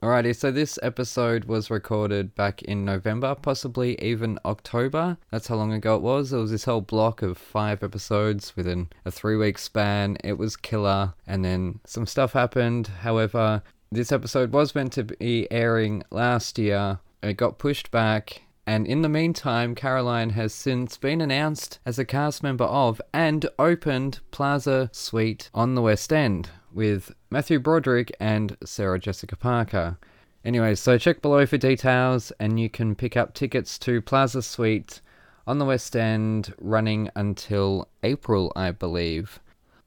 [0.00, 5.18] Alrighty, so this episode was recorded back in November, possibly even October.
[5.32, 6.32] That's how long ago it was.
[6.32, 10.16] It was this whole block of five episodes within a three week span.
[10.22, 12.86] It was killer, and then some stuff happened.
[13.00, 17.00] However, this episode was meant to be airing last year.
[17.20, 22.04] It got pushed back, and in the meantime, Caroline has since been announced as a
[22.04, 28.56] cast member of and opened Plaza Suite on the West End with Matthew Broderick and
[28.64, 29.98] Sarah Jessica Parker.
[30.44, 35.00] Anyway, so check below for details, and you can pick up tickets to Plaza Suite
[35.44, 39.40] on the West End running until April, I believe.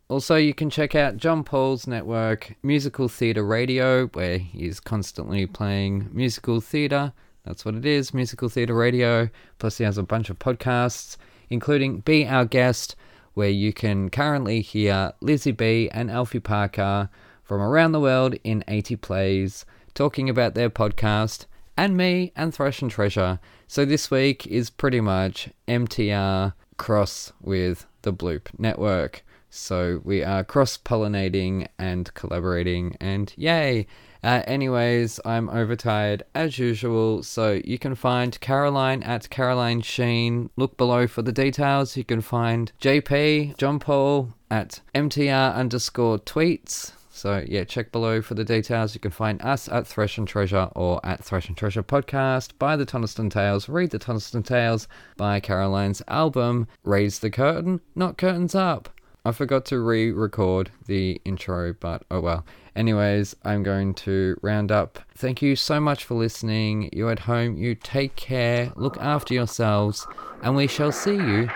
[0.10, 6.10] Also, you can check out John Paul's network, Musical Theatre Radio, where he's constantly playing
[6.12, 7.14] musical theatre.
[7.46, 9.30] That's what it is, Musical Theatre Radio.
[9.60, 11.16] Plus, he has a bunch of podcasts,
[11.50, 12.98] including Be Our Guest,
[13.34, 17.10] where you can currently hear Lizzie B and Alfie Parker
[17.44, 21.46] from around the world in 80 plays talking about their podcast,
[21.78, 23.40] and me and Thrash 'n Treasure.
[23.68, 29.24] So this week is pretty much MTR cross with the Bloop Network.
[29.50, 33.86] So we are cross pollinating and collaborating, and yay!
[34.24, 40.52] Uh, anyways, I'm overtired as usual, so you can find Caroline at Caroline Sheen.
[40.56, 41.98] Look below for the details.
[41.98, 46.94] You can find JP, John Paul at MTR underscore tweets.
[47.10, 48.94] So yeah, check below for the details.
[48.96, 52.58] You can find us at Thrash 'n Treasure or at Thrash 'n Treasure Podcast.
[52.58, 54.88] Buy the Tonaston Tales, read the Tonaston Tales,
[55.18, 58.90] buy Caroline's album, Raise the Curtain, not Curtains Up.
[59.24, 62.46] I forgot to re record the intro, but oh well.
[62.76, 65.00] Anyways, I'm going to round up.
[65.16, 66.90] Thank you so much for listening.
[66.94, 70.08] You at home, you take care, look after yourselves,
[70.42, 71.50] and we shall see you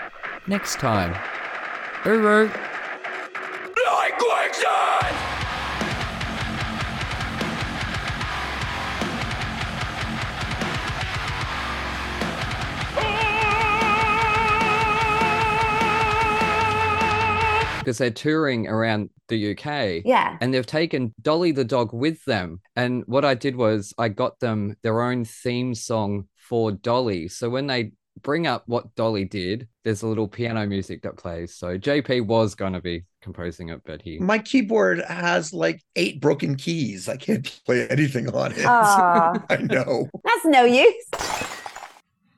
[0.46, 1.14] next time.
[2.02, 2.52] Hooroo!
[17.86, 20.02] because they're touring around the UK.
[20.04, 20.36] Yeah.
[20.40, 22.60] And they've taken Dolly the dog with them.
[22.74, 27.28] And what I did was I got them their own theme song for Dolly.
[27.28, 27.92] So when they
[28.22, 31.54] bring up what Dolly did, there's a little piano music that plays.
[31.54, 34.18] So JP was going to be composing it, but he.
[34.18, 37.08] My keyboard has like eight broken keys.
[37.08, 38.66] I can't play anything on it.
[38.66, 40.08] I know.
[40.24, 41.06] That's no use.